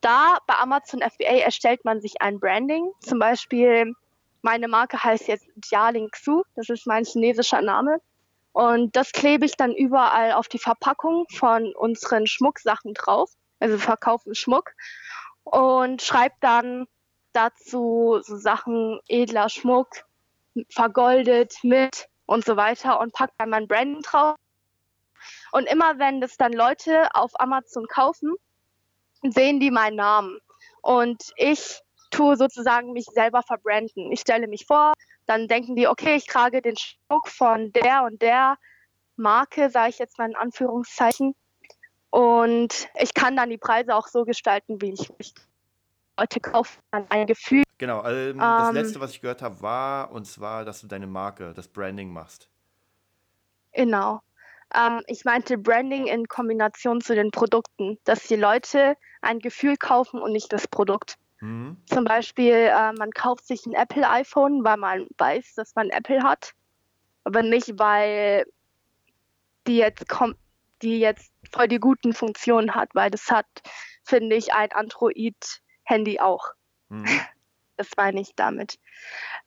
da 0.00 0.38
bei 0.46 0.54
Amazon 0.54 1.00
FBA 1.00 1.44
erstellt 1.44 1.84
man 1.84 2.00
sich 2.00 2.20
ein 2.20 2.40
Branding. 2.40 2.90
Zum 3.00 3.20
Beispiel, 3.20 3.94
meine 4.42 4.66
Marke 4.66 5.02
heißt 5.02 5.28
jetzt 5.28 5.46
Jialing 5.70 6.10
Xu, 6.10 6.42
das 6.56 6.68
ist 6.68 6.86
mein 6.86 7.04
chinesischer 7.04 7.62
Name. 7.62 8.00
Und 8.52 8.96
das 8.96 9.12
klebe 9.12 9.46
ich 9.46 9.56
dann 9.56 9.74
überall 9.74 10.32
auf 10.32 10.48
die 10.48 10.58
Verpackung 10.58 11.26
von 11.34 11.74
unseren 11.74 12.26
Schmucksachen 12.26 12.94
drauf. 12.94 13.30
Also 13.60 13.78
verkaufen 13.78 14.34
Schmuck 14.34 14.72
und 15.44 16.02
schreibe 16.02 16.34
dann 16.40 16.86
dazu 17.32 18.20
so 18.22 18.36
Sachen 18.36 19.00
edler 19.08 19.48
Schmuck, 19.48 19.88
vergoldet 20.70 21.54
mit 21.62 22.08
und 22.26 22.44
so 22.44 22.56
weiter 22.56 23.00
und 23.00 23.12
packe 23.12 23.32
dann 23.38 23.50
mein 23.50 23.68
Branding 23.68 24.02
drauf. 24.02 24.36
Und 25.52 25.66
immer 25.66 25.98
wenn 25.98 26.20
das 26.20 26.36
dann 26.36 26.52
Leute 26.52 27.08
auf 27.14 27.30
Amazon 27.38 27.86
kaufen, 27.86 28.34
sehen 29.22 29.60
die 29.60 29.70
meinen 29.70 29.96
Namen. 29.96 30.38
Und 30.82 31.32
ich 31.36 31.80
tue 32.10 32.36
sozusagen 32.36 32.92
mich 32.92 33.06
selber 33.06 33.42
verbranden. 33.42 34.10
Ich 34.12 34.20
stelle 34.20 34.48
mich 34.48 34.66
vor, 34.66 34.92
dann 35.26 35.48
denken 35.48 35.76
die, 35.76 35.86
okay, 35.86 36.16
ich 36.16 36.26
trage 36.26 36.62
den 36.62 36.76
Schmuck 36.76 37.28
von 37.28 37.72
der 37.72 38.04
und 38.04 38.20
der 38.22 38.56
Marke, 39.16 39.70
sage 39.70 39.90
ich 39.90 39.98
jetzt 39.98 40.18
mal 40.18 40.28
in 40.28 40.36
Anführungszeichen. 40.36 41.34
Und 42.10 42.88
ich 43.00 43.14
kann 43.14 43.36
dann 43.36 43.50
die 43.50 43.58
Preise 43.58 43.94
auch 43.94 44.08
so 44.08 44.24
gestalten, 44.24 44.82
wie 44.82 44.92
ich 44.92 45.10
mich 45.18 45.34
Leute 46.18 46.40
kaufen 46.40 46.80
dann 46.90 47.06
ein 47.08 47.26
Gefühl. 47.26 47.62
Genau, 47.78 48.04
ähm, 48.06 48.38
das 48.38 48.68
ähm, 48.68 48.74
letzte, 48.74 49.00
was 49.00 49.12
ich 49.12 49.20
gehört 49.20 49.42
habe, 49.42 49.60
war 49.62 50.12
und 50.12 50.26
zwar, 50.26 50.64
dass 50.64 50.80
du 50.80 50.86
deine 50.86 51.06
Marke, 51.06 51.52
das 51.54 51.68
Branding 51.68 52.12
machst. 52.12 52.48
Genau. 53.72 54.20
Ähm, 54.74 55.02
ich 55.06 55.24
meinte 55.24 55.58
Branding 55.58 56.06
in 56.06 56.28
Kombination 56.28 57.00
zu 57.00 57.14
den 57.14 57.30
Produkten, 57.30 57.98
dass 58.04 58.26
die 58.28 58.36
Leute 58.36 58.96
ein 59.20 59.38
Gefühl 59.38 59.76
kaufen 59.76 60.20
und 60.20 60.32
nicht 60.32 60.52
das 60.52 60.68
Produkt. 60.68 61.16
Mhm. 61.42 61.76
Zum 61.86 62.04
Beispiel, 62.04 62.54
äh, 62.54 62.92
man 62.92 63.10
kauft 63.10 63.46
sich 63.46 63.66
ein 63.66 63.72
Apple-iPhone, 63.72 64.64
weil 64.64 64.76
man 64.76 65.08
weiß, 65.18 65.54
dass 65.56 65.74
man 65.74 65.90
Apple 65.90 66.22
hat, 66.22 66.54
aber 67.24 67.42
nicht, 67.42 67.80
weil 67.80 68.46
die 69.66 69.76
jetzt 69.76 70.08
kommt, 70.08 70.36
die 70.82 71.00
jetzt 71.00 71.32
voll 71.52 71.66
die 71.66 71.80
guten 71.80 72.12
Funktionen 72.12 72.76
hat, 72.76 72.90
weil 72.94 73.10
das 73.10 73.28
hat, 73.28 73.46
finde 74.04 74.36
ich, 74.36 74.54
ein 74.54 74.70
Android-Handy 74.72 76.20
auch. 76.20 76.46
Mhm. 76.88 77.04
Das 77.78 77.88
meine 77.96 78.20
ich 78.20 78.34
damit. 78.36 78.78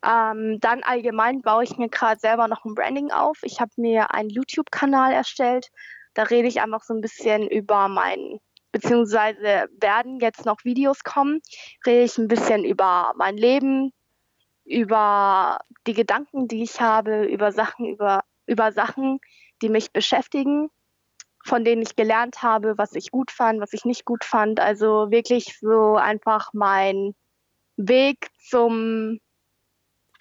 Ähm, 0.04 0.58
dann 0.60 0.82
allgemein 0.82 1.40
baue 1.42 1.62
ich 1.62 1.78
mir 1.78 1.88
gerade 1.88 2.20
selber 2.20 2.48
noch 2.48 2.64
ein 2.64 2.74
Branding 2.74 3.12
auf. 3.12 3.38
Ich 3.42 3.60
habe 3.60 3.70
mir 3.76 4.12
einen 4.12 4.28
YouTube-Kanal 4.28 5.12
erstellt. 5.12 5.70
Da 6.12 6.24
rede 6.24 6.48
ich 6.48 6.60
einfach 6.60 6.82
so 6.82 6.92
ein 6.92 7.00
bisschen 7.00 7.48
über 7.48 7.88
mein 7.88 8.40
beziehungsweise 8.76 9.70
werden 9.80 10.20
jetzt 10.20 10.44
noch 10.44 10.62
Videos 10.64 11.02
kommen, 11.02 11.40
rede 11.86 12.04
ich 12.04 12.18
ein 12.18 12.28
bisschen 12.28 12.62
über 12.62 13.14
mein 13.16 13.38
Leben, 13.38 13.90
über 14.66 15.60
die 15.86 15.94
Gedanken, 15.94 16.46
die 16.46 16.62
ich 16.62 16.78
habe, 16.78 17.24
über 17.24 17.52
Sachen, 17.52 17.86
über, 17.86 18.22
über 18.46 18.72
Sachen, 18.72 19.18
die 19.62 19.70
mich 19.70 19.92
beschäftigen, 19.92 20.68
von 21.42 21.64
denen 21.64 21.80
ich 21.80 21.96
gelernt 21.96 22.42
habe, 22.42 22.76
was 22.76 22.92
ich 22.94 23.10
gut 23.10 23.30
fand, 23.30 23.62
was 23.62 23.72
ich 23.72 23.86
nicht 23.86 24.04
gut 24.04 24.24
fand. 24.24 24.60
Also 24.60 25.10
wirklich 25.10 25.58
so 25.58 25.96
einfach 25.96 26.50
mein 26.52 27.14
Weg 27.78 28.28
zum, 28.38 29.20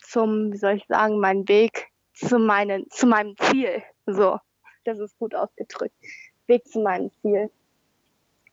zum, 0.02 0.54
wie 0.54 0.58
soll 0.58 0.76
ich 0.76 0.86
sagen, 0.88 1.20
mein 1.20 1.46
Weg 1.50 1.88
zu, 2.14 2.40
meinen, 2.40 2.90
zu 2.90 3.06
meinem 3.06 3.36
Ziel. 3.36 3.84
So, 4.06 4.40
das 4.86 5.00
ist 5.00 5.18
gut 5.18 5.36
ausgedrückt. 5.36 5.96
Weg 6.48 6.66
zu 6.66 6.80
meinem 6.80 7.12
Ziel. 7.22 7.50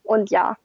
Und 0.04 0.30
ja, 0.30 0.56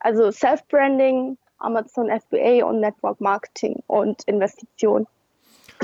also 0.00 0.30
Self-Branding, 0.30 1.36
Amazon 1.58 2.08
FBA 2.08 2.64
und 2.64 2.80
Network 2.80 3.20
Marketing 3.20 3.82
und 3.86 4.22
Investition. 4.24 5.06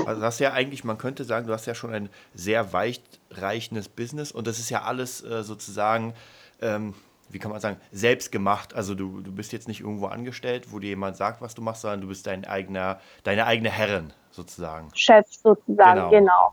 Also 0.05 0.21
das 0.21 0.35
ist 0.35 0.41
ja 0.41 0.53
eigentlich, 0.53 0.85
man 0.85 0.99
könnte 0.99 1.25
sagen, 1.25 1.47
du 1.47 1.53
hast 1.53 1.67
ja 1.67 1.75
schon 1.75 1.93
ein 1.93 2.11
sehr 2.35 2.73
weitreichendes 2.73 3.89
Business 3.89 4.33
und 4.33 4.47
das 4.47 4.59
ist 4.59 4.69
ja 4.69 4.83
alles 4.83 5.25
äh, 5.25 5.43
sozusagen, 5.43 6.13
ähm, 6.61 6.95
wie 7.31 7.39
kann 7.39 7.51
man 7.51 7.61
sagen, 7.61 7.79
selbst 7.93 8.31
gemacht. 8.31 8.75
Also 8.75 8.95
du, 8.95 9.21
du 9.21 9.33
bist 9.33 9.53
jetzt 9.53 9.69
nicht 9.69 9.81
irgendwo 9.81 10.07
angestellt, 10.07 10.73
wo 10.73 10.79
dir 10.79 10.89
jemand 10.89 11.17
sagt, 11.17 11.41
was 11.41 11.55
du 11.55 11.63
machst, 11.63 11.83
sondern 11.83 12.03
du 12.03 12.09
bist 12.09 12.27
dein 12.27 12.45
eigener, 12.45 13.01
deine 13.25 13.47
eigene 13.47 13.71
Herrin 13.71 14.13
sozusagen. 14.31 14.91
Chef 14.95 15.27
sozusagen, 15.31 16.11
genau. 16.11 16.11
Genau. 16.11 16.53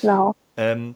genau. 0.00 0.34
Ähm, 0.56 0.94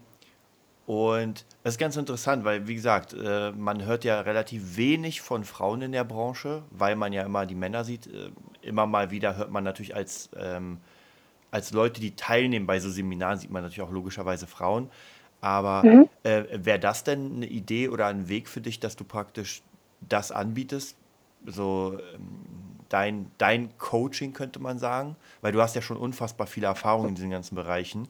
und 0.87 1.45
das 1.69 1.75
ist 1.75 1.81
ganz 1.81 1.99
interessant, 1.99 2.47
weil, 2.47 2.67
wie 2.67 2.75
gesagt, 2.75 3.13
äh, 3.13 3.53
man 3.53 3.85
hört 3.85 4.03
ja 4.03 4.23
relativ 4.23 4.79
wenig 4.79 5.21
von 5.21 5.45
Frauen 5.45 5.83
in 5.83 5.93
der 5.93 6.03
Branche, 6.03 6.63
weil 6.71 6.97
man 6.97 7.13
ja 7.13 7.25
immer 7.25 7.45
die 7.45 7.55
Männer 7.55 7.85
sieht. 7.85 8.07
Äh, 8.07 8.31
immer 8.63 8.87
mal 8.87 9.11
wieder 9.11 9.37
hört 9.37 9.51
man 9.51 9.65
natürlich 9.65 9.95
als, 9.95 10.31
ähm, 10.35 10.79
als 11.51 11.73
Leute, 11.73 12.01
die 12.01 12.17
teilnehmen 12.17 12.67
bei 12.67 12.81
so 12.81 12.89
Seminaren, 12.89 13.39
sieht 13.39 13.51
man 13.51 13.63
natürlich 13.63 13.87
auch 13.87 13.93
logischerweise 13.93 14.47
Frauen. 14.47 14.89
Aber 15.43 15.83
mhm. 15.85 16.09
äh, 16.23 16.45
wäre 16.53 16.79
das 16.79 17.05
denn 17.05 17.37
eine 17.37 17.47
Idee 17.47 17.91
oder 17.91 18.07
ein 18.07 18.31
Weg 18.31 18.49
für 18.49 18.63
dich, 18.63 18.81
dass 18.81 18.97
du 18.97 19.05
praktisch 19.05 19.61
das 20.01 20.33
anbietest? 20.33 20.97
So 21.45 21.99
ähm, 22.15 22.29
dein, 22.89 23.31
dein 23.37 23.77
Coaching 23.77 24.33
könnte 24.33 24.59
man 24.59 24.79
sagen, 24.79 25.17
weil 25.43 25.53
du 25.53 25.61
hast 25.61 25.77
ja 25.77 25.83
schon 25.83 25.99
unfassbar 25.99 26.47
viele 26.47 26.67
Erfahrungen 26.67 27.11
in 27.11 27.15
diesen 27.15 27.31
ganzen 27.31 27.57
Bereichen. 27.57 28.09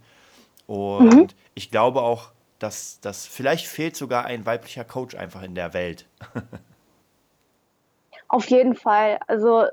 Und 0.69 1.13
mhm. 1.13 1.27
ich 1.55 1.73
glaube 1.73 2.03
auch, 2.03 2.31
dass 2.59 3.01
das 3.01 3.27
vielleicht 3.27 3.67
fehlt 3.67 3.97
sogar 3.97 4.25
ein 4.25 4.47
weiblicher 4.47 4.85
Coach 4.85 5.15
einfach 5.15 5.43
in 5.43 5.55
der 5.55 5.75
Welt. 5.75 6.07
Auf 8.29 8.47
jeden 8.47 8.75
Fall. 8.75 9.19
Also 9.27 9.67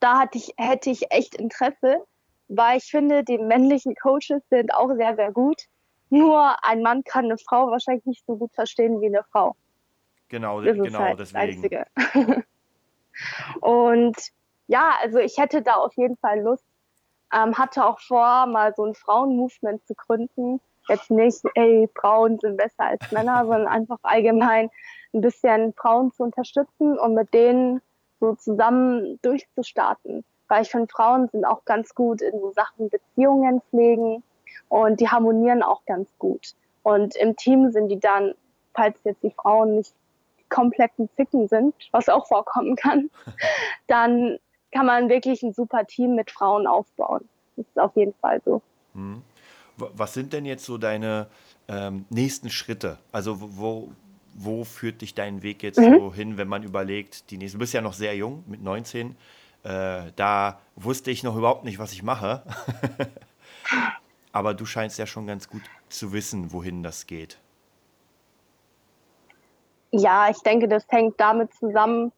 da 0.00 0.18
hatte 0.18 0.38
ich, 0.38 0.52
hätte 0.56 0.90
ich 0.90 1.10
echt 1.10 1.34
Interesse, 1.34 2.04
weil 2.48 2.78
ich 2.78 2.90
finde, 2.90 3.24
die 3.24 3.38
männlichen 3.38 3.94
Coaches 3.94 4.42
sind 4.50 4.74
auch 4.74 4.94
sehr, 4.96 5.14
sehr 5.16 5.32
gut. 5.32 5.62
Nur 6.10 6.56
ein 6.64 6.82
Mann 6.82 7.04
kann 7.04 7.26
eine 7.26 7.38
Frau 7.38 7.70
wahrscheinlich 7.70 8.04
nicht 8.04 8.24
so 8.26 8.36
gut 8.36 8.52
verstehen 8.54 9.00
wie 9.00 9.06
eine 9.06 9.24
Frau. 9.30 9.56
Genau, 10.28 10.60
das 10.60 10.76
genau 10.76 10.98
halt 10.98 11.20
deswegen. 11.20 11.84
Und 13.60 14.16
ja, 14.66 14.92
also 15.00 15.18
ich 15.18 15.38
hätte 15.38 15.62
da 15.62 15.74
auf 15.74 15.94
jeden 15.96 16.16
Fall 16.16 16.40
Lust. 16.40 16.64
Ähm, 17.32 17.56
hatte 17.56 17.84
auch 17.84 18.00
vor, 18.00 18.46
mal 18.46 18.74
so 18.76 18.84
ein 18.84 18.94
Frauen-Movement 18.94 19.86
zu 19.86 19.94
gründen. 19.94 20.60
Jetzt 20.88 21.10
nicht, 21.10 21.42
ey, 21.54 21.88
Frauen 21.94 22.38
sind 22.38 22.56
besser 22.56 22.84
als 22.84 23.10
Männer, 23.12 23.40
sondern 23.46 23.66
einfach 23.66 23.98
allgemein 24.02 24.70
ein 25.12 25.20
bisschen 25.20 25.72
Frauen 25.74 26.12
zu 26.12 26.24
unterstützen 26.24 26.98
und 26.98 27.14
mit 27.14 27.32
denen 27.32 27.80
so 28.20 28.34
zusammen 28.34 29.18
durchzustarten. 29.22 30.24
Weil 30.48 30.62
ich 30.62 30.70
finde, 30.70 30.88
Frauen 30.88 31.28
sind 31.28 31.44
auch 31.44 31.64
ganz 31.64 31.94
gut 31.94 32.20
in 32.20 32.38
so 32.40 32.52
Sachen 32.52 32.90
Beziehungen 32.90 33.62
pflegen 33.70 34.22
und 34.68 35.00
die 35.00 35.08
harmonieren 35.08 35.62
auch 35.62 35.84
ganz 35.86 36.08
gut. 36.18 36.54
Und 36.82 37.16
im 37.16 37.36
Team 37.36 37.70
sind 37.72 37.88
die 37.88 37.98
dann, 37.98 38.34
falls 38.74 38.96
jetzt 39.04 39.22
die 39.22 39.30
Frauen 39.30 39.76
nicht 39.76 39.94
kompletten 40.50 41.08
Zicken 41.16 41.48
sind, 41.48 41.74
was 41.90 42.08
auch 42.08 42.26
vorkommen 42.26 42.76
kann, 42.76 43.10
dann 43.86 44.38
kann 44.70 44.86
man 44.86 45.08
wirklich 45.08 45.42
ein 45.42 45.54
super 45.54 45.86
Team 45.86 46.14
mit 46.14 46.30
Frauen 46.30 46.66
aufbauen. 46.66 47.28
Das 47.56 47.66
ist 47.66 47.78
auf 47.78 47.96
jeden 47.96 48.14
Fall 48.14 48.40
so. 48.44 48.60
Hm. 48.94 49.22
Was 49.76 50.14
sind 50.14 50.32
denn 50.32 50.44
jetzt 50.44 50.64
so 50.64 50.78
deine 50.78 51.28
ähm, 51.68 52.04
nächsten 52.10 52.50
Schritte? 52.50 52.98
Also 53.12 53.36
wo, 53.40 53.90
wo 54.34 54.64
führt 54.64 55.00
dich 55.00 55.14
dein 55.14 55.42
Weg 55.42 55.62
jetzt 55.62 55.78
mhm. 55.78 55.98
so 55.98 56.14
hin, 56.14 56.36
wenn 56.36 56.48
man 56.48 56.62
überlegt, 56.62 57.30
die 57.30 57.38
nächste, 57.38 57.58
du 57.58 57.60
bist 57.60 57.74
ja 57.74 57.80
noch 57.80 57.94
sehr 57.94 58.16
jung, 58.16 58.44
mit 58.46 58.62
19, 58.62 59.16
äh, 59.64 60.12
da 60.16 60.60
wusste 60.76 61.10
ich 61.10 61.22
noch 61.22 61.36
überhaupt 61.36 61.64
nicht, 61.64 61.78
was 61.78 61.92
ich 61.92 62.02
mache. 62.02 62.42
Aber 64.32 64.54
du 64.54 64.66
scheinst 64.66 64.98
ja 64.98 65.06
schon 65.06 65.26
ganz 65.26 65.48
gut 65.48 65.62
zu 65.88 66.12
wissen, 66.12 66.52
wohin 66.52 66.82
das 66.82 67.06
geht. 67.06 67.38
Ja, 69.92 70.28
ich 70.28 70.38
denke, 70.38 70.66
das 70.66 70.84
hängt 70.88 71.20
damit 71.20 71.54
zusammen, 71.54 72.12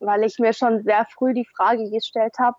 weil 0.00 0.22
ich 0.24 0.38
mir 0.38 0.52
schon 0.52 0.82
sehr 0.82 1.06
früh 1.06 1.32
die 1.32 1.46
Frage 1.56 1.90
gestellt 1.90 2.38
habe, 2.38 2.56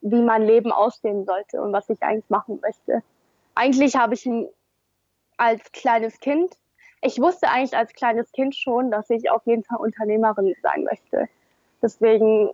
wie 0.00 0.22
mein 0.22 0.42
Leben 0.42 0.70
aussehen 0.70 1.26
sollte 1.26 1.60
und 1.60 1.72
was 1.72 1.88
ich 1.90 2.00
eigentlich 2.02 2.30
machen 2.30 2.60
möchte. 2.62 3.02
Eigentlich 3.54 3.96
habe 3.96 4.14
ich 4.14 4.28
als 5.36 5.72
kleines 5.72 6.18
Kind 6.20 6.56
ich 7.02 7.18
wusste 7.18 7.48
eigentlich 7.48 7.76
als 7.76 7.92
kleines 7.92 8.30
Kind 8.32 8.54
schon, 8.54 8.90
dass 8.90 9.08
ich 9.10 9.30
auf 9.30 9.46
jeden 9.46 9.64
Fall 9.64 9.78
Unternehmerin 9.78 10.54
sein 10.62 10.84
möchte. 10.84 11.28
Deswegen, 11.82 12.50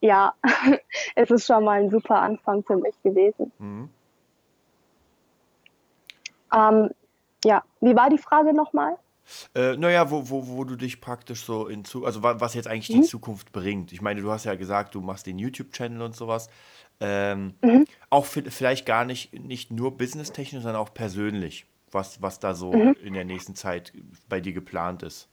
ja, 0.00 0.34
es 1.14 1.30
ist 1.30 1.46
schon 1.46 1.64
mal 1.64 1.80
ein 1.80 1.90
super 1.90 2.20
Anfang 2.20 2.64
für 2.64 2.76
mich 2.76 3.00
gewesen. 3.02 3.52
Mhm. 3.58 3.90
Ähm, 6.52 6.90
ja, 7.44 7.62
wie 7.80 7.94
war 7.94 8.10
die 8.10 8.18
Frage 8.18 8.52
nochmal? 8.52 8.96
Äh, 9.54 9.76
naja, 9.76 10.10
wo, 10.10 10.28
wo, 10.28 10.46
wo 10.48 10.64
du 10.64 10.76
dich 10.76 11.00
praktisch 11.00 11.44
so 11.44 11.66
in 11.66 11.84
Zukunft, 11.84 12.16
also 12.16 12.40
was 12.40 12.54
jetzt 12.54 12.66
eigentlich 12.66 12.90
mhm. 12.90 13.02
die 13.02 13.08
Zukunft 13.08 13.52
bringt. 13.52 13.92
Ich 13.92 14.02
meine, 14.02 14.20
du 14.20 14.30
hast 14.30 14.44
ja 14.44 14.54
gesagt, 14.54 14.94
du 14.94 15.00
machst 15.00 15.26
den 15.26 15.38
YouTube-Channel 15.38 16.02
und 16.02 16.14
sowas. 16.14 16.50
Ähm, 17.00 17.54
mhm. 17.62 17.86
Auch 18.10 18.24
vielleicht 18.24 18.86
gar 18.86 19.04
nicht, 19.04 19.32
nicht 19.32 19.70
nur 19.70 19.96
businesstechnisch, 19.96 20.62
sondern 20.62 20.80
auch 20.80 20.94
persönlich 20.94 21.66
was, 21.90 22.20
was 22.20 22.40
da 22.40 22.54
so 22.54 22.72
mhm. 22.72 22.96
in 23.02 23.14
der 23.14 23.24
nächsten 23.24 23.54
Zeit 23.54 23.92
bei 24.28 24.40
dir 24.40 24.52
geplant 24.52 25.02
ist. 25.02 25.28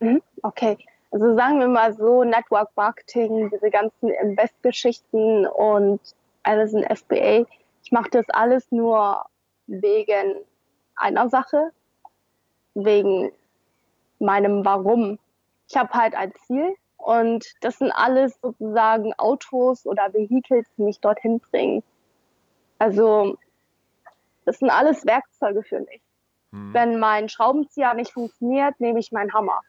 Mhm. 0.00 0.22
Okay. 0.42 0.76
Also 1.10 1.34
sagen 1.34 1.58
wir 1.58 1.68
mal 1.68 1.94
so, 1.94 2.22
Network 2.22 2.70
Marketing, 2.76 3.50
diese 3.50 3.70
ganzen 3.70 4.10
Invest-Geschichten 4.10 5.46
und 5.46 6.00
alles 6.42 6.74
in 6.74 6.84
FBA. 6.84 7.46
Ich 7.82 7.92
mache 7.92 8.10
das 8.10 8.28
alles 8.28 8.70
nur 8.70 9.24
wegen 9.66 10.36
einer 10.96 11.28
Sache, 11.30 11.70
wegen 12.74 13.32
meinem 14.18 14.64
Warum. 14.64 15.18
Ich 15.68 15.76
habe 15.76 15.90
halt 15.94 16.14
ein 16.14 16.32
Ziel 16.46 16.74
und 17.08 17.54
das 17.62 17.78
sind 17.78 17.90
alles 17.90 18.38
sozusagen 18.42 19.14
Autos 19.14 19.86
oder 19.86 20.12
Vehicles, 20.12 20.66
die 20.76 20.82
mich 20.82 21.00
dorthin 21.00 21.40
bringen. 21.40 21.82
Also 22.78 23.38
das 24.44 24.58
sind 24.58 24.68
alles 24.68 25.06
Werkzeuge 25.06 25.62
für 25.62 25.80
mich. 25.80 26.02
Hm. 26.52 26.74
Wenn 26.74 26.98
mein 26.98 27.30
Schraubenzieher 27.30 27.94
nicht 27.94 28.12
funktioniert, 28.12 28.78
nehme 28.78 28.98
ich 28.98 29.10
meinen 29.10 29.32
Hammer. 29.32 29.62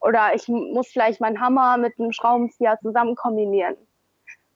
Oder 0.00 0.34
ich 0.34 0.48
muss 0.48 0.88
vielleicht 0.88 1.20
meinen 1.20 1.40
Hammer 1.40 1.76
mit 1.76 1.96
einem 1.96 2.10
Schraubenzieher 2.10 2.76
zusammen 2.82 3.14
kombinieren. 3.14 3.76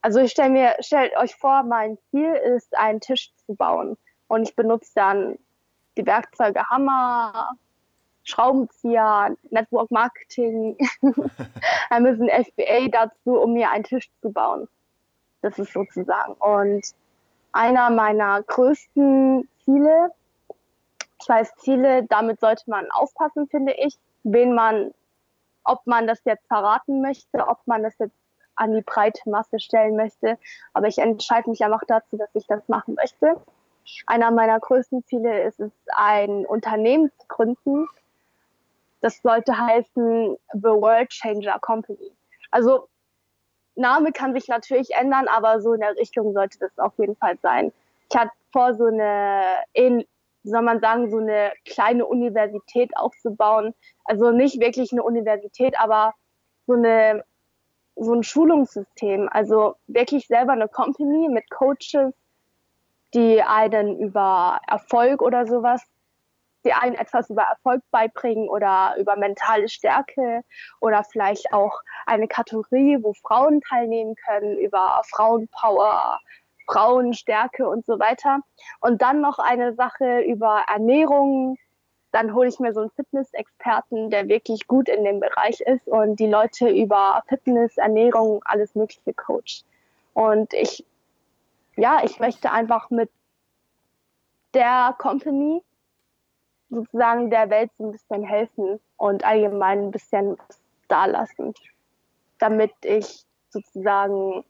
Also 0.01 0.19
ich 0.19 0.31
stelle 0.31 0.49
mir, 0.49 0.75
stellt 0.81 1.15
euch 1.15 1.37
vor, 1.37 1.63
mein 1.63 1.97
Ziel 2.11 2.33
ist, 2.33 2.77
einen 2.77 2.99
Tisch 2.99 3.31
zu 3.45 3.55
bauen. 3.55 3.95
Und 4.27 4.43
ich 4.43 4.57
benutze 4.57 4.91
dann 4.95 5.39
die 5.95 6.05
Werkzeuge 6.05 6.69
Hammer, 6.69 7.51
Schraubenzieher, 8.23 9.35
Network 9.49 9.91
Marketing, 9.91 10.77
ein 11.89 12.03
bisschen 12.03 12.29
FBA 12.29 12.87
dazu, 12.89 13.39
um 13.39 13.53
mir 13.53 13.69
einen 13.69 13.83
Tisch 13.83 14.09
zu 14.21 14.31
bauen. 14.31 14.67
Das 15.41 15.59
ist 15.59 15.73
sozusagen. 15.73 16.33
Und 16.33 16.85
einer 17.51 17.89
meiner 17.89 18.41
größten 18.43 19.47
Ziele. 19.63 20.11
Ich 21.21 21.29
weiß, 21.29 21.55
Ziele, 21.57 22.03
damit 22.03 22.39
sollte 22.39 22.69
man 22.69 22.89
aufpassen, 22.91 23.47
finde 23.47 23.73
ich, 23.73 23.97
wen 24.23 24.53
man, 24.53 24.93
ob 25.63 25.85
man 25.85 26.07
das 26.07 26.21
jetzt 26.25 26.45
verraten 26.47 27.01
möchte, 27.01 27.47
ob 27.47 27.59
man 27.65 27.83
das 27.83 27.97
jetzt 27.99 28.15
an 28.55 28.73
die 28.73 28.81
breite 28.81 29.29
Masse 29.29 29.59
stellen 29.59 29.95
möchte. 29.95 30.37
Aber 30.73 30.87
ich 30.87 30.97
entscheide 30.97 31.49
mich 31.49 31.63
einfach 31.63 31.83
dazu, 31.87 32.17
dass 32.17 32.29
ich 32.33 32.45
das 32.47 32.67
machen 32.67 32.95
möchte. 32.95 33.41
Einer 34.07 34.31
meiner 34.31 34.59
größten 34.59 35.05
Ziele 35.05 35.43
ist 35.43 35.59
es, 35.59 35.71
ein 35.87 36.45
Unternehmen 36.45 37.11
zu 37.19 37.27
gründen. 37.27 37.87
Das 39.03 39.21
sollte 39.21 39.57
heißen 39.57 40.37
The 40.53 40.69
World 40.69 41.09
Changer 41.09 41.59
Company. 41.59 42.13
Also 42.51 42.87
Name 43.75 44.13
kann 44.13 44.33
sich 44.33 44.47
natürlich 44.47 44.91
ändern, 44.91 45.27
aber 45.27 45.59
so 45.59 45.73
in 45.73 45.81
der 45.81 45.97
Richtung 45.97 46.31
sollte 46.31 46.57
das 46.59 46.71
auf 46.79 46.93
jeden 46.97 47.17
Fall 47.17 47.37
sein. 47.41 47.73
Ich 48.09 48.15
hatte 48.17 48.31
vor, 48.53 48.73
so 48.75 48.85
eine, 48.85 49.65
soll 50.43 50.61
man 50.61 50.79
sagen, 50.79 51.11
so 51.11 51.17
eine 51.17 51.51
kleine 51.65 52.05
Universität 52.05 52.95
aufzubauen. 52.95 53.73
Also 54.05 54.31
nicht 54.31 54.61
wirklich 54.61 54.93
eine 54.93 55.03
Universität, 55.03 55.77
aber 55.77 56.13
so 56.65 56.73
eine 56.73 57.25
so 57.97 58.13
ein 58.13 58.23
Schulungssystem. 58.23 59.27
Also 59.29 59.75
wirklich 59.87 60.27
selber 60.27 60.53
eine 60.53 60.69
Company 60.69 61.27
mit 61.27 61.49
Coaches, 61.49 62.13
die 63.13 63.43
einen 63.43 63.99
über 63.99 64.61
Erfolg 64.65 65.21
oder 65.21 65.45
sowas 65.45 65.83
die 66.65 66.73
einen 66.73 66.95
etwas 66.95 67.29
über 67.29 67.43
Erfolg 67.43 67.81
beibringen 67.91 68.49
oder 68.49 68.95
über 68.97 69.15
mentale 69.15 69.69
Stärke 69.69 70.43
oder 70.79 71.03
vielleicht 71.03 71.51
auch 71.53 71.81
eine 72.05 72.27
Kategorie, 72.27 72.97
wo 73.01 73.13
Frauen 73.13 73.61
teilnehmen 73.61 74.15
können, 74.15 74.57
über 74.57 75.01
Frauenpower, 75.09 76.19
Frauenstärke 76.67 77.67
und 77.67 77.85
so 77.85 77.99
weiter. 77.99 78.39
Und 78.79 79.01
dann 79.01 79.21
noch 79.21 79.39
eine 79.39 79.73
Sache 79.73 80.21
über 80.21 80.63
Ernährung. 80.67 81.57
Dann 82.11 82.33
hole 82.33 82.47
ich 82.47 82.59
mir 82.59 82.73
so 82.73 82.81
einen 82.81 82.91
Fitness-Experten, 82.91 84.09
der 84.09 84.27
wirklich 84.27 84.67
gut 84.67 84.87
in 84.87 85.03
dem 85.03 85.19
Bereich 85.19 85.61
ist 85.61 85.87
und 85.87 86.19
die 86.19 86.27
Leute 86.27 86.69
über 86.69 87.23
Fitness, 87.27 87.77
Ernährung, 87.77 88.41
alles 88.45 88.75
Mögliche 88.75 89.13
coacht. 89.13 89.65
Und 90.13 90.53
ich, 90.53 90.85
ja, 91.75 92.01
ich 92.03 92.19
möchte 92.19 92.51
einfach 92.51 92.91
mit 92.91 93.09
der 94.53 94.95
Company 94.99 95.63
sozusagen 96.73 97.29
der 97.29 97.49
Welt 97.49 97.71
so 97.77 97.85
ein 97.85 97.91
bisschen 97.91 98.23
helfen 98.23 98.79
und 98.97 99.23
allgemein 99.23 99.79
ein 99.79 99.91
bisschen 99.91 100.37
da 100.87 101.05
lassen, 101.05 101.53
damit 102.39 102.73
ich 102.83 103.25
sozusagen 103.49 104.43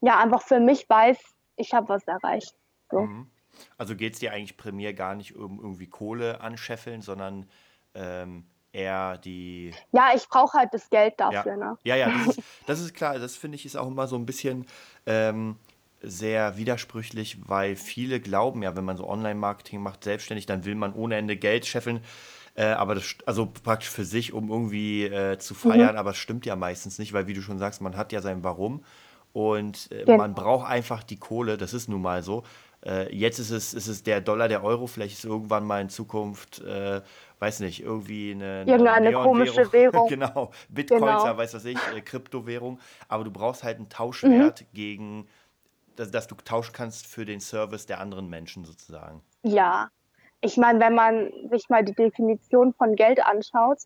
ja 0.00 0.18
einfach 0.18 0.42
für 0.42 0.60
mich 0.60 0.88
weiß, 0.88 1.18
ich 1.56 1.72
habe 1.72 1.88
was 1.88 2.04
erreicht. 2.04 2.54
So. 2.90 3.00
Mhm. 3.00 3.30
Also 3.78 3.96
geht 3.96 4.14
es 4.14 4.18
dir 4.18 4.32
eigentlich 4.32 4.56
primär 4.56 4.94
gar 4.94 5.14
nicht 5.14 5.36
um 5.36 5.60
irgendwie 5.60 5.86
Kohle 5.86 6.40
anscheffeln, 6.40 7.02
sondern 7.02 7.48
ähm, 7.94 8.46
eher 8.72 9.18
die. 9.18 9.72
Ja, 9.92 10.10
ich 10.14 10.28
brauche 10.28 10.58
halt 10.58 10.72
das 10.72 10.88
Geld 10.90 11.14
dafür. 11.18 11.52
Ja, 11.52 11.56
ne? 11.56 11.78
ja, 11.84 11.96
ja 11.96 12.10
das, 12.26 12.26
ist, 12.38 12.48
das 12.66 12.80
ist 12.80 12.94
klar. 12.94 13.18
Das 13.18 13.36
finde 13.36 13.56
ich 13.56 13.66
ist 13.66 13.76
auch 13.76 13.88
immer 13.88 14.06
so 14.06 14.16
ein 14.16 14.26
bisschen. 14.26 14.66
Ähm, 15.06 15.56
sehr 16.02 16.56
widersprüchlich, 16.56 17.38
weil 17.46 17.76
viele 17.76 18.20
glauben 18.20 18.62
ja, 18.62 18.76
wenn 18.76 18.84
man 18.84 18.96
so 18.96 19.08
Online-Marketing 19.08 19.80
macht, 19.80 20.04
selbstständig, 20.04 20.46
dann 20.46 20.64
will 20.64 20.74
man 20.74 20.92
ohne 20.92 21.16
Ende 21.16 21.36
Geld 21.36 21.66
scheffeln. 21.66 22.00
Äh, 22.54 22.64
aber 22.64 22.94
das, 22.94 23.16
also 23.24 23.46
praktisch 23.46 23.88
für 23.88 24.04
sich, 24.04 24.32
um 24.32 24.50
irgendwie 24.50 25.04
äh, 25.04 25.38
zu 25.38 25.54
feiern, 25.54 25.92
mhm. 25.92 25.98
aber 25.98 26.10
es 26.10 26.18
stimmt 26.18 26.44
ja 26.44 26.54
meistens 26.54 26.98
nicht, 26.98 27.12
weil 27.12 27.26
wie 27.26 27.34
du 27.34 27.40
schon 27.40 27.58
sagst, 27.58 27.80
man 27.80 27.96
hat 27.96 28.12
ja 28.12 28.20
sein 28.20 28.44
Warum 28.44 28.84
und 29.32 29.90
äh, 29.90 30.04
genau. 30.04 30.18
man 30.18 30.34
braucht 30.34 30.68
einfach 30.68 31.02
die 31.02 31.16
Kohle, 31.16 31.56
das 31.56 31.72
ist 31.72 31.88
nun 31.88 32.02
mal 32.02 32.22
so. 32.22 32.42
Äh, 32.84 33.14
jetzt 33.14 33.38
ist 33.38 33.50
es, 33.50 33.74
ist 33.74 33.86
es 33.86 34.02
der 34.02 34.20
Dollar, 34.20 34.48
der 34.48 34.64
Euro, 34.64 34.86
vielleicht 34.86 35.18
ist 35.18 35.24
irgendwann 35.24 35.64
mal 35.64 35.80
in 35.80 35.88
Zukunft, 35.88 36.60
äh, 36.60 37.00
weiß 37.38 37.60
nicht, 37.60 37.82
irgendwie 37.82 38.32
eine, 38.32 38.64
Irgendeine 38.64 39.12
komische 39.12 39.72
Währung. 39.72 40.08
genau, 40.08 40.50
Bitcoins, 40.68 41.00
genau. 41.00 41.24
Ja, 41.24 41.36
weiß 41.36 41.54
was 41.54 41.64
ich, 41.64 41.78
äh, 41.96 42.00
Kryptowährung. 42.00 42.80
Aber 43.08 43.24
du 43.24 43.30
brauchst 43.30 43.62
halt 43.62 43.78
einen 43.78 43.88
Tauschwert 43.88 44.62
mhm. 44.62 44.66
gegen, 44.74 45.28
dass, 45.96 46.10
dass 46.10 46.26
du 46.26 46.34
tauschen 46.34 46.72
kannst 46.72 47.06
für 47.06 47.24
den 47.24 47.40
Service 47.40 47.86
der 47.86 48.00
anderen 48.00 48.28
Menschen 48.28 48.64
sozusagen. 48.64 49.22
Ja, 49.42 49.88
ich 50.40 50.56
meine, 50.56 50.80
wenn 50.80 50.94
man 50.94 51.30
sich 51.50 51.68
mal 51.68 51.84
die 51.84 51.94
Definition 51.94 52.74
von 52.74 52.96
Geld 52.96 53.24
anschaut, 53.24 53.78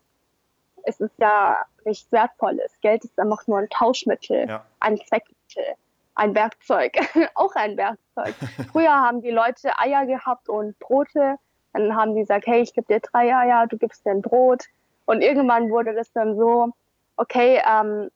ist 0.85 1.01
es 1.01 1.11
ja 1.17 1.57
nichts 1.85 2.11
Wertvolles. 2.11 2.71
Geld 2.81 3.03
ist 3.03 3.19
einfach 3.19 3.45
nur 3.47 3.59
ein 3.59 3.69
Tauschmittel, 3.69 4.47
ja. 4.47 4.65
ein 4.79 4.97
Zweckmittel 4.97 5.75
ein 6.17 6.35
Werkzeug, 6.35 6.93
auch 7.35 7.55
ein 7.55 7.77
Werkzeug. 7.77 8.35
Früher 8.71 8.93
haben 8.93 9.21
die 9.21 9.31
Leute 9.31 9.77
Eier 9.79 10.05
gehabt 10.05 10.49
und 10.49 10.77
Brote. 10.79 11.37
Dann 11.73 11.95
haben 11.95 12.15
die 12.15 12.21
gesagt, 12.21 12.47
hey, 12.47 12.61
ich 12.61 12.73
gebe 12.73 12.87
dir 12.87 12.99
drei 12.99 13.35
Eier, 13.35 13.67
du 13.67 13.77
gibst 13.77 14.05
dir 14.05 14.11
ein 14.11 14.21
Brot. 14.21 14.65
Und 15.05 15.21
irgendwann 15.21 15.69
wurde 15.69 15.93
das 15.93 16.11
dann 16.11 16.35
so, 16.35 16.71
okay, 17.17 17.61
ähm, 17.69 18.09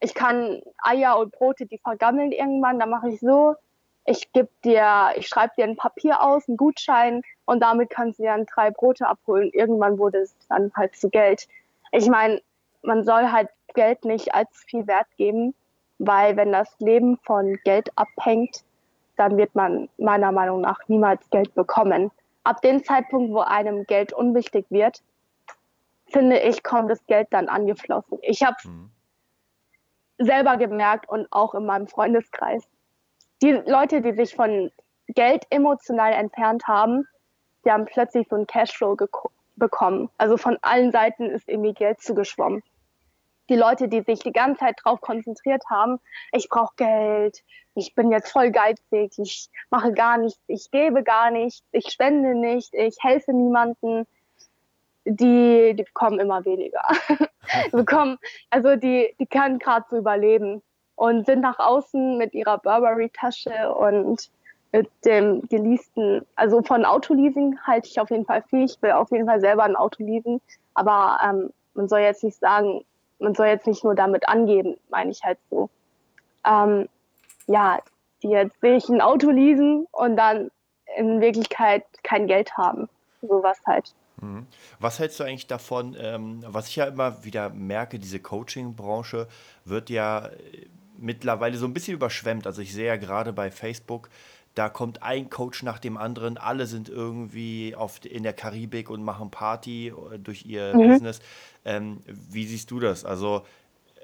ich 0.00 0.14
kann 0.14 0.60
Eier 0.82 1.18
und 1.18 1.32
Brote, 1.32 1.66
die 1.66 1.78
vergammeln 1.78 2.32
irgendwann, 2.32 2.78
dann 2.78 2.90
mache 2.90 3.08
ich 3.10 3.20
so, 3.20 3.54
ich 4.04 4.32
gebe 4.32 4.48
dir, 4.64 5.12
ich 5.16 5.26
schreibe 5.26 5.54
dir 5.56 5.64
ein 5.64 5.76
Papier 5.76 6.22
aus, 6.22 6.48
einen 6.48 6.56
Gutschein 6.56 7.22
und 7.44 7.60
damit 7.60 7.90
kannst 7.90 8.18
du 8.18 8.22
dir 8.22 8.30
dann 8.30 8.46
drei 8.46 8.70
Brote 8.70 9.06
abholen. 9.06 9.50
Irgendwann 9.52 9.98
wurde 9.98 10.18
es 10.18 10.36
dann 10.48 10.72
halt 10.76 10.94
zu 10.94 11.10
Geld. 11.10 11.48
Ich 11.92 12.08
meine, 12.08 12.40
man 12.82 13.04
soll 13.04 13.32
halt 13.32 13.48
Geld 13.74 14.04
nicht 14.04 14.34
allzu 14.34 14.60
viel 14.66 14.86
Wert 14.86 15.08
geben, 15.16 15.54
weil 15.98 16.36
wenn 16.36 16.52
das 16.52 16.78
Leben 16.78 17.16
von 17.18 17.58
Geld 17.64 17.90
abhängt, 17.96 18.64
dann 19.16 19.36
wird 19.36 19.54
man 19.54 19.88
meiner 19.98 20.30
Meinung 20.30 20.60
nach 20.60 20.78
niemals 20.88 21.28
Geld 21.30 21.54
bekommen. 21.54 22.10
Ab 22.44 22.62
dem 22.62 22.84
Zeitpunkt, 22.84 23.32
wo 23.32 23.40
einem 23.40 23.84
Geld 23.84 24.12
unwichtig 24.12 24.66
wird, 24.70 25.02
finde 26.06 26.38
ich, 26.38 26.62
kommt 26.62 26.90
das 26.90 27.04
Geld 27.06 27.28
dann 27.30 27.48
angeflossen. 27.48 28.18
Ich 28.22 28.44
habe 28.44 28.56
mhm. 28.64 28.90
Selber 30.18 30.56
gemerkt 30.56 31.08
und 31.08 31.26
auch 31.30 31.54
in 31.54 31.66
meinem 31.66 31.88
Freundeskreis. 31.88 32.66
Die 33.42 33.52
Leute, 33.52 34.00
die 34.00 34.12
sich 34.12 34.34
von 34.34 34.70
Geld 35.08 35.44
emotional 35.50 36.12
entfernt 36.12 36.66
haben, 36.66 37.06
die 37.64 37.70
haben 37.70 37.84
plötzlich 37.84 38.26
so 38.28 38.36
einen 38.36 38.46
Cashflow 38.46 38.96
bekommen. 39.56 40.10
Also 40.18 40.36
von 40.36 40.56
allen 40.62 40.92
Seiten 40.92 41.26
ist 41.30 41.48
irgendwie 41.48 41.74
Geld 41.74 42.00
zugeschwommen 42.00 42.62
die 43.48 43.56
Leute, 43.56 43.88
die 43.88 44.02
sich 44.02 44.20
die 44.20 44.32
ganze 44.32 44.60
Zeit 44.60 44.80
darauf 44.84 45.00
konzentriert 45.00 45.62
haben, 45.70 45.98
ich 46.32 46.48
brauche 46.48 46.74
Geld, 46.76 47.42
ich 47.74 47.94
bin 47.94 48.10
jetzt 48.10 48.32
voll 48.32 48.50
geizig, 48.50 49.12
ich 49.18 49.48
mache 49.70 49.92
gar 49.92 50.18
nichts, 50.18 50.40
ich 50.46 50.70
gebe 50.70 51.02
gar 51.02 51.30
nichts, 51.30 51.62
ich 51.72 51.88
spende 51.88 52.34
nicht, 52.34 52.74
ich 52.74 52.96
helfe 53.00 53.32
niemanden, 53.32 54.06
die, 55.06 55.74
die 55.74 55.84
bekommen 55.84 56.18
immer 56.18 56.44
weniger. 56.44 56.82
bekommen, 57.72 58.18
also 58.50 58.76
die, 58.76 59.14
die 59.20 59.26
können 59.26 59.58
gerade 59.58 59.86
so 59.88 59.96
überleben 59.96 60.62
und 60.96 61.26
sind 61.26 61.40
nach 61.40 61.58
außen 61.58 62.18
mit 62.18 62.34
ihrer 62.34 62.58
Burberry-Tasche 62.58 63.72
und 63.72 64.30
mit 64.72 64.90
dem 65.04 65.42
geleasten, 65.48 66.26
also 66.34 66.60
von 66.62 66.84
Autoleasing 66.84 67.58
halte 67.64 67.88
ich 67.88 68.00
auf 68.00 68.10
jeden 68.10 68.26
Fall 68.26 68.42
viel. 68.50 68.64
Ich 68.64 68.82
will 68.82 68.92
auf 68.92 69.10
jeden 69.10 69.26
Fall 69.26 69.40
selber 69.40 69.62
ein 69.62 69.76
Auto 69.76 70.02
leasen, 70.02 70.40
aber 70.74 71.18
ähm, 71.24 71.50
man 71.74 71.88
soll 71.88 72.00
jetzt 72.00 72.24
nicht 72.24 72.38
sagen, 72.38 72.84
man 73.18 73.34
soll 73.34 73.46
jetzt 73.46 73.66
nicht 73.66 73.84
nur 73.84 73.94
damit 73.94 74.28
angeben, 74.28 74.76
meine 74.90 75.10
ich 75.10 75.22
halt 75.22 75.38
so. 75.50 75.70
Ähm, 76.44 76.88
ja, 77.46 77.78
die 78.22 78.28
jetzt 78.28 78.60
sich 78.60 78.88
ein 78.88 79.00
Auto 79.00 79.30
leasen 79.30 79.86
und 79.92 80.16
dann 80.16 80.50
in 80.96 81.20
Wirklichkeit 81.20 81.84
kein 82.02 82.26
Geld 82.26 82.56
haben. 82.56 82.88
Sowas 83.22 83.60
halt. 83.66 83.94
Mhm. 84.20 84.46
Was 84.80 84.98
hältst 84.98 85.20
du 85.20 85.24
eigentlich 85.24 85.46
davon, 85.46 85.96
ähm, 85.98 86.42
was 86.46 86.68
ich 86.68 86.76
ja 86.76 86.86
immer 86.86 87.24
wieder 87.24 87.50
merke, 87.50 87.98
diese 87.98 88.20
Coaching-Branche 88.20 89.28
wird 89.64 89.90
ja 89.90 90.26
äh, 90.26 90.66
mittlerweile 90.98 91.58
so 91.58 91.66
ein 91.66 91.74
bisschen 91.74 91.94
überschwemmt. 91.94 92.46
Also 92.46 92.62
ich 92.62 92.72
sehe 92.72 92.86
ja 92.86 92.96
gerade 92.96 93.32
bei 93.32 93.50
Facebook, 93.50 94.08
da 94.54 94.70
kommt 94.70 95.02
ein 95.02 95.28
Coach 95.28 95.62
nach 95.62 95.78
dem 95.78 95.98
anderen, 95.98 96.38
alle 96.38 96.66
sind 96.66 96.88
irgendwie 96.88 97.74
auf, 97.76 98.02
in 98.04 98.22
der 98.22 98.32
Karibik 98.32 98.88
und 98.88 99.02
machen 99.02 99.30
Party 99.30 99.88
äh, 99.88 100.18
durch 100.18 100.46
ihr 100.46 100.74
mhm. 100.74 100.88
Business. 100.88 101.20
Ähm, 101.64 102.00
wie 102.06 102.46
siehst 102.46 102.70
du 102.70 102.80
das? 102.80 103.04
Also 103.04 103.44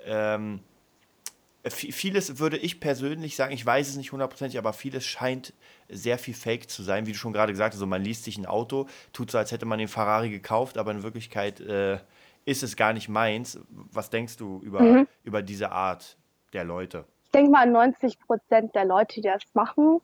ähm, 0.04 0.60
vieles 1.70 2.38
würde 2.38 2.58
ich 2.58 2.80
persönlich 2.80 3.36
sagen, 3.36 3.54
ich 3.54 3.64
weiß 3.64 3.88
es 3.88 3.96
nicht 3.96 4.12
hundertprozentig, 4.12 4.58
aber 4.58 4.72
vieles 4.72 5.06
scheint 5.06 5.54
sehr 5.92 6.18
viel 6.18 6.34
Fake 6.34 6.68
zu 6.70 6.82
sein, 6.82 7.06
wie 7.06 7.12
du 7.12 7.18
schon 7.18 7.32
gerade 7.32 7.52
gesagt 7.52 7.74
hast. 7.74 7.76
Also 7.76 7.86
man 7.86 8.02
liest 8.02 8.24
sich 8.24 8.38
ein 8.38 8.46
Auto, 8.46 8.86
tut 9.12 9.30
so, 9.30 9.38
als 9.38 9.52
hätte 9.52 9.66
man 9.66 9.78
den 9.78 9.88
Ferrari 9.88 10.30
gekauft, 10.30 10.78
aber 10.78 10.90
in 10.90 11.02
Wirklichkeit 11.02 11.60
äh, 11.60 11.98
ist 12.44 12.62
es 12.62 12.76
gar 12.76 12.92
nicht 12.92 13.08
meins. 13.08 13.60
Was 13.68 14.10
denkst 14.10 14.36
du 14.36 14.60
über, 14.62 14.80
mhm. 14.80 15.08
über 15.24 15.42
diese 15.42 15.70
Art 15.70 16.16
der 16.52 16.64
Leute? 16.64 17.04
Ich 17.24 17.30
denke 17.30 17.50
mal, 17.50 17.66
90 17.66 18.18
Prozent 18.20 18.74
der 18.74 18.84
Leute, 18.84 19.20
die 19.20 19.28
das 19.28 19.42
machen, 19.54 20.00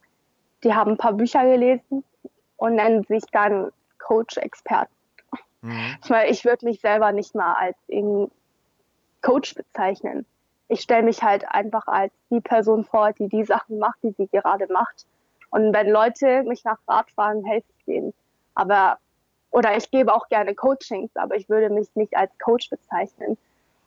die 0.65 0.75
haben 0.75 0.93
ein 0.93 0.97
paar 0.97 1.13
Bücher 1.13 1.45
gelesen 1.45 2.05
und 2.57 2.75
nennen 2.75 3.05
sich 3.05 3.23
dann 3.33 3.71
Coach-Experten. 3.99 4.93
Mhm. 5.63 5.97
Ich 6.03 6.11
meine, 6.11 6.31
ich 6.31 6.45
würde 6.45 6.65
mich 6.65 6.81
selber 6.81 7.13
nicht 7.13 7.35
mal 7.35 7.55
als 7.55 7.77
Coach 9.23 9.55
bezeichnen. 9.55 10.25
Ich 10.69 10.81
stelle 10.81 11.03
mich 11.03 11.23
halt 11.23 11.45
einfach 11.49 11.87
als 11.87 12.13
die 12.31 12.41
Person 12.41 12.85
vor, 12.85 13.13
die 13.13 13.29
die 13.29 13.45
Sachen 13.45 13.79
macht, 13.79 13.99
die 14.03 14.15
sie 14.19 14.29
gerade 14.29 14.67
macht. 14.73 15.07
Und 15.51 15.73
wenn 15.73 15.89
Leute 15.89 16.43
mich 16.45 16.65
nach 16.65 16.79
Rat 16.87 17.11
fragen, 17.11 17.45
helfe 17.45 17.69
ich 17.79 17.85
denen. 17.85 18.15
Aber, 18.55 18.99
oder 19.51 19.77
ich 19.77 19.91
gebe 19.91 20.15
auch 20.15 20.29
gerne 20.29 20.55
Coachings, 20.55 21.11
aber 21.17 21.37
ich 21.37 21.49
würde 21.49 21.71
mich 21.71 21.89
nicht 21.95 22.17
als 22.17 22.31
Coach 22.39 22.71
bezeichnen. 22.71 23.39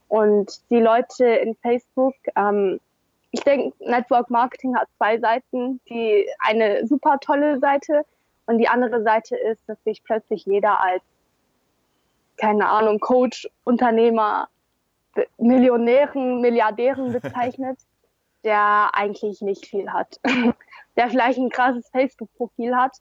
Und 0.07 0.59
die 0.69 0.79
Leute 0.79 1.25
in 1.25 1.55
Facebook, 1.55 2.15
ähm, 2.35 2.79
ich 3.31 3.41
denke, 3.41 3.73
Network 3.79 4.29
Marketing 4.29 4.75
hat 4.75 4.89
zwei 4.97 5.17
Seiten. 5.19 5.79
Die 5.87 6.27
eine 6.39 6.85
super 6.85 7.17
tolle 7.19 7.59
Seite 7.59 8.05
und 8.45 8.57
die 8.57 8.67
andere 8.67 9.03
Seite 9.03 9.37
ist, 9.37 9.61
dass 9.67 9.81
sich 9.83 10.03
plötzlich 10.03 10.45
jeder 10.45 10.81
als, 10.81 11.01
keine 12.37 12.67
Ahnung, 12.67 12.99
Coach, 12.99 13.47
Unternehmer, 13.63 14.49
Millionären, 15.37 16.41
Milliardären 16.41 17.13
bezeichnet, 17.13 17.79
der 18.43 18.89
eigentlich 18.93 19.41
nicht 19.41 19.67
viel 19.67 19.91
hat. 19.91 20.19
Der 20.95 21.09
vielleicht 21.09 21.37
ein 21.39 21.49
krasses 21.49 21.87
Facebook-Profil 21.89 22.75
hat. 22.75 22.97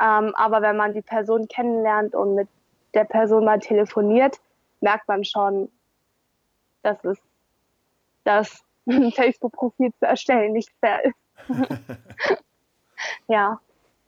Ähm, 0.00 0.34
aber 0.34 0.62
wenn 0.62 0.76
man 0.76 0.94
die 0.94 1.02
Person 1.02 1.48
kennenlernt 1.48 2.14
und 2.14 2.34
mit 2.34 2.48
der 2.94 3.04
Person 3.04 3.44
mal 3.44 3.58
telefoniert, 3.58 4.40
merkt 4.80 5.08
man 5.08 5.24
schon, 5.24 5.70
dass 6.82 6.98
es, 7.04 7.18
ein 8.86 9.12
Facebook-Profil 9.12 9.92
zu 9.98 10.06
erstellen 10.06 10.52
nicht 10.52 10.70
fair 10.80 11.04
ist. 11.04 11.16
ja. 13.28 13.60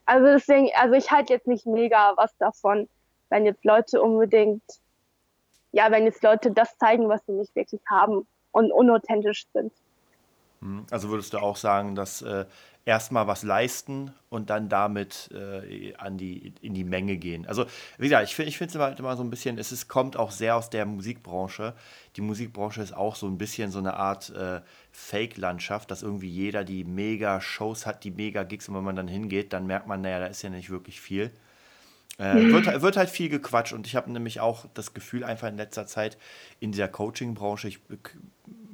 Also 0.06 0.26
deswegen, 0.26 0.70
also 0.74 0.94
ich 0.94 1.10
halte 1.10 1.32
jetzt 1.32 1.46
nicht 1.46 1.66
mega 1.66 2.14
was 2.16 2.36
davon, 2.38 2.88
wenn 3.28 3.44
jetzt 3.44 3.64
Leute 3.64 4.02
unbedingt, 4.02 4.62
ja, 5.70 5.90
wenn 5.90 6.04
jetzt 6.04 6.22
Leute 6.22 6.50
das 6.50 6.76
zeigen, 6.78 7.08
was 7.08 7.24
sie 7.26 7.32
nicht 7.32 7.54
wirklich 7.54 7.80
haben 7.88 8.26
und 8.50 8.72
unauthentisch 8.72 9.46
sind. 9.52 9.72
Hm, 10.60 10.86
also 10.90 11.10
würdest 11.10 11.32
du 11.32 11.38
auch 11.38 11.56
sagen, 11.56 11.94
dass 11.94 12.22
äh, 12.22 12.46
erstmal 12.84 13.26
was 13.28 13.42
leisten 13.44 14.12
und 14.28 14.50
dann 14.50 14.68
damit 14.68 15.30
äh, 15.32 15.94
an 15.94 16.18
die, 16.18 16.52
in 16.62 16.74
die 16.74 16.84
Menge 16.84 17.16
gehen. 17.16 17.46
Also, 17.46 17.66
wie 17.98 18.08
gesagt, 18.08 18.24
ich, 18.24 18.38
ich 18.38 18.58
finde 18.58 18.70
es 18.70 18.74
immer, 18.74 18.98
immer 18.98 19.16
so 19.16 19.22
ein 19.22 19.30
bisschen, 19.30 19.58
es 19.58 19.70
ist, 19.70 19.88
kommt 19.88 20.16
auch 20.16 20.32
sehr 20.32 20.56
aus 20.56 20.68
der 20.68 20.84
Musikbranche. 20.84 21.74
Die 22.16 22.22
Musikbranche 22.22 22.82
ist 22.82 22.92
auch 22.92 23.14
so 23.14 23.26
ein 23.26 23.38
bisschen 23.38 23.70
so 23.70 23.78
eine 23.78 23.94
Art 23.94 24.30
äh, 24.30 24.60
Fake-Landschaft, 24.90 25.90
dass 25.90 26.02
irgendwie 26.02 26.28
jeder 26.28 26.64
die 26.64 26.82
mega 26.82 27.40
Shows 27.40 27.86
hat, 27.86 28.02
die 28.02 28.10
mega 28.10 28.42
Gigs 28.42 28.68
und 28.68 28.74
wenn 28.74 28.84
man 28.84 28.96
dann 28.96 29.08
hingeht, 29.08 29.52
dann 29.52 29.66
merkt 29.66 29.86
man, 29.86 30.00
naja, 30.00 30.18
da 30.18 30.26
ist 30.26 30.42
ja 30.42 30.50
nicht 30.50 30.70
wirklich 30.70 31.00
viel. 31.00 31.30
Äh, 32.18 32.52
wird, 32.52 32.82
wird, 32.82 32.96
halt 32.96 33.08
viel 33.08 33.30
gequatscht 33.30 33.72
und 33.72 33.86
ich 33.86 33.96
habe 33.96 34.12
nämlich 34.12 34.40
auch 34.40 34.66
das 34.74 34.92
Gefühl 34.92 35.24
einfach 35.24 35.48
in 35.48 35.56
letzter 35.56 35.86
Zeit 35.86 36.18
in 36.60 36.70
dieser 36.72 36.88
Coaching-Branche, 36.88 37.68
ich 37.68 37.80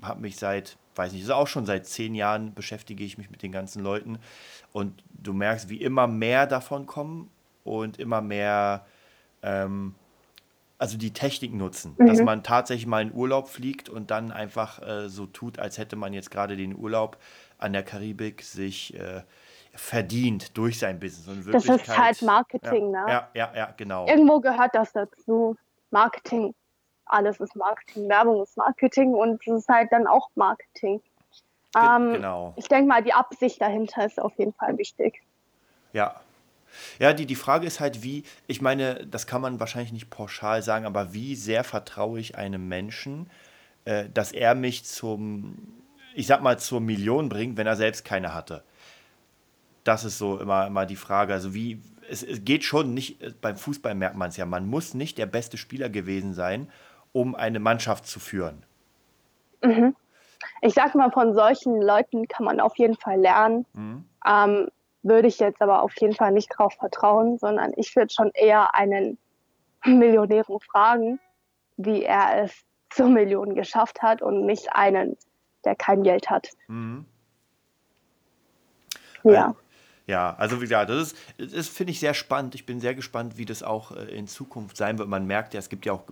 habe 0.03 0.21
mich 0.21 0.37
seit 0.37 0.77
weiß 0.99 1.13
nicht, 1.13 1.23
ist 1.23 1.31
auch 1.31 1.47
schon 1.47 1.65
seit 1.65 1.87
zehn 1.87 2.15
Jahren 2.15 2.53
beschäftige 2.53 3.05
ich 3.05 3.17
mich 3.17 3.31
mit 3.31 3.43
den 3.43 3.53
ganzen 3.53 3.83
Leuten 3.83 4.19
und 4.73 5.03
du 5.11 5.33
merkst, 5.33 5.71
wie 5.71 5.81
immer 5.81 6.07
mehr 6.07 6.47
davon 6.47 6.87
kommen 6.87 7.31
und 7.65 7.99
immer 7.99 8.21
mehr, 8.21 8.85
ähm, 9.43 9.95
also 10.77 10.99
die 10.99 11.13
Technik 11.13 11.55
nutzen, 11.55 11.95
mhm. 11.97 12.07
dass 12.09 12.21
man 12.21 12.43
tatsächlich 12.43 12.87
mal 12.87 13.03
in 13.03 13.15
Urlaub 13.15 13.49
fliegt 13.49 13.89
und 13.89 14.11
dann 14.11 14.33
einfach 14.33 14.83
äh, 14.83 15.09
so 15.09 15.27
tut, 15.27 15.59
als 15.59 15.79
hätte 15.79 15.97
man 15.97 16.13
jetzt 16.13 16.31
gerade 16.31 16.57
den 16.57 16.77
Urlaub 16.77 17.17
an 17.59 17.73
der 17.73 17.85
Karibik 17.85 18.43
sich 18.43 18.95
äh, 18.99 19.23
verdient 19.75 20.57
durch 20.57 20.79
sein 20.79 20.99
Business. 20.99 21.29
Und 21.29 21.55
das 21.55 21.65
ist 21.65 21.97
halt 21.97 22.21
Marketing, 22.23 22.93
ja, 22.93 23.05
ne? 23.05 23.13
Ja, 23.13 23.29
ja, 23.35 23.53
ja, 23.55 23.75
genau. 23.77 24.07
Irgendwo 24.09 24.41
gehört 24.41 24.75
das 24.75 24.93
dazu. 24.93 25.57
Marketing. 25.91 26.55
Alles 27.09 27.41
ist 27.41 27.57
Marketing. 27.57 28.09
Werbung 28.09 28.43
ist 28.43 28.57
Marketing 28.57 29.15
und 29.15 29.41
es 29.47 29.61
ist 29.61 29.69
halt 29.69 29.91
dann 29.93 30.07
auch 30.07 30.29
Marketing. 30.35 31.01
Ähm, 31.77 32.13
genau. 32.15 32.55
Ich 32.57 32.69
denke 32.69 32.89
mal, 32.89 33.03
die 33.03 33.13
Absicht 33.13 33.61
dahinter 33.61 34.07
ist 34.07 34.21
auf 34.21 34.33
jeden 34.39 34.53
Fall 34.55 34.77
wichtig. 34.79 35.23
Ja. 35.93 36.21
Ja, 36.99 37.13
die, 37.13 37.27
die 37.27 37.35
Frage 37.35 37.67
ist 37.67 37.81
halt, 37.81 38.03
wie, 38.03 38.25
ich 38.47 38.61
meine, 38.61 39.07
das 39.07 39.27
kann 39.27 39.41
man 39.41 39.59
wahrscheinlich 39.59 39.93
nicht 39.93 40.11
pauschal 40.11 40.63
sagen, 40.63 40.85
aber 40.85 41.15
wie 41.15 41.35
sehr 41.35 41.65
vertraue 41.65 42.21
ich 42.21 42.37
einem 42.37 42.69
Menschen, 42.69 43.31
äh, 43.85 44.05
dass 44.13 44.33
er 44.33 44.55
mich 44.55 44.85
zum, 44.85 45.57
ich 46.15 46.27
sag 46.27 46.43
mal, 46.43 46.59
zur 46.59 46.81
Million 46.81 47.29
bringt, 47.29 47.57
wenn 47.57 47.67
er 47.67 47.77
selbst 47.77 48.05
keine 48.05 48.35
hatte? 48.35 48.63
Das 49.85 50.05
ist 50.05 50.19
so 50.19 50.39
immer, 50.39 50.67
immer 50.67 50.85
die 50.85 50.97
Frage. 50.97 51.33
Also 51.33 51.55
wie, 51.55 51.81
es, 52.09 52.23
es 52.23 52.45
geht 52.45 52.65
schon 52.65 52.93
nicht, 52.93 53.41
beim 53.41 53.57
Fußball 53.57 53.95
merkt 53.95 54.17
man 54.17 54.29
es 54.29 54.37
ja, 54.37 54.45
man 54.45 54.67
muss 54.67 54.95
nicht 54.95 55.19
der 55.19 55.27
beste 55.27 55.57
Spieler 55.57 55.89
gewesen 55.89 56.35
sein, 56.35 56.71
um 57.19 57.35
eine 57.35 57.59
Mannschaft 57.59 58.07
zu 58.07 58.21
führen. 58.21 58.65
Mhm. 59.63 59.97
Ich 60.63 60.75
sag 60.75 60.95
mal, 60.95 61.11
von 61.11 61.35
solchen 61.35 61.83
Leuten 61.83 62.29
kann 62.29 62.45
man 62.45 62.61
auf 62.61 62.79
jeden 62.79 62.95
Fall 62.95 63.21
lernen. 63.21 63.67
Mhm. 63.73 64.05
Ähm, 64.25 64.69
würde 65.03 65.27
ich 65.27 65.41
jetzt 65.41 65.61
aber 65.61 65.83
auf 65.83 65.93
jeden 66.01 66.15
Fall 66.15 66.31
nicht 66.33 66.49
drauf 66.57 66.75
vertrauen, 66.75 67.39
sondern 67.39 67.73
ich 67.77 67.95
würde 67.97 68.13
schon 68.13 68.31
eher 68.35 68.75
einen 68.75 69.19
Millionären 69.85 70.61
fragen, 70.61 71.19
wie 71.77 72.05
er 72.05 72.45
es 72.45 72.65
zur 72.91 73.09
Million 73.09 73.55
geschafft 73.55 74.01
hat 74.01 74.23
und 74.23 74.47
nicht 74.47 74.73
einen, 74.73 75.17
der 75.65 75.75
kein 75.75 76.05
Geld 76.05 76.31
hat. 76.31 76.51
Mhm. 76.69 77.05
Ja. 79.25 79.55
Ja, 80.09 80.35
also 80.39 80.57
wie 80.57 80.63
gesagt, 80.63 80.89
das, 80.89 81.13
ist, 81.37 81.55
das 81.55 81.69
finde 81.69 81.91
ich 81.91 82.01
sehr 82.01 82.15
spannend. 82.15 82.55
Ich 82.55 82.65
bin 82.65 82.81
sehr 82.81 82.95
gespannt, 82.95 83.37
wie 83.37 83.45
das 83.45 83.63
auch 83.63 83.93
äh, 83.93 84.05
in 84.05 84.27
Zukunft 84.27 84.79
sein 84.79 84.99
wird. 84.99 85.07
Man 85.07 85.27
merkt 85.27 85.53
ja, 85.53 85.61
es 85.61 85.69
gibt 85.69 85.85
ja 85.85 85.93
auch 85.93 86.05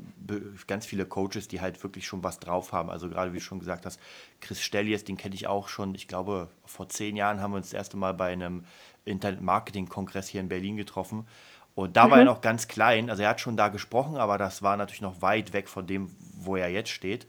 ganz 0.67 0.85
viele 0.85 1.07
Coaches, 1.07 1.49
die 1.49 1.63
halt 1.63 1.83
wirklich 1.83 2.07
schon 2.07 2.23
was 2.23 2.39
drauf 2.39 2.73
haben. 2.73 2.91
Also 2.91 3.09
gerade 3.09 3.33
wie 3.33 3.39
du 3.39 3.43
schon 3.43 3.59
gesagt 3.59 3.87
hast, 3.87 3.99
Chris 4.43 4.61
Stellies, 4.61 5.05
den 5.05 5.17
kenne 5.17 5.35
ich 5.35 5.47
auch 5.47 5.69
schon. 5.69 5.95
Ich 5.95 6.09
glaube, 6.09 6.51
vor 6.67 6.91
zehn 6.91 7.17
Jahren 7.17 7.41
haben 7.41 7.53
wir 7.53 7.57
uns 7.57 7.71
das 7.71 7.73
erste 7.73 7.97
Mal 7.97 8.13
bei 8.13 8.31
einem 8.31 8.67
Internet-Marketing-Kongress 9.07 10.29
hier 10.29 10.43
in 10.43 10.51
Berlin 10.51 10.77
getroffen. 10.77 11.27
Und 11.75 11.97
da 11.97 12.07
mhm. 12.07 12.11
war 12.11 12.19
er 12.19 12.25
mhm. 12.25 12.31
noch 12.33 12.43
ganz 12.43 12.69
klein. 12.69 13.09
Also 13.09 13.23
er 13.23 13.31
hat 13.31 13.41
schon 13.41 13.57
da 13.57 13.69
gesprochen, 13.69 14.19
aber 14.19 14.37
das 14.37 14.63
war 14.63 14.77
natürlich 14.77 15.01
noch 15.01 15.23
weit 15.23 15.55
weg 15.55 15.71
von 15.71 15.87
dem, 15.87 16.15
wo 16.35 16.57
er 16.57 16.69
jetzt 16.69 16.91
steht. 16.91 17.27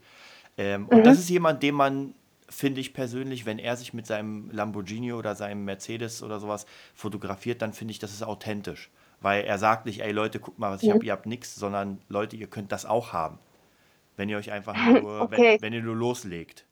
Ähm, 0.58 0.82
mhm. 0.82 0.88
Und 0.88 1.06
das 1.06 1.18
ist 1.18 1.30
jemand, 1.30 1.62
den 1.62 1.74
man 1.74 2.12
finde 2.48 2.80
ich 2.80 2.94
persönlich, 2.94 3.46
wenn 3.46 3.58
er 3.58 3.76
sich 3.76 3.92
mit 3.92 4.06
seinem 4.06 4.50
Lamborghini 4.50 5.12
oder 5.12 5.34
seinem 5.34 5.64
Mercedes 5.64 6.22
oder 6.22 6.40
sowas 6.40 6.66
fotografiert, 6.94 7.62
dann 7.62 7.72
finde 7.72 7.92
ich, 7.92 7.98
das 7.98 8.12
ist 8.12 8.22
authentisch. 8.22 8.90
Weil 9.20 9.44
er 9.44 9.58
sagt 9.58 9.86
nicht, 9.86 10.00
ey 10.00 10.12
Leute, 10.12 10.40
guckt 10.40 10.58
mal, 10.58 10.70
was 10.70 10.82
ich 10.82 10.88
mhm. 10.88 10.94
habe, 10.94 11.04
ihr 11.04 11.12
habt 11.12 11.26
nichts, 11.26 11.54
sondern 11.54 12.00
Leute, 12.08 12.36
ihr 12.36 12.46
könnt 12.46 12.72
das 12.72 12.86
auch 12.86 13.12
haben. 13.12 13.38
Wenn 14.16 14.28
ihr 14.28 14.38
euch 14.38 14.50
einfach 14.50 14.76
nur, 14.76 15.20
okay. 15.22 15.58
wenn, 15.60 15.62
wenn 15.62 15.72
ihr 15.72 15.82
nur 15.82 15.96
loslegt. 15.96 16.64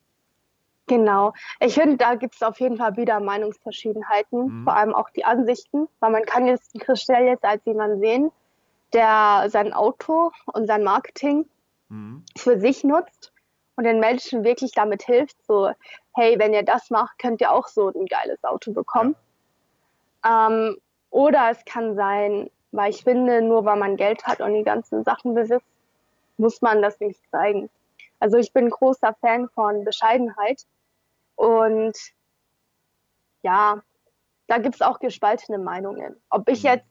Genau. 0.89 1.33
Ich 1.59 1.74
finde, 1.74 1.97
da 1.97 2.14
gibt 2.14 2.37
es 2.37 2.43
auf 2.43 2.61
jeden 2.61 2.77
Fall 2.77 2.97
wieder 2.97 3.18
Meinungsverschiedenheiten, 3.18 4.61
mhm. 4.61 4.64
vor 4.64 4.77
allem 4.77 4.95
auch 4.95 5.11
die 5.11 5.24
Ansichten, 5.24 5.89
weil 5.99 6.12
man 6.12 6.24
kann 6.24 6.47
jetzt 6.47 6.79
Chris 6.79 7.03
Stell 7.03 7.27
jetzt 7.27 7.45
als 7.45 7.64
jemand 7.64 8.01
sehen, 8.01 8.31
der 8.93 9.47
sein 9.49 9.72
Auto 9.72 10.31
und 10.47 10.68
sein 10.68 10.85
Marketing 10.85 11.45
mhm. 11.89 12.22
für 12.37 12.61
sich 12.61 12.85
nutzt 12.85 13.33
und 13.77 13.85
den 13.85 14.01
Menschen 14.01 14.45
wirklich 14.45 14.72
damit 14.72 15.03
hilft, 15.03 15.37
so, 15.47 15.70
hey, 16.14 16.39
wenn 16.39 16.55
ihr 16.55 16.62
das 16.62 16.91
macht, 16.91 17.18
könnt 17.18 17.41
ihr 17.41 17.53
auch 17.53 17.68
so 17.68 17.89
ein 17.89 18.07
geiles 18.07 18.43
Auto 18.43 18.72
bekommen. 18.72 19.14
Ja. 20.24 20.49
Ähm, 20.49 20.79
oder 21.11 21.51
es 21.51 21.64
kann 21.64 21.95
sein, 21.95 22.51
weil 22.72 22.91
ich 22.91 23.05
finde, 23.05 23.43
nur 23.43 23.64
weil 23.64 23.77
man 23.77 23.97
Geld 23.97 24.27
hat 24.27 24.41
und 24.41 24.55
die 24.55 24.64
ganzen 24.64 25.05
Sachen 25.05 25.35
besitzt, 25.35 25.66
muss 26.37 26.61
man 26.62 26.83
das 26.83 26.99
nicht 27.01 27.20
zeigen. 27.31 27.70
Also 28.18 28.39
ich 28.39 28.53
bin 28.53 28.70
großer 28.70 29.14
Fan 29.20 29.49
von 29.51 29.85
Bescheidenheit 29.85 30.62
und 31.37 31.97
ja, 33.43 33.83
da 34.47 34.59
gibt 34.59 34.77
es 34.77 34.83
auch 34.83 34.99
gespaltene 34.99 35.59
Meinungen. 35.59 36.16
Ob 36.31 36.49
ich 36.49 36.62
mhm. 36.62 36.70
jetzt, 36.70 36.87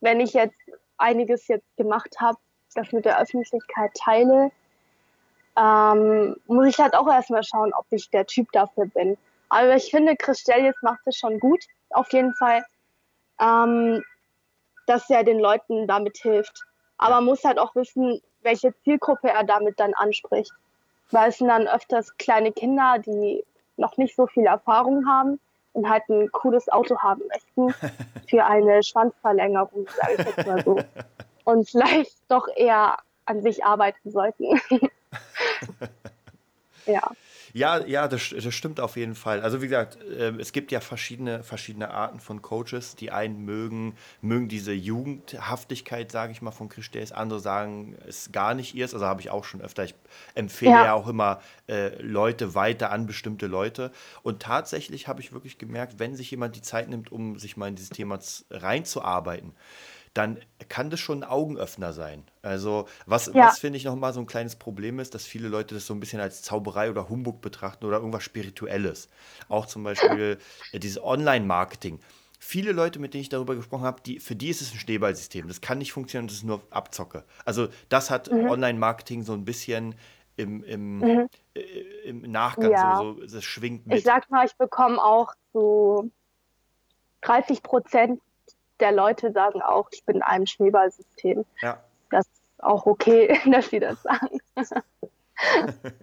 wenn 0.00 0.20
ich 0.20 0.32
jetzt 0.32 0.56
einiges 0.96 1.48
jetzt 1.48 1.76
gemacht 1.76 2.16
habe, 2.18 2.38
das 2.74 2.92
mit 2.92 3.04
der 3.04 3.20
Öffentlichkeit 3.20 3.92
teile, 3.94 4.50
ähm, 5.56 6.36
muss 6.46 6.66
ich 6.66 6.78
halt 6.78 6.94
auch 6.94 7.06
erstmal 7.06 7.44
schauen, 7.44 7.72
ob 7.74 7.86
ich 7.90 8.10
der 8.10 8.26
Typ 8.26 8.50
dafür 8.52 8.86
bin. 8.86 9.16
Aber 9.48 9.76
ich 9.76 9.90
finde, 9.90 10.16
Chris 10.16 10.40
Stellies 10.40 10.74
macht 10.82 11.00
es 11.06 11.16
schon 11.16 11.38
gut, 11.38 11.64
auf 11.90 12.12
jeden 12.12 12.34
Fall, 12.34 12.64
ähm, 13.40 14.02
dass 14.86 15.08
er 15.10 15.24
den 15.24 15.38
Leuten 15.38 15.86
damit 15.86 16.18
hilft. 16.18 16.64
Aber 16.98 17.16
man 17.16 17.26
muss 17.26 17.44
halt 17.44 17.58
auch 17.58 17.74
wissen, 17.74 18.20
welche 18.42 18.74
Zielgruppe 18.82 19.28
er 19.28 19.44
damit 19.44 19.78
dann 19.78 19.94
anspricht. 19.94 20.52
Weil 21.10 21.28
es 21.30 21.38
sind 21.38 21.48
dann 21.48 21.68
öfters 21.68 22.16
kleine 22.16 22.52
Kinder, 22.52 22.98
die 22.98 23.44
noch 23.76 23.96
nicht 23.96 24.16
so 24.16 24.26
viel 24.26 24.46
Erfahrung 24.46 25.06
haben 25.06 25.38
und 25.72 25.88
halt 25.88 26.08
ein 26.08 26.30
cooles 26.32 26.68
Auto 26.70 26.98
haben 26.98 27.22
möchten 27.28 27.74
für 28.28 28.44
eine 28.44 28.82
Schwanzverlängerung, 28.82 29.86
sage 29.88 30.14
ich 30.18 30.26
jetzt 30.26 30.46
mal 30.46 30.64
so. 30.64 30.78
Und 31.46 31.68
vielleicht 31.68 32.16
doch 32.28 32.48
eher 32.56 32.96
an 33.26 33.42
sich 33.42 33.62
arbeiten 33.66 34.10
sollten. 34.10 34.58
ja. 36.86 37.10
Ja, 37.54 37.86
ja, 37.86 38.08
das, 38.08 38.34
das 38.36 38.52
stimmt 38.52 38.80
auf 38.80 38.96
jeden 38.96 39.14
Fall. 39.14 39.40
Also 39.40 39.62
wie 39.62 39.68
gesagt, 39.68 40.02
äh, 40.02 40.32
es 40.40 40.50
gibt 40.50 40.72
ja 40.72 40.80
verschiedene, 40.80 41.44
verschiedene 41.44 41.88
Arten 41.92 42.18
von 42.18 42.42
Coaches. 42.42 42.96
Die 42.96 43.12
einen 43.12 43.44
mögen, 43.44 43.94
mögen 44.20 44.48
diese 44.48 44.72
Jugendhaftigkeit, 44.72 46.10
sage 46.10 46.32
ich 46.32 46.42
mal, 46.42 46.50
von 46.50 46.68
Christes. 46.68 47.12
Andere 47.12 47.38
sagen, 47.38 47.96
es 48.08 48.32
gar 48.32 48.54
nicht 48.54 48.74
ihrs. 48.74 48.92
Also 48.92 49.06
habe 49.06 49.20
ich 49.20 49.30
auch 49.30 49.44
schon 49.44 49.60
öfter. 49.60 49.84
Ich 49.84 49.94
empfehle 50.34 50.72
ja, 50.72 50.84
ja 50.86 50.94
auch 50.94 51.06
immer 51.06 51.40
äh, 51.68 51.94
Leute 52.02 52.56
weiter 52.56 52.90
an 52.90 53.06
bestimmte 53.06 53.46
Leute. 53.46 53.92
Und 54.24 54.42
tatsächlich 54.42 55.06
habe 55.06 55.20
ich 55.20 55.32
wirklich 55.32 55.56
gemerkt, 55.56 56.00
wenn 56.00 56.16
sich 56.16 56.32
jemand 56.32 56.56
die 56.56 56.62
Zeit 56.62 56.88
nimmt, 56.88 57.12
um 57.12 57.38
sich 57.38 57.56
mal 57.56 57.68
in 57.68 57.76
dieses 57.76 57.90
Thema 57.90 58.18
reinzuarbeiten, 58.50 59.52
dann 60.14 60.38
kann 60.68 60.90
das 60.90 61.00
schon 61.00 61.22
ein 61.22 61.28
Augenöffner 61.28 61.92
sein. 61.92 62.22
Also, 62.40 62.86
was, 63.04 63.26
ja. 63.26 63.46
was 63.46 63.58
finde 63.58 63.76
ich 63.76 63.84
nochmal 63.84 64.12
so 64.12 64.20
ein 64.20 64.26
kleines 64.26 64.56
Problem 64.56 65.00
ist, 65.00 65.14
dass 65.14 65.26
viele 65.26 65.48
Leute 65.48 65.74
das 65.74 65.86
so 65.86 65.94
ein 65.94 66.00
bisschen 66.00 66.20
als 66.20 66.42
Zauberei 66.42 66.88
oder 66.88 67.08
Humbug 67.08 67.40
betrachten 67.40 67.84
oder 67.84 67.98
irgendwas 67.98 68.22
Spirituelles. 68.22 69.08
Auch 69.48 69.66
zum 69.66 69.82
Beispiel 69.82 70.38
äh, 70.72 70.78
dieses 70.78 71.02
Online-Marketing. 71.02 71.98
Viele 72.38 72.72
Leute, 72.72 73.00
mit 73.00 73.14
denen 73.14 73.22
ich 73.22 73.28
darüber 73.28 73.56
gesprochen 73.56 73.84
habe, 73.84 74.02
die, 74.02 74.20
für 74.20 74.36
die 74.36 74.50
ist 74.50 74.60
es 74.60 74.72
ein 74.72 74.78
Schneeballsystem. 74.78 75.48
Das 75.48 75.60
kann 75.60 75.78
nicht 75.78 75.92
funktionieren, 75.92 76.28
das 76.28 76.36
ist 76.36 76.44
nur 76.44 76.62
Abzocke. 76.70 77.24
Also, 77.44 77.68
das 77.88 78.10
hat 78.10 78.30
mhm. 78.30 78.48
Online-Marketing 78.48 79.22
so 79.22 79.32
ein 79.32 79.44
bisschen 79.44 79.96
im, 80.36 80.62
im, 80.62 80.98
mhm. 80.98 81.28
äh, 81.54 81.60
im 82.04 82.20
Nachgang, 82.30 82.70
ja. 82.70 82.96
so, 82.98 83.14
so, 83.14 83.26
das 83.26 83.42
schwingt 83.42 83.86
mit. 83.86 83.98
Ich 83.98 84.04
sag 84.04 84.30
mal, 84.30 84.46
ich 84.46 84.54
bekomme 84.56 85.02
auch 85.02 85.32
so 85.52 86.10
30 87.22 87.62
Prozent 87.62 88.20
der 88.80 88.92
Leute 88.92 89.32
sagen 89.32 89.62
auch, 89.62 89.88
ich 89.92 90.04
bin 90.04 90.16
in 90.16 90.22
einem 90.22 90.46
Schneeballsystem. 90.46 91.44
Ja. 91.62 91.78
Das 92.10 92.26
ist 92.26 92.42
auch 92.58 92.86
okay, 92.86 93.38
dass 93.50 93.68
sie 93.70 93.80
das 93.80 94.02
sagen. 94.02 94.38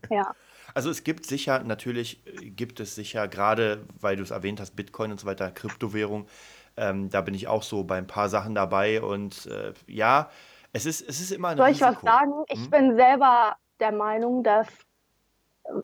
ja. 0.10 0.34
Also 0.74 0.90
es 0.90 1.04
gibt 1.04 1.26
sicher, 1.26 1.64
natürlich 1.64 2.24
gibt 2.56 2.80
es 2.80 2.96
sicher, 2.96 3.28
gerade 3.28 3.86
weil 4.00 4.16
du 4.16 4.24
es 4.24 4.32
erwähnt 4.32 4.60
hast, 4.60 4.76
Bitcoin 4.76 5.12
und 5.12 5.20
so 5.20 5.28
weiter, 5.28 5.52
Kryptowährung, 5.52 6.28
ähm, 6.78 7.10
da 7.10 7.22
bin 7.22 7.34
ich 7.34 7.48
auch 7.48 7.64
so 7.64 7.84
bei 7.84 7.98
ein 7.98 8.08
paar 8.08 8.30
Sachen 8.30 8.56
dabei 8.56 9.02
und 9.02 9.48
äh, 9.48 9.74
ja, 9.88 10.30
es 10.74 10.86
ist, 10.86 11.02
es 11.02 11.20
ist 11.20 11.32
immer 11.32 11.50
ein 11.50 11.58
Soll 11.58 11.68
Risiko. 11.68 11.92
ich 11.92 11.96
was 11.98 12.02
sagen? 12.04 12.34
Ich 12.48 12.60
hm? 12.60 12.70
bin 12.70 12.96
selber 12.96 13.58
der 13.82 13.92
Meinung, 13.92 14.44
dass 14.44 14.68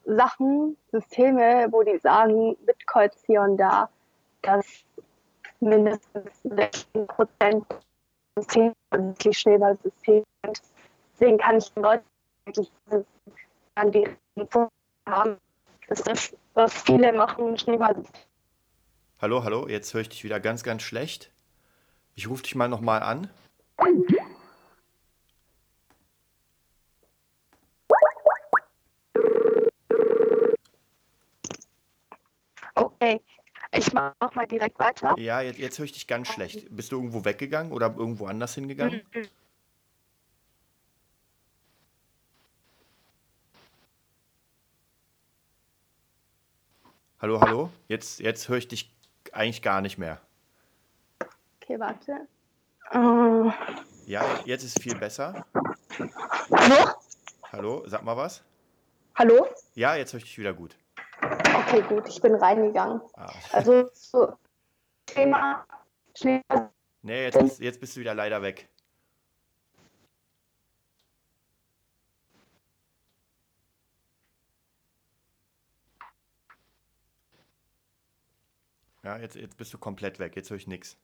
Sachen, 0.05 0.77
Systeme, 0.91 1.67
wo 1.71 1.83
die 1.83 1.97
sagen, 1.97 2.55
Bitcoins 2.65 3.15
hier 3.25 3.41
und 3.41 3.57
da, 3.57 3.89
dass 4.41 4.65
mindestens 5.59 6.31
16 6.43 7.07
Prozent 7.07 7.65
System, 8.35 8.73
also 8.91 9.31
Schneeballsystem. 9.31 10.23
Deswegen 11.13 11.37
kann 11.37 11.57
ich 11.57 11.71
den 11.73 11.83
Leuten 11.83 12.05
eigentlich 12.45 12.71
an 13.75 13.91
die 13.91 14.07
Info 14.35 14.69
haben. 15.07 15.37
Das 15.87 16.01
ist, 16.01 16.37
was 16.53 16.73
viele 16.83 17.13
machen, 17.13 17.57
Schneeballsystem. 17.57 18.21
Hallo, 19.19 19.43
hallo, 19.43 19.67
jetzt 19.67 19.93
höre 19.93 20.01
ich 20.01 20.09
dich 20.09 20.23
wieder 20.23 20.39
ganz, 20.39 20.63
ganz 20.63 20.83
schlecht. 20.83 21.31
Ich 22.13 22.29
rufe 22.29 22.43
dich 22.43 22.55
mal 22.55 22.67
nochmal 22.67 23.01
an. 23.01 23.29
Okay. 32.75 33.21
Ich 33.87 33.93
mache 33.93 34.15
mal 34.35 34.45
direkt 34.47 34.77
weiter. 34.79 35.17
Ja, 35.17 35.39
jetzt, 35.41 35.59
jetzt 35.59 35.77
höre 35.79 35.85
ich 35.85 35.93
dich 35.93 36.07
ganz 36.07 36.27
schlecht. 36.27 36.67
Bist 36.75 36.91
du 36.91 36.97
irgendwo 36.97 37.23
weggegangen 37.23 37.71
oder 37.71 37.95
irgendwo 37.97 38.25
anders 38.25 38.53
hingegangen? 38.53 39.01
Mhm. 39.13 39.27
Hallo, 47.19 47.39
hallo? 47.41 47.69
Jetzt, 47.87 48.19
jetzt 48.19 48.49
höre 48.49 48.57
ich 48.57 48.67
dich 48.67 48.93
eigentlich 49.31 49.61
gar 49.61 49.81
nicht 49.81 49.97
mehr. 49.97 50.19
Okay, 51.61 51.79
warte. 51.79 52.27
Uh, 52.93 53.51
Ja, 54.05 54.23
jetzt 54.45 54.63
ist 54.63 54.81
viel 54.81 54.95
besser. 54.95 55.45
hallo? 56.51 56.91
Hallo, 57.51 57.83
sag 57.87 58.03
mal 58.03 58.15
was. 58.17 58.43
Hallo? 59.15 59.47
Ja, 59.75 59.95
jetzt 59.95 60.13
höre 60.13 60.19
ich 60.19 60.25
dich 60.25 60.37
wieder 60.37 60.53
gut. 60.53 60.77
Okay, 61.67 61.81
gut, 61.81 62.07
ich 62.07 62.21
bin 62.21 62.33
reingegangen. 62.33 63.01
Ah. 63.15 63.29
Also, 63.51 63.89
so, 63.93 64.37
Thema 65.05 65.65
Schnee. 66.15 66.41
Nee, 67.01 67.23
jetzt 67.25 67.37
bist, 67.37 67.59
jetzt 67.59 67.79
bist 67.81 67.95
du 67.97 67.99
wieder 67.99 68.15
leider 68.15 68.41
weg. 68.41 68.69
Ja, 79.03 79.17
jetzt, 79.17 79.35
jetzt 79.35 79.57
bist 79.57 79.73
du 79.73 79.77
komplett 79.77 80.19
weg. 80.19 80.37
Jetzt 80.37 80.49
höre 80.49 80.57
ich 80.57 80.67
nichts. 80.67 80.97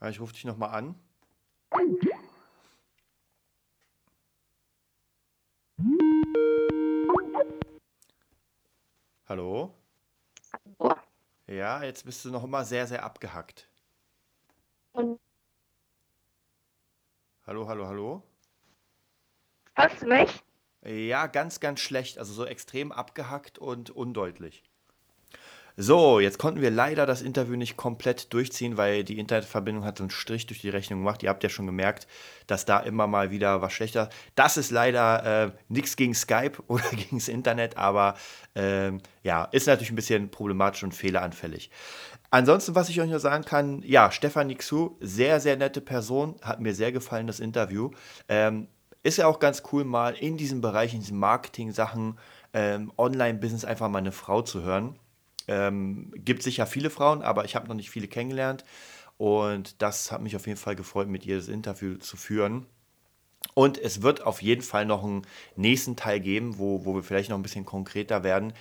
Ja, 0.00 0.08
ich 0.08 0.20
rufe 0.20 0.32
dich 0.32 0.44
nochmal 0.44 0.70
an. 0.70 0.94
Hallo? 9.32 9.72
Ja, 11.46 11.82
jetzt 11.82 12.04
bist 12.04 12.22
du 12.22 12.30
noch 12.30 12.44
immer 12.44 12.66
sehr, 12.66 12.86
sehr 12.86 13.02
abgehackt. 13.02 13.66
Und 14.92 15.18
Hallo, 17.46 17.66
hallo, 17.66 17.86
hallo? 17.86 18.22
hörst 19.74 20.02
du 20.02 20.06
mich? 20.06 20.42
Ja, 20.84 21.28
ganz, 21.28 21.60
ganz 21.60 21.80
schlecht. 21.80 22.18
Also 22.18 22.34
so 22.34 22.44
extrem 22.44 22.92
abgehackt 22.92 23.58
und 23.58 23.88
undeutlich. 23.88 24.64
So, 25.76 26.20
jetzt 26.20 26.38
konnten 26.38 26.60
wir 26.60 26.70
leider 26.70 27.06
das 27.06 27.22
Interview 27.22 27.56
nicht 27.56 27.78
komplett 27.78 28.32
durchziehen, 28.34 28.76
weil 28.76 29.04
die 29.04 29.18
Internetverbindung 29.18 29.84
hat 29.84 29.98
so 29.98 30.04
einen 30.04 30.10
Strich 30.10 30.46
durch 30.46 30.60
die 30.60 30.68
Rechnung 30.68 31.00
gemacht. 31.00 31.22
Ihr 31.22 31.30
habt 31.30 31.42
ja 31.42 31.48
schon 31.48 31.64
gemerkt, 31.64 32.06
dass 32.46 32.66
da 32.66 32.78
immer 32.80 33.06
mal 33.06 33.30
wieder 33.30 33.62
was 33.62 33.72
schlechter. 33.72 34.10
Das 34.34 34.58
ist 34.58 34.70
leider 34.70 35.46
äh, 35.46 35.50
nichts 35.68 35.96
gegen 35.96 36.14
Skype 36.14 36.62
oder 36.66 36.88
gegen 36.90 37.18
das 37.18 37.28
Internet, 37.28 37.78
aber 37.78 38.16
ähm, 38.54 39.00
ja, 39.22 39.44
ist 39.44 39.66
natürlich 39.66 39.90
ein 39.90 39.96
bisschen 39.96 40.30
problematisch 40.30 40.82
und 40.82 40.92
fehleranfällig. 40.92 41.70
Ansonsten, 42.30 42.74
was 42.74 42.88
ich 42.90 43.00
euch 43.00 43.08
nur 43.08 43.20
sagen 43.20 43.44
kann, 43.44 43.82
ja, 43.82 44.10
Stefan 44.10 44.54
Xu, 44.56 44.96
sehr, 45.00 45.40
sehr 45.40 45.56
nette 45.56 45.80
Person, 45.80 46.36
hat 46.42 46.60
mir 46.60 46.74
sehr 46.74 46.92
gefallen, 46.92 47.26
das 47.26 47.40
Interview. 47.40 47.90
Ähm, 48.28 48.68
ist 49.02 49.18
ja 49.18 49.26
auch 49.26 49.38
ganz 49.38 49.62
cool, 49.72 49.84
mal 49.84 50.14
in 50.14 50.36
diesem 50.36 50.60
Bereich, 50.60 50.94
in 50.94 51.00
diesen 51.00 51.18
Marketing-Sachen, 51.18 52.18
ähm, 52.54 52.92
Online-Business 52.96 53.64
einfach 53.64 53.88
mal 53.88 53.98
eine 53.98 54.12
Frau 54.12 54.42
zu 54.42 54.62
hören. 54.62 54.98
Ähm, 55.48 56.12
gibt 56.16 56.42
sicher 56.42 56.66
viele 56.66 56.90
Frauen, 56.90 57.22
aber 57.22 57.44
ich 57.44 57.56
habe 57.56 57.68
noch 57.68 57.74
nicht 57.74 57.90
viele 57.90 58.08
kennengelernt. 58.08 58.64
Und 59.18 59.80
das 59.82 60.10
hat 60.10 60.22
mich 60.22 60.36
auf 60.36 60.46
jeden 60.46 60.58
Fall 60.58 60.76
gefreut, 60.76 61.08
mit 61.08 61.26
ihr 61.26 61.36
das 61.36 61.48
Interview 61.48 61.96
zu 61.96 62.16
führen. 62.16 62.66
Und 63.54 63.78
es 63.78 64.02
wird 64.02 64.22
auf 64.22 64.42
jeden 64.42 64.62
Fall 64.62 64.86
noch 64.86 65.04
einen 65.04 65.22
nächsten 65.56 65.96
Teil 65.96 66.20
geben, 66.20 66.58
wo, 66.58 66.84
wo 66.84 66.94
wir 66.94 67.02
vielleicht 67.02 67.30
noch 67.30 67.38
ein 67.38 67.42
bisschen 67.42 67.64
konkreter 67.66 68.24
werden. 68.24 68.52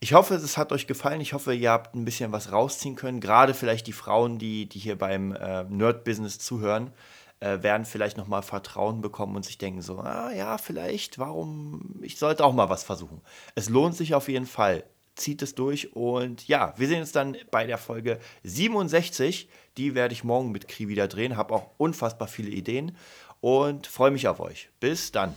Ich 0.00 0.12
hoffe, 0.12 0.34
es 0.34 0.56
hat 0.56 0.72
euch 0.72 0.86
gefallen. 0.86 1.20
Ich 1.20 1.32
hoffe, 1.32 1.54
ihr 1.54 1.70
habt 1.70 1.94
ein 1.94 2.04
bisschen 2.04 2.32
was 2.32 2.52
rausziehen 2.52 2.96
können. 2.96 3.20
Gerade 3.20 3.54
vielleicht 3.54 3.86
die 3.86 3.92
Frauen, 3.92 4.38
die, 4.38 4.68
die 4.68 4.78
hier 4.78 4.96
beim 4.96 5.32
äh, 5.32 5.64
Nerd-Business 5.64 6.38
zuhören, 6.38 6.92
äh, 7.40 7.62
werden 7.62 7.84
vielleicht 7.84 8.16
nochmal 8.16 8.42
Vertrauen 8.42 9.00
bekommen 9.00 9.36
und 9.36 9.44
sich 9.44 9.58
denken 9.58 9.82
so, 9.82 9.98
ah 9.98 10.32
ja, 10.32 10.58
vielleicht, 10.58 11.18
warum, 11.18 12.00
ich 12.02 12.18
sollte 12.18 12.44
auch 12.44 12.52
mal 12.52 12.68
was 12.68 12.84
versuchen. 12.84 13.20
Es 13.54 13.68
lohnt 13.68 13.94
sich 13.94 14.14
auf 14.14 14.28
jeden 14.28 14.46
Fall. 14.46 14.84
Zieht 15.16 15.42
es 15.42 15.54
durch 15.54 15.96
und 15.96 16.46
ja, 16.46 16.74
wir 16.76 16.88
sehen 16.88 17.00
uns 17.00 17.12
dann 17.12 17.36
bei 17.50 17.66
der 17.66 17.78
Folge 17.78 18.18
67. 18.44 19.48
Die 19.76 19.94
werde 19.94 20.12
ich 20.12 20.24
morgen 20.24 20.52
mit 20.52 20.68
Kri 20.68 20.88
wieder 20.88 21.08
drehen. 21.08 21.36
Habe 21.36 21.54
auch 21.54 21.70
unfassbar 21.78 22.28
viele 22.28 22.50
Ideen 22.50 22.96
und 23.40 23.86
freue 23.86 24.10
mich 24.10 24.28
auf 24.28 24.40
euch. 24.40 24.68
Bis 24.78 25.12
dann. 25.12 25.34